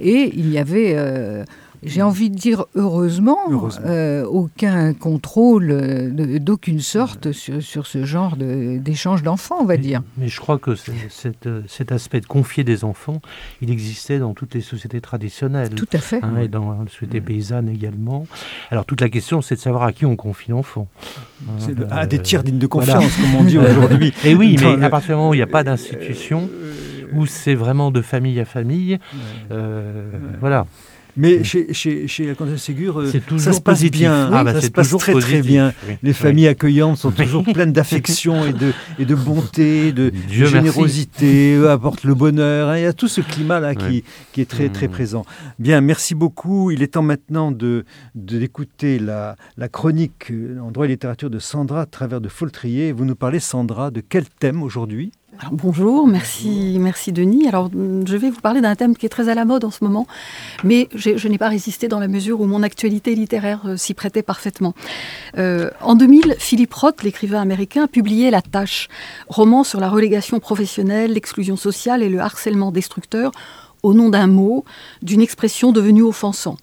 Et 0.00 0.30
il 0.34 0.50
y 0.50 0.58
avait 0.58 0.92
euh, 0.96 1.44
j'ai 1.82 2.02
envie 2.02 2.30
de 2.30 2.36
dire 2.36 2.64
heureusement, 2.74 3.38
euh, 3.84 4.24
aucun 4.24 4.94
contrôle 4.94 6.12
d'aucune 6.40 6.80
sorte 6.80 7.32
sur, 7.32 7.62
sur, 7.62 7.86
ce 7.86 8.04
genre 8.04 8.36
d'échange 8.36 9.22
d'enfants, 9.22 9.58
on 9.60 9.64
va 9.64 9.76
dire. 9.76 10.02
Mais 10.16 10.28
je 10.28 10.40
crois 10.40 10.58
que 10.58 10.74
cet 10.74 11.92
aspect 11.92 12.20
de 12.20 12.26
confier 12.26 12.64
des 12.64 12.84
enfants, 12.84 13.20
il 13.60 13.70
existait 13.70 14.18
dans 14.18 14.34
toutes 14.34 14.54
les 14.54 14.60
sociétés 14.60 15.00
traditionnelles. 15.00 15.70
Tout 15.70 15.88
à 15.92 15.98
fait. 15.98 16.20
Hein, 16.22 16.38
et 16.42 16.48
dans 16.48 16.70
la 16.72 16.88
société 16.88 17.20
paysanne 17.20 17.68
également. 17.68 18.26
Alors 18.70 18.84
toute 18.84 19.00
la 19.00 19.08
question, 19.08 19.42
c'est 19.42 19.54
de 19.54 19.60
savoir 19.60 19.84
à 19.84 19.92
qui 19.92 20.06
on 20.06 20.16
confie 20.16 20.50
l'enfant. 20.50 20.88
Hein, 21.48 21.86
à 21.90 22.06
des 22.06 22.18
tiers 22.18 22.42
dignes 22.42 22.58
de 22.58 22.66
confiance, 22.66 23.16
comme 23.16 23.34
on 23.36 23.44
dit 23.44 23.58
aujourd'hui. 23.58 24.12
Et 24.24 24.34
oui, 24.34 24.56
mais 24.60 24.84
à 24.84 24.90
partir 24.90 25.10
du 25.10 25.16
moment 25.16 25.30
où 25.30 25.34
il 25.34 25.38
n'y 25.38 25.42
a 25.42 25.46
pas 25.46 25.64
d'institution, 25.64 26.48
où 27.14 27.26
c'est 27.26 27.54
vraiment 27.54 27.90
de 27.90 28.02
famille 28.02 28.38
à 28.40 28.44
famille, 28.44 28.98
euh, 29.50 30.10
voilà. 30.40 30.66
Mais 31.18 31.42
chez, 31.42 31.74
chez, 31.74 32.06
chez 32.06 32.26
la 32.26 32.34
Comtesse 32.36 32.62
Ségur, 32.62 33.00
euh, 33.00 33.10
ça 33.38 33.52
se 33.52 33.60
passe 33.60 33.82
bien, 33.82 34.30
ah, 34.32 34.44
bah, 34.44 34.54
ça 34.54 34.60
se 34.60 34.70
passe 34.70 34.96
très 34.96 35.14
très 35.14 35.42
bien. 35.42 35.74
Les 36.04 36.12
familles 36.12 36.46
accueillantes 36.46 36.98
sont 36.98 37.10
toujours 37.10 37.42
pleines 37.42 37.72
d'affection 37.72 38.46
et 38.46 38.52
de, 38.52 38.72
et 39.00 39.04
de 39.04 39.14
bonté, 39.16 39.92
de, 39.92 40.12
générosité, 40.30 41.56
eux 41.56 41.70
apportent 41.70 42.04
le 42.04 42.14
bonheur. 42.14 42.76
Il 42.76 42.82
y 42.82 42.86
a 42.86 42.92
tout 42.92 43.08
ce 43.08 43.20
climat-là 43.20 43.74
qui, 43.74 44.04
qui, 44.32 44.40
est 44.40 44.48
très 44.48 44.68
très 44.68 44.86
mmh. 44.86 44.92
présent. 44.92 45.26
Bien, 45.58 45.80
merci 45.80 46.14
beaucoup. 46.14 46.70
Il 46.70 46.82
est 46.84 46.94
temps 46.94 47.02
maintenant 47.02 47.50
de 47.50 47.84
d'écouter 48.14 49.00
la, 49.00 49.34
la 49.56 49.68
chronique 49.68 50.32
en 50.62 50.70
droit 50.70 50.84
et 50.84 50.88
littérature 50.88 51.30
de 51.30 51.40
Sandra 51.40 51.82
à 51.82 51.86
travers 51.86 52.20
de 52.20 52.28
Foltrier. 52.28 52.92
Vous 52.92 53.04
nous 53.04 53.16
parlez, 53.16 53.40
Sandra, 53.40 53.90
de 53.90 54.00
quel 54.00 54.24
thème 54.28 54.62
aujourd'hui? 54.62 55.10
Bonjour, 55.52 56.06
merci, 56.06 56.76
merci 56.80 57.12
Denis. 57.12 57.46
Alors, 57.48 57.70
je 57.72 58.16
vais 58.16 58.30
vous 58.30 58.40
parler 58.40 58.60
d'un 58.60 58.74
thème 58.74 58.96
qui 58.96 59.06
est 59.06 59.10
très 59.10 59.28
à 59.28 59.34
la 59.34 59.44
mode 59.44 59.64
en 59.64 59.70
ce 59.70 59.84
moment, 59.84 60.06
mais 60.64 60.88
je 60.94 61.28
n'ai 61.28 61.38
pas 61.38 61.48
résisté 61.48 61.88
dans 61.88 62.00
la 62.00 62.08
mesure 62.08 62.40
où 62.40 62.46
mon 62.46 62.62
actualité 62.62 63.14
littéraire 63.14 63.62
euh, 63.66 63.76
s'y 63.76 63.94
prêtait 63.94 64.22
parfaitement. 64.22 64.74
Euh, 65.36 65.70
en 65.80 65.94
2000, 65.94 66.36
Philippe 66.38 66.74
Roth, 66.74 67.02
l'écrivain 67.02 67.40
américain, 67.40 67.86
publiait 67.86 68.30
La 68.30 68.42
Tâche, 68.42 68.88
roman 69.28 69.64
sur 69.64 69.80
la 69.80 69.88
relégation 69.88 70.40
professionnelle, 70.40 71.12
l'exclusion 71.12 71.56
sociale 71.56 72.02
et 72.02 72.08
le 72.08 72.20
harcèlement 72.20 72.72
destructeur 72.72 73.32
au 73.82 73.94
nom 73.94 74.08
d'un 74.08 74.26
mot, 74.26 74.64
d'une 75.02 75.20
expression 75.20 75.72
devenue 75.72 76.02
offensant. 76.02 76.56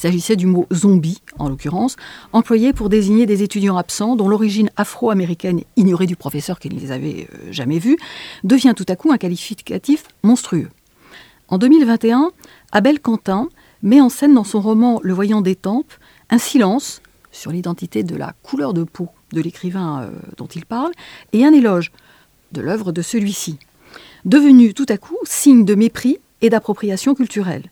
Il 0.00 0.08
s'agissait 0.08 0.36
du 0.36 0.46
mot 0.46 0.66
zombie, 0.72 1.20
en 1.38 1.50
l'occurrence, 1.50 1.96
employé 2.32 2.72
pour 2.72 2.88
désigner 2.88 3.26
des 3.26 3.42
étudiants 3.42 3.76
absents 3.76 4.16
dont 4.16 4.28
l'origine 4.28 4.70
afro-américaine 4.78 5.60
ignorée 5.76 6.06
du 6.06 6.16
professeur 6.16 6.58
qui 6.58 6.70
ne 6.70 6.80
les 6.80 6.90
avait 6.90 7.28
euh, 7.34 7.52
jamais 7.52 7.78
vus, 7.78 7.98
devient 8.42 8.72
tout 8.74 8.86
à 8.88 8.96
coup 8.96 9.12
un 9.12 9.18
qualificatif 9.18 10.04
monstrueux. 10.22 10.70
En 11.48 11.58
2021, 11.58 12.30
Abel 12.72 12.98
Quentin 12.98 13.50
met 13.82 14.00
en 14.00 14.08
scène 14.08 14.32
dans 14.32 14.44
son 14.44 14.62
roman 14.62 15.00
Le 15.02 15.12
voyant 15.12 15.42
des 15.42 15.54
tempes 15.54 15.92
un 16.30 16.38
silence 16.38 17.02
sur 17.30 17.50
l'identité 17.50 18.02
de 18.02 18.16
la 18.16 18.32
couleur 18.42 18.72
de 18.72 18.84
peau 18.84 19.10
de 19.34 19.42
l'écrivain 19.42 20.00
euh, 20.00 20.10
dont 20.38 20.46
il 20.46 20.64
parle 20.64 20.92
et 21.34 21.44
un 21.44 21.52
éloge 21.52 21.92
de 22.52 22.62
l'œuvre 22.62 22.92
de 22.92 23.02
celui-ci, 23.02 23.58
devenu 24.24 24.72
tout 24.72 24.86
à 24.88 24.96
coup 24.96 25.18
signe 25.24 25.66
de 25.66 25.74
mépris 25.74 26.16
et 26.40 26.48
d'appropriation 26.48 27.14
culturelle. 27.14 27.68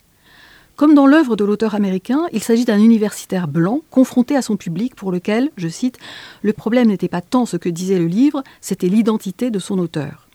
Comme 0.78 0.94
dans 0.94 1.08
l'œuvre 1.08 1.34
de 1.34 1.42
l'auteur 1.42 1.74
américain, 1.74 2.28
il 2.32 2.40
s'agit 2.40 2.64
d'un 2.64 2.78
universitaire 2.78 3.48
blanc 3.48 3.80
confronté 3.90 4.36
à 4.36 4.42
son 4.42 4.56
public 4.56 4.94
pour 4.94 5.10
lequel, 5.10 5.50
je 5.56 5.66
cite, 5.66 5.98
le 6.42 6.52
problème 6.52 6.86
n'était 6.86 7.08
pas 7.08 7.20
tant 7.20 7.46
ce 7.46 7.56
que 7.56 7.68
disait 7.68 7.98
le 7.98 8.06
livre, 8.06 8.44
c'était 8.60 8.86
l'identité 8.86 9.50
de 9.50 9.58
son 9.58 9.80
auteur. 9.80 10.28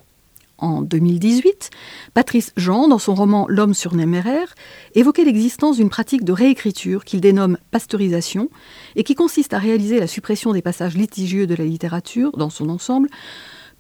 En 0.58 0.82
2018, 0.82 1.70
Patrice 2.14 2.52
Jean, 2.58 2.90
dans 2.90 3.00
son 3.00 3.16
roman 3.16 3.46
L'homme 3.48 3.74
surnuméraire, 3.74 4.54
évoquait 4.96 5.24
l'existence 5.24 5.78
d'une 5.78 5.90
pratique 5.90 6.26
de 6.26 6.34
réécriture 6.34 7.06
qu'il 7.06 7.22
dénomme 7.22 7.58
pasteurisation 7.72 8.50
et 8.98 9.06
qui 9.06 9.16
consiste 9.16 9.54
à 9.54 9.60
réaliser 9.60 9.98
la 9.98 10.08
suppression 10.08 10.52
des 10.52 10.62
passages 10.62 10.98
litigieux 10.98 11.48
de 11.48 11.56
la 11.56 11.64
littérature 11.64 12.36
dans 12.36 12.50
son 12.50 12.68
ensemble 12.68 13.08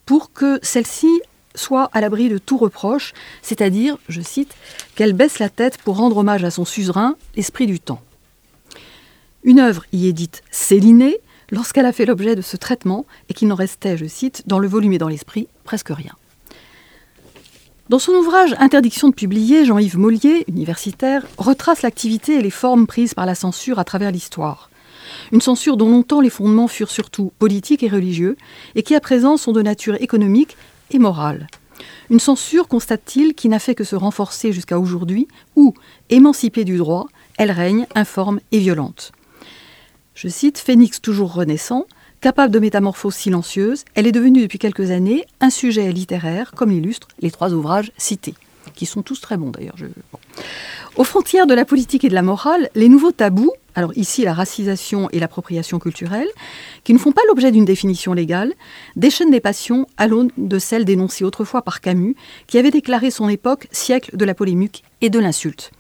pour 0.06 0.32
que 0.32 0.60
celle-ci 0.62 1.10
soit 1.56 1.90
à 1.94 2.02
l'abri 2.02 2.30
de 2.30 2.38
tout 2.38 2.58
reproche, 2.58 3.14
c'est-à-dire, 3.42 3.98
je 4.10 4.22
cite, 4.22 4.56
qu'elle 4.96 5.14
baisse 5.14 5.40
la 5.40 5.50
tête 5.50 5.78
pour 5.78 5.98
rendre 5.98 6.18
hommage 6.18 6.44
à 6.44 6.52
son 6.52 6.66
suzerain, 6.66 7.16
l'esprit 7.36 7.68
du 7.68 7.80
temps. 7.80 8.02
Une 9.44 9.60
œuvre 9.60 9.84
y 9.92 10.08
est 10.08 10.14
dite 10.14 10.42
célinée 10.52 11.18
lorsqu'elle 11.52 11.86
a 11.86 11.92
fait 11.92 12.06
l'objet 12.06 12.36
de 12.36 12.42
ce 12.42 12.58
traitement 12.58 13.06
et 13.30 13.34
qu'il 13.34 13.48
n'en 13.48 13.56
restait, 13.56 13.98
je 13.98 14.06
cite, 14.06 14.44
dans 14.48 14.60
le 14.60 14.68
volume 14.68 14.94
et 14.94 14.98
dans 14.98 15.10
l'esprit, 15.10 15.48
presque 15.64 15.90
rien. 15.90 16.14
Dans 17.90 18.00
son 18.00 18.14
ouvrage 18.14 18.56
Interdiction 18.60 19.10
de 19.10 19.14
publier, 19.14 19.66
Jean-Yves 19.66 19.98
Mollier, 19.98 20.46
universitaire, 20.48 21.28
retrace 21.38 21.82
l'activité 21.82 22.36
et 22.36 22.42
les 22.42 22.50
formes 22.50 22.88
prises 22.88 23.14
par 23.14 23.26
la 23.26 23.36
censure 23.36 23.78
à 23.78 23.84
travers 23.84 24.12
l'histoire. 24.12 24.70
Une 25.32 25.42
censure 25.42 25.76
dont 25.76 25.90
longtemps 25.90 26.22
les 26.22 26.30
fondements 26.30 26.70
furent 26.70 26.90
surtout 26.90 27.34
politiques 27.40 27.84
et 27.84 27.90
religieux, 27.90 28.38
et 28.76 28.84
qui 28.84 28.96
à 28.96 29.02
présent 29.02 29.36
sont 29.36 29.52
de 29.52 29.62
nature 29.62 30.02
économique 30.02 30.56
et 30.92 31.00
morale. 31.00 31.48
Une 32.10 32.20
censure, 32.20 32.68
constate-t-il, 32.68 33.34
qui 33.34 33.50
n'a 33.50 33.60
fait 33.60 33.76
que 33.76 33.84
se 33.84 33.96
renforcer 33.96 34.52
jusqu'à 34.52 34.80
aujourd'hui, 34.80 35.28
où, 35.56 35.74
émancipée 36.10 36.66
du 36.66 36.78
droit, 36.78 37.08
elle 37.38 37.52
règne 37.52 37.88
informe 37.96 38.40
et 38.52 38.60
violente. 38.60 39.12
Je 40.14 40.28
cite 40.28 40.60
Phénix 40.60 41.02
toujours 41.02 41.34
renaissant, 41.34 41.86
capable 42.22 42.54
de 42.54 42.60
métamorphoses 42.60 43.16
silencieuses, 43.16 43.84
elle 43.96 44.08
est 44.08 44.12
devenue 44.12 44.44
depuis 44.44 44.60
quelques 44.60 44.92
années 44.92 45.26
un 45.42 45.50
sujet 45.50 45.92
littéraire, 45.92 46.52
comme 46.56 46.70
l'illustrent 46.70 47.10
les 47.20 47.32
trois 47.32 47.54
ouvrages 47.54 47.92
cités, 47.98 48.36
qui 48.76 48.86
sont 48.86 49.02
tous 49.02 49.22
très 49.22 49.38
bons 49.38 49.52
d'ailleurs. 49.52 49.76
Aux 50.96 51.04
frontières 51.04 51.48
de 51.48 51.54
la 51.54 51.66
politique 51.66 52.04
et 52.04 52.10
de 52.10 52.14
la 52.14 52.22
morale, 52.22 52.70
les 52.76 52.90
nouveaux 52.90 53.12
tabous, 53.12 53.52
alors 53.76 53.96
ici 53.98 54.24
la 54.24 54.34
racisation 54.34 55.10
et 55.12 55.20
l'appropriation 55.20 55.80
culturelle, 55.80 56.28
qui 56.84 56.94
ne 56.94 57.00
font 57.00 57.12
pas 57.12 57.24
l'objet 57.28 57.52
d'une 57.52 57.66
définition 57.66 58.14
légale, 58.14 58.54
déchaînent 58.96 59.32
des 59.32 59.40
passions 59.40 59.88
à 59.98 60.08
l'aune 60.08 60.32
de 60.38 60.60
celles 60.60 60.86
dénoncées 60.86 61.24
autrefois 61.24 61.64
par 61.64 61.82
Camus, 61.82 62.16
qui 62.48 62.58
avait 62.58 62.72
déclaré 62.72 63.10
son 63.10 63.30
époque 63.30 63.68
siècle 63.72 64.16
de 64.16 64.26
la 64.26 64.36
polémique 64.36 64.84
et 65.02 65.10
de 65.10 65.20
l'insulte. 65.20 65.72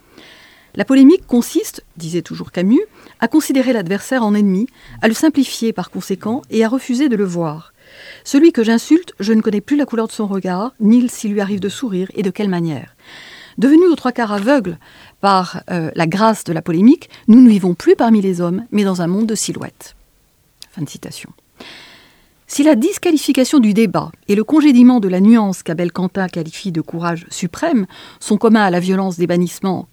La 0.75 0.85
polémique 0.85 1.27
consiste, 1.27 1.83
disait 1.97 2.23
toujours 2.23 2.51
Camus, 2.51 2.81
à 3.19 3.27
considérer 3.27 3.73
l'adversaire 3.73 4.23
en 4.23 4.33
ennemi, 4.33 4.67
à 5.03 5.07
le 5.07 5.13
simplifier 5.13 5.71
par 5.71 5.91
conséquent 5.91 6.41
et 6.49 6.63
à 6.63 6.67
refuser 6.67 7.09
de 7.09 7.15
le 7.15 7.25
voir. 7.25 7.72
Celui 8.23 8.51
que 8.51 8.63
j'insulte, 8.63 9.13
je 9.19 9.33
ne 9.33 9.41
connais 9.41 9.61
plus 9.61 9.77
la 9.77 9.85
couleur 9.85 10.07
de 10.07 10.11
son 10.11 10.27
regard, 10.27 10.73
ni 10.79 11.07
s'il 11.09 11.33
lui 11.33 11.41
arrive 11.41 11.59
de 11.59 11.69
sourire 11.69 12.09
et 12.15 12.23
de 12.23 12.29
quelle 12.29 12.49
manière. 12.49 12.95
Devenus 13.57 13.89
aux 13.91 13.95
trois 13.95 14.11
quarts 14.11 14.31
aveugles 14.31 14.77
par 15.21 15.61
euh, 15.69 15.91
la 15.95 16.07
grâce 16.07 16.43
de 16.43 16.53
la 16.53 16.61
polémique, 16.61 17.09
nous 17.27 17.41
ne 17.41 17.49
vivons 17.49 17.75
plus 17.75 17.95
parmi 17.95 18.21
les 18.21 18.41
hommes, 18.41 18.65
mais 18.71 18.83
dans 18.83 19.01
un 19.01 19.07
monde 19.07 19.27
de 19.27 19.35
silhouettes. 19.35 19.95
Fin 20.71 20.81
de 20.81 20.89
citation. 20.89 21.29
Si 22.47 22.63
la 22.63 22.75
disqualification 22.75 23.59
du 23.59 23.73
débat 23.73 24.11
et 24.27 24.35
le 24.35 24.43
congédiement 24.43 24.99
de 24.99 25.07
la 25.07 25.21
nuance 25.21 25.63
qu'Abel 25.63 25.91
Quentin 25.91 26.27
qualifie 26.27 26.71
de 26.71 26.81
courage 26.81 27.25
suprême 27.29 27.85
sont 28.19 28.37
communs 28.37 28.63
à 28.63 28.69
la 28.69 28.79
violence 28.79 29.17
des 29.17 29.27
bannissements 29.27 29.87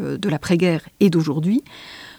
euh, 0.00 0.16
de 0.16 0.28
l'après-guerre 0.28 0.82
et 1.00 1.10
d'aujourd'hui, 1.10 1.62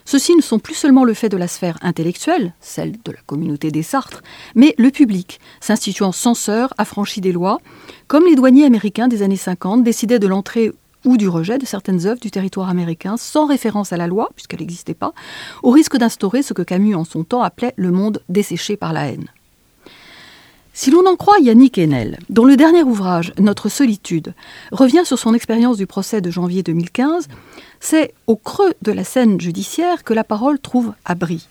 ceux-ci 0.07 0.37
ne 0.37 0.41
sont 0.41 0.57
plus 0.57 0.73
seulement 0.73 1.03
le 1.03 1.13
fait 1.13 1.27
de 1.27 1.35
la 1.35 1.49
sphère 1.49 1.77
intellectuelle, 1.81 2.53
celle 2.61 2.93
de 2.93 3.11
la 3.11 3.19
communauté 3.25 3.71
des 3.71 3.83
Sartres, 3.83 4.23
mais 4.55 4.73
le 4.77 4.89
public, 4.89 5.41
s'instituant 5.59 6.13
censeur, 6.13 6.73
affranchi 6.77 7.19
des 7.19 7.33
lois, 7.33 7.59
comme 8.07 8.23
les 8.23 8.35
douaniers 8.35 8.63
américains 8.63 9.09
des 9.09 9.21
années 9.21 9.35
50 9.35 9.83
décidaient 9.83 10.17
de 10.17 10.27
l'entrée 10.27 10.71
ou 11.03 11.17
du 11.17 11.27
rejet 11.27 11.57
de 11.57 11.65
certaines 11.65 12.07
œuvres 12.07 12.21
du 12.21 12.31
territoire 12.31 12.69
américain 12.69 13.17
sans 13.17 13.47
référence 13.47 13.91
à 13.91 13.97
la 13.97 14.07
loi, 14.07 14.29
puisqu'elle 14.33 14.61
n'existait 14.61 14.93
pas, 14.93 15.11
au 15.61 15.71
risque 15.71 15.97
d'instaurer 15.97 16.41
ce 16.41 16.53
que 16.53 16.61
Camus 16.61 16.95
en 16.95 17.03
son 17.03 17.25
temps 17.25 17.41
appelait 17.41 17.73
le 17.75 17.91
monde 17.91 18.23
desséché 18.29 18.77
par 18.77 18.93
la 18.93 19.07
haine. 19.07 19.27
Si 20.79 20.91
l'on 20.91 21.07
en 21.07 21.15
croit 21.15 21.39
Yannick 21.39 21.79
Enel, 21.79 22.19
dont 22.29 22.45
le 22.45 22.55
dernier 22.55 22.83
ouvrage, 22.83 23.33
Notre 23.39 23.67
solitude, 23.67 24.35
revient 24.71 25.01
sur 25.05 25.17
son 25.17 25.33
expérience 25.33 25.75
du 25.75 25.87
procès 25.87 26.21
de 26.21 26.29
janvier 26.29 26.61
2015, 26.61 27.29
c'est 27.79 28.13
au 28.27 28.35
creux 28.35 28.75
de 28.83 28.91
la 28.91 29.03
scène 29.03 29.41
judiciaire 29.41 30.03
que 30.03 30.13
la 30.13 30.23
parole 30.23 30.59
trouve 30.59 30.93
abri. 31.03 31.47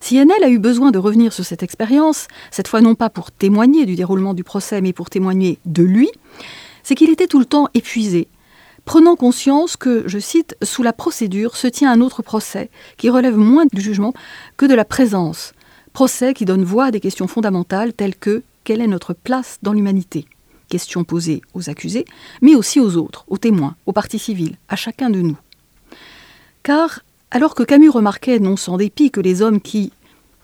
Si 0.00 0.20
Enel 0.20 0.44
a 0.44 0.50
eu 0.50 0.58
besoin 0.58 0.90
de 0.90 0.98
revenir 0.98 1.32
sur 1.32 1.46
cette 1.46 1.62
expérience, 1.62 2.28
cette 2.50 2.68
fois 2.68 2.82
non 2.82 2.94
pas 2.94 3.08
pour 3.08 3.30
témoigner 3.30 3.86
du 3.86 3.96
déroulement 3.96 4.34
du 4.34 4.44
procès, 4.44 4.82
mais 4.82 4.92
pour 4.92 5.08
témoigner 5.08 5.58
de 5.64 5.82
lui, 5.82 6.10
c'est 6.82 6.94
qu'il 6.94 7.08
était 7.08 7.28
tout 7.28 7.38
le 7.38 7.46
temps 7.46 7.68
épuisé, 7.72 8.28
prenant 8.84 9.16
conscience 9.16 9.78
que, 9.78 10.04
je 10.06 10.18
cite, 10.18 10.54
sous 10.62 10.82
la 10.82 10.92
procédure 10.92 11.56
se 11.56 11.66
tient 11.66 11.90
un 11.90 12.02
autre 12.02 12.20
procès 12.20 12.68
qui 12.98 13.08
relève 13.08 13.38
moins 13.38 13.64
du 13.72 13.80
jugement 13.80 14.12
que 14.58 14.66
de 14.66 14.74
la 14.74 14.84
présence, 14.84 15.54
procès 15.92 16.34
qui 16.34 16.44
donne 16.44 16.64
voix 16.64 16.86
à 16.86 16.90
des 16.90 17.00
questions 17.00 17.26
fondamentales 17.26 17.92
telles 17.92 18.16
que 18.16 18.42
quelle 18.64 18.80
est 18.80 18.86
notre 18.86 19.14
place 19.14 19.58
dans 19.62 19.72
l'humanité? 19.72 20.26
Questions 20.68 21.04
posées 21.04 21.42
aux 21.54 21.68
accusés, 21.68 22.04
mais 22.42 22.54
aussi 22.54 22.78
aux 22.80 22.96
autres, 22.96 23.24
aux 23.28 23.38
témoins, 23.38 23.74
aux 23.86 23.92
partis 23.92 24.18
civils, 24.18 24.56
à 24.68 24.76
chacun 24.76 25.10
de 25.10 25.20
nous. 25.20 25.38
Car, 26.62 27.00
alors 27.30 27.54
que 27.54 27.62
Camus 27.62 27.90
remarquait, 27.90 28.38
non 28.38 28.56
sans 28.56 28.76
dépit, 28.76 29.10
que 29.10 29.20
les 29.20 29.42
hommes 29.42 29.60
qui 29.60 29.92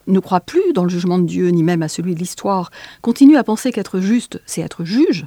ne 0.07 0.19
croient 0.19 0.41
plus 0.41 0.73
dans 0.73 0.85
le 0.85 0.91
jugement 0.91 1.19
de 1.19 1.27
Dieu, 1.27 1.49
ni 1.49 1.63
même 1.63 1.83
à 1.83 1.89
celui 1.89 2.15
de 2.15 2.21
l'histoire, 2.21 2.71
continuent 3.03 3.37
à 3.37 3.45
penser 3.45 3.71
qu'être 3.71 4.01
juste, 4.01 4.41
c'est 4.47 4.63
être 4.63 4.85
juge, 4.85 5.27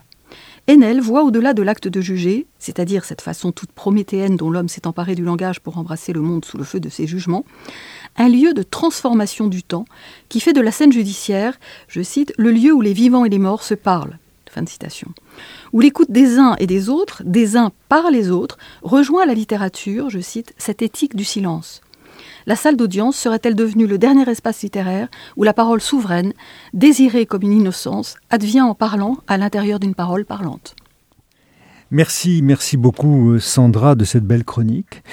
Enel 0.69 1.01
voit 1.01 1.23
au-delà 1.23 1.55
de 1.55 1.63
l'acte 1.63 1.87
de 1.87 1.99
juger, 1.99 2.45
c'est-à-dire 2.59 3.03
cette 3.03 3.21
façon 3.21 3.51
toute 3.51 3.71
prométhéenne 3.71 4.35
dont 4.35 4.51
l'homme 4.51 4.69
s'est 4.69 4.85
emparé 4.85 5.15
du 5.15 5.23
langage 5.23 5.61
pour 5.61 5.79
embrasser 5.79 6.13
le 6.13 6.21
monde 6.21 6.45
sous 6.45 6.57
le 6.57 6.63
feu 6.63 6.79
de 6.79 6.89
ses 6.89 7.07
jugements, 7.07 7.43
un 8.19 8.29
lieu 8.29 8.53
de 8.53 8.61
transformation 8.61 9.47
du 9.47 9.63
temps 9.63 9.85
qui 10.27 10.39
fait 10.39 10.53
de 10.53 10.61
la 10.61 10.71
scène 10.71 10.91
judiciaire, 10.91 11.57
je 11.87 12.01
cite, 12.01 12.33
le 12.37 12.51
lieu 12.51 12.71
où 12.73 12.81
les 12.81 12.93
vivants 12.93 13.25
et 13.25 13.29
les 13.29 13.39
morts 13.39 13.63
se 13.63 13.73
parlent. 13.73 14.19
Fin 14.51 14.63
de 14.63 14.69
citation. 14.69 15.09
Où 15.73 15.79
l'écoute 15.79 16.11
des 16.11 16.37
uns 16.37 16.55
et 16.59 16.67
des 16.67 16.89
autres, 16.89 17.21
des 17.23 17.55
uns 17.55 17.71
par 17.87 18.11
les 18.11 18.29
autres, 18.31 18.57
rejoint 18.81 19.25
la 19.25 19.35
littérature, 19.35 20.09
je 20.09 20.19
cite, 20.19 20.53
cette 20.57 20.81
éthique 20.81 21.15
du 21.15 21.23
silence. 21.23 21.81
La 22.45 22.55
salle 22.55 22.75
d'audience 22.75 23.15
serait-elle 23.15 23.55
devenue 23.55 23.85
le 23.85 23.97
dernier 23.97 24.27
espace 24.27 24.63
littéraire 24.63 25.07
où 25.37 25.43
la 25.43 25.53
parole 25.53 25.81
souveraine, 25.81 26.33
désirée 26.73 27.25
comme 27.27 27.43
une 27.43 27.53
innocence, 27.53 28.15
advient 28.31 28.61
en 28.61 28.73
parlant 28.73 29.17
à 29.27 29.37
l'intérieur 29.37 29.79
d'une 29.79 29.95
parole 29.95 30.25
parlante? 30.25 30.75
Merci, 31.91 32.41
merci 32.41 32.75
beaucoup 32.75 33.39
Sandra 33.39 33.95
de 33.95 34.03
cette 34.03 34.25
belle 34.25 34.43
chronique. 34.43 35.03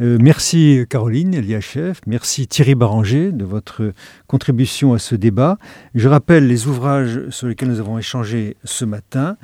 Euh, 0.00 0.18
merci 0.20 0.84
Caroline 0.90 1.34
Eliachev, 1.34 2.00
merci 2.08 2.48
Thierry 2.48 2.74
Baranger 2.74 3.30
de 3.30 3.44
votre 3.44 3.92
contribution 4.26 4.92
à 4.92 4.98
ce 4.98 5.14
débat. 5.14 5.56
Je 5.94 6.08
rappelle 6.08 6.48
les 6.48 6.66
ouvrages 6.66 7.28
sur 7.30 7.46
lesquels 7.46 7.68
nous 7.68 7.78
avons 7.78 7.96
échangé 7.96 8.56
ce 8.64 8.84
matin. 8.84 9.36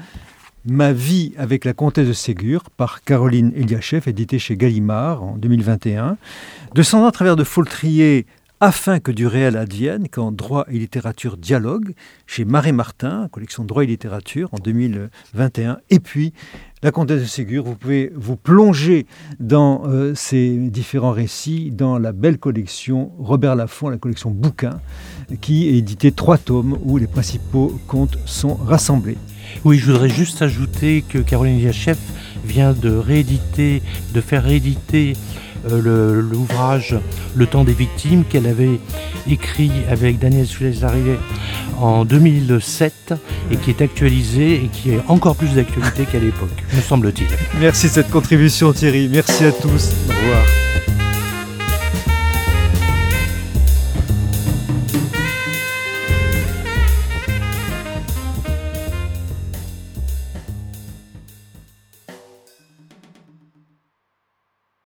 Ma 0.65 0.93
vie 0.93 1.33
avec 1.39 1.65
la 1.65 1.73
comtesse 1.73 2.09
de 2.09 2.13
Ségur 2.13 2.69
par 2.77 3.05
Caroline 3.05 3.53
Eliachev, 3.55 4.09
édité 4.09 4.41
chez 4.41 4.57
Gallimard 4.57 5.23
en 5.23 5.37
2021. 5.37 6.17
Descendant 6.75 7.07
à 7.07 7.13
travers 7.13 7.37
de 7.37 7.45
Foltrier 7.45 8.27
afin 8.61 9.01
que 9.01 9.11
du 9.11 9.27
réel 9.27 9.57
advienne, 9.57 10.09
quand 10.11 10.33
droit 10.33 10.67
et 10.69 10.79
littérature 10.79 11.39
dialogue, 11.39 11.95
chez 12.27 12.45
Marie 12.45 12.73
Martin, 12.73 13.29
collection 13.33 13.65
droit 13.65 13.85
et 13.85 13.87
littérature 13.87 14.51
en 14.53 14.59
2021. 14.59 15.79
Et 15.89 15.99
puis, 15.99 16.35
la 16.83 16.93
comtesse 16.93 17.21
de 17.21 17.27
Ségur, 17.27 17.65
vous 17.65 17.75
pouvez 17.75 18.11
vous 18.15 18.37
plonger 18.37 19.07
dans 19.39 19.83
euh, 19.85 20.15
ces 20.15 20.57
différents 20.57 21.13
récits 21.13 21.71
dans 21.71 21.99
la 21.99 22.13
belle 22.13 22.39
collection 22.39 23.13
Robert 23.19 23.55
Laffont, 23.55 23.91
la 23.91 23.99
collection 23.99 24.31
Bouquin, 24.31 24.81
qui 25.43 25.69
est 25.69 26.17
trois 26.17 26.39
tomes 26.39 26.79
où 26.83 26.97
les 26.97 27.07
principaux 27.07 27.79
contes 27.87 28.17
sont 28.25 28.55
rassemblés. 28.55 29.19
Oui, 29.65 29.77
je 29.77 29.93
voudrais 29.93 30.09
juste 30.09 30.41
ajouter 30.41 31.05
que 31.07 31.19
Caroline 31.19 31.59
Diachef 31.59 31.99
vient 32.47 32.73
de 32.73 32.91
rééditer, 32.91 33.83
de 34.15 34.21
faire 34.23 34.45
rééditer 34.45 35.13
euh, 35.71 36.21
l'ouvrage 36.23 36.97
Le 37.35 37.47
temps 37.47 37.65
des 37.65 37.73
victimes 37.73 38.25
qu'elle 38.25 38.47
avait 38.47 38.81
écrit 39.29 39.73
avec 39.91 40.19
Daniel 40.19 40.47
Suez-Arrivé 40.47 41.19
en 41.81 42.05
2007 42.05 43.15
et 43.51 43.57
qui 43.57 43.71
est 43.71 43.83
actualisé 43.83 44.55
et 44.55 44.69
qui 44.73 44.91
est 44.91 45.01
encore 45.09 45.37
plus 45.37 45.55
d'actualité 45.55 46.05
qu'à 46.05 46.19
l'époque, 46.19 46.49
me 46.75 46.81
semble-t-il. 46.81 47.29
Merci 47.61 47.87
de 47.87 47.93
cette 47.93 48.11
contribution 48.11 48.73
Thierry, 48.73 49.09
merci 49.09 49.45
à 49.45 49.53
tous, 49.53 49.91
au 50.09 50.13
revoir. 50.13 50.70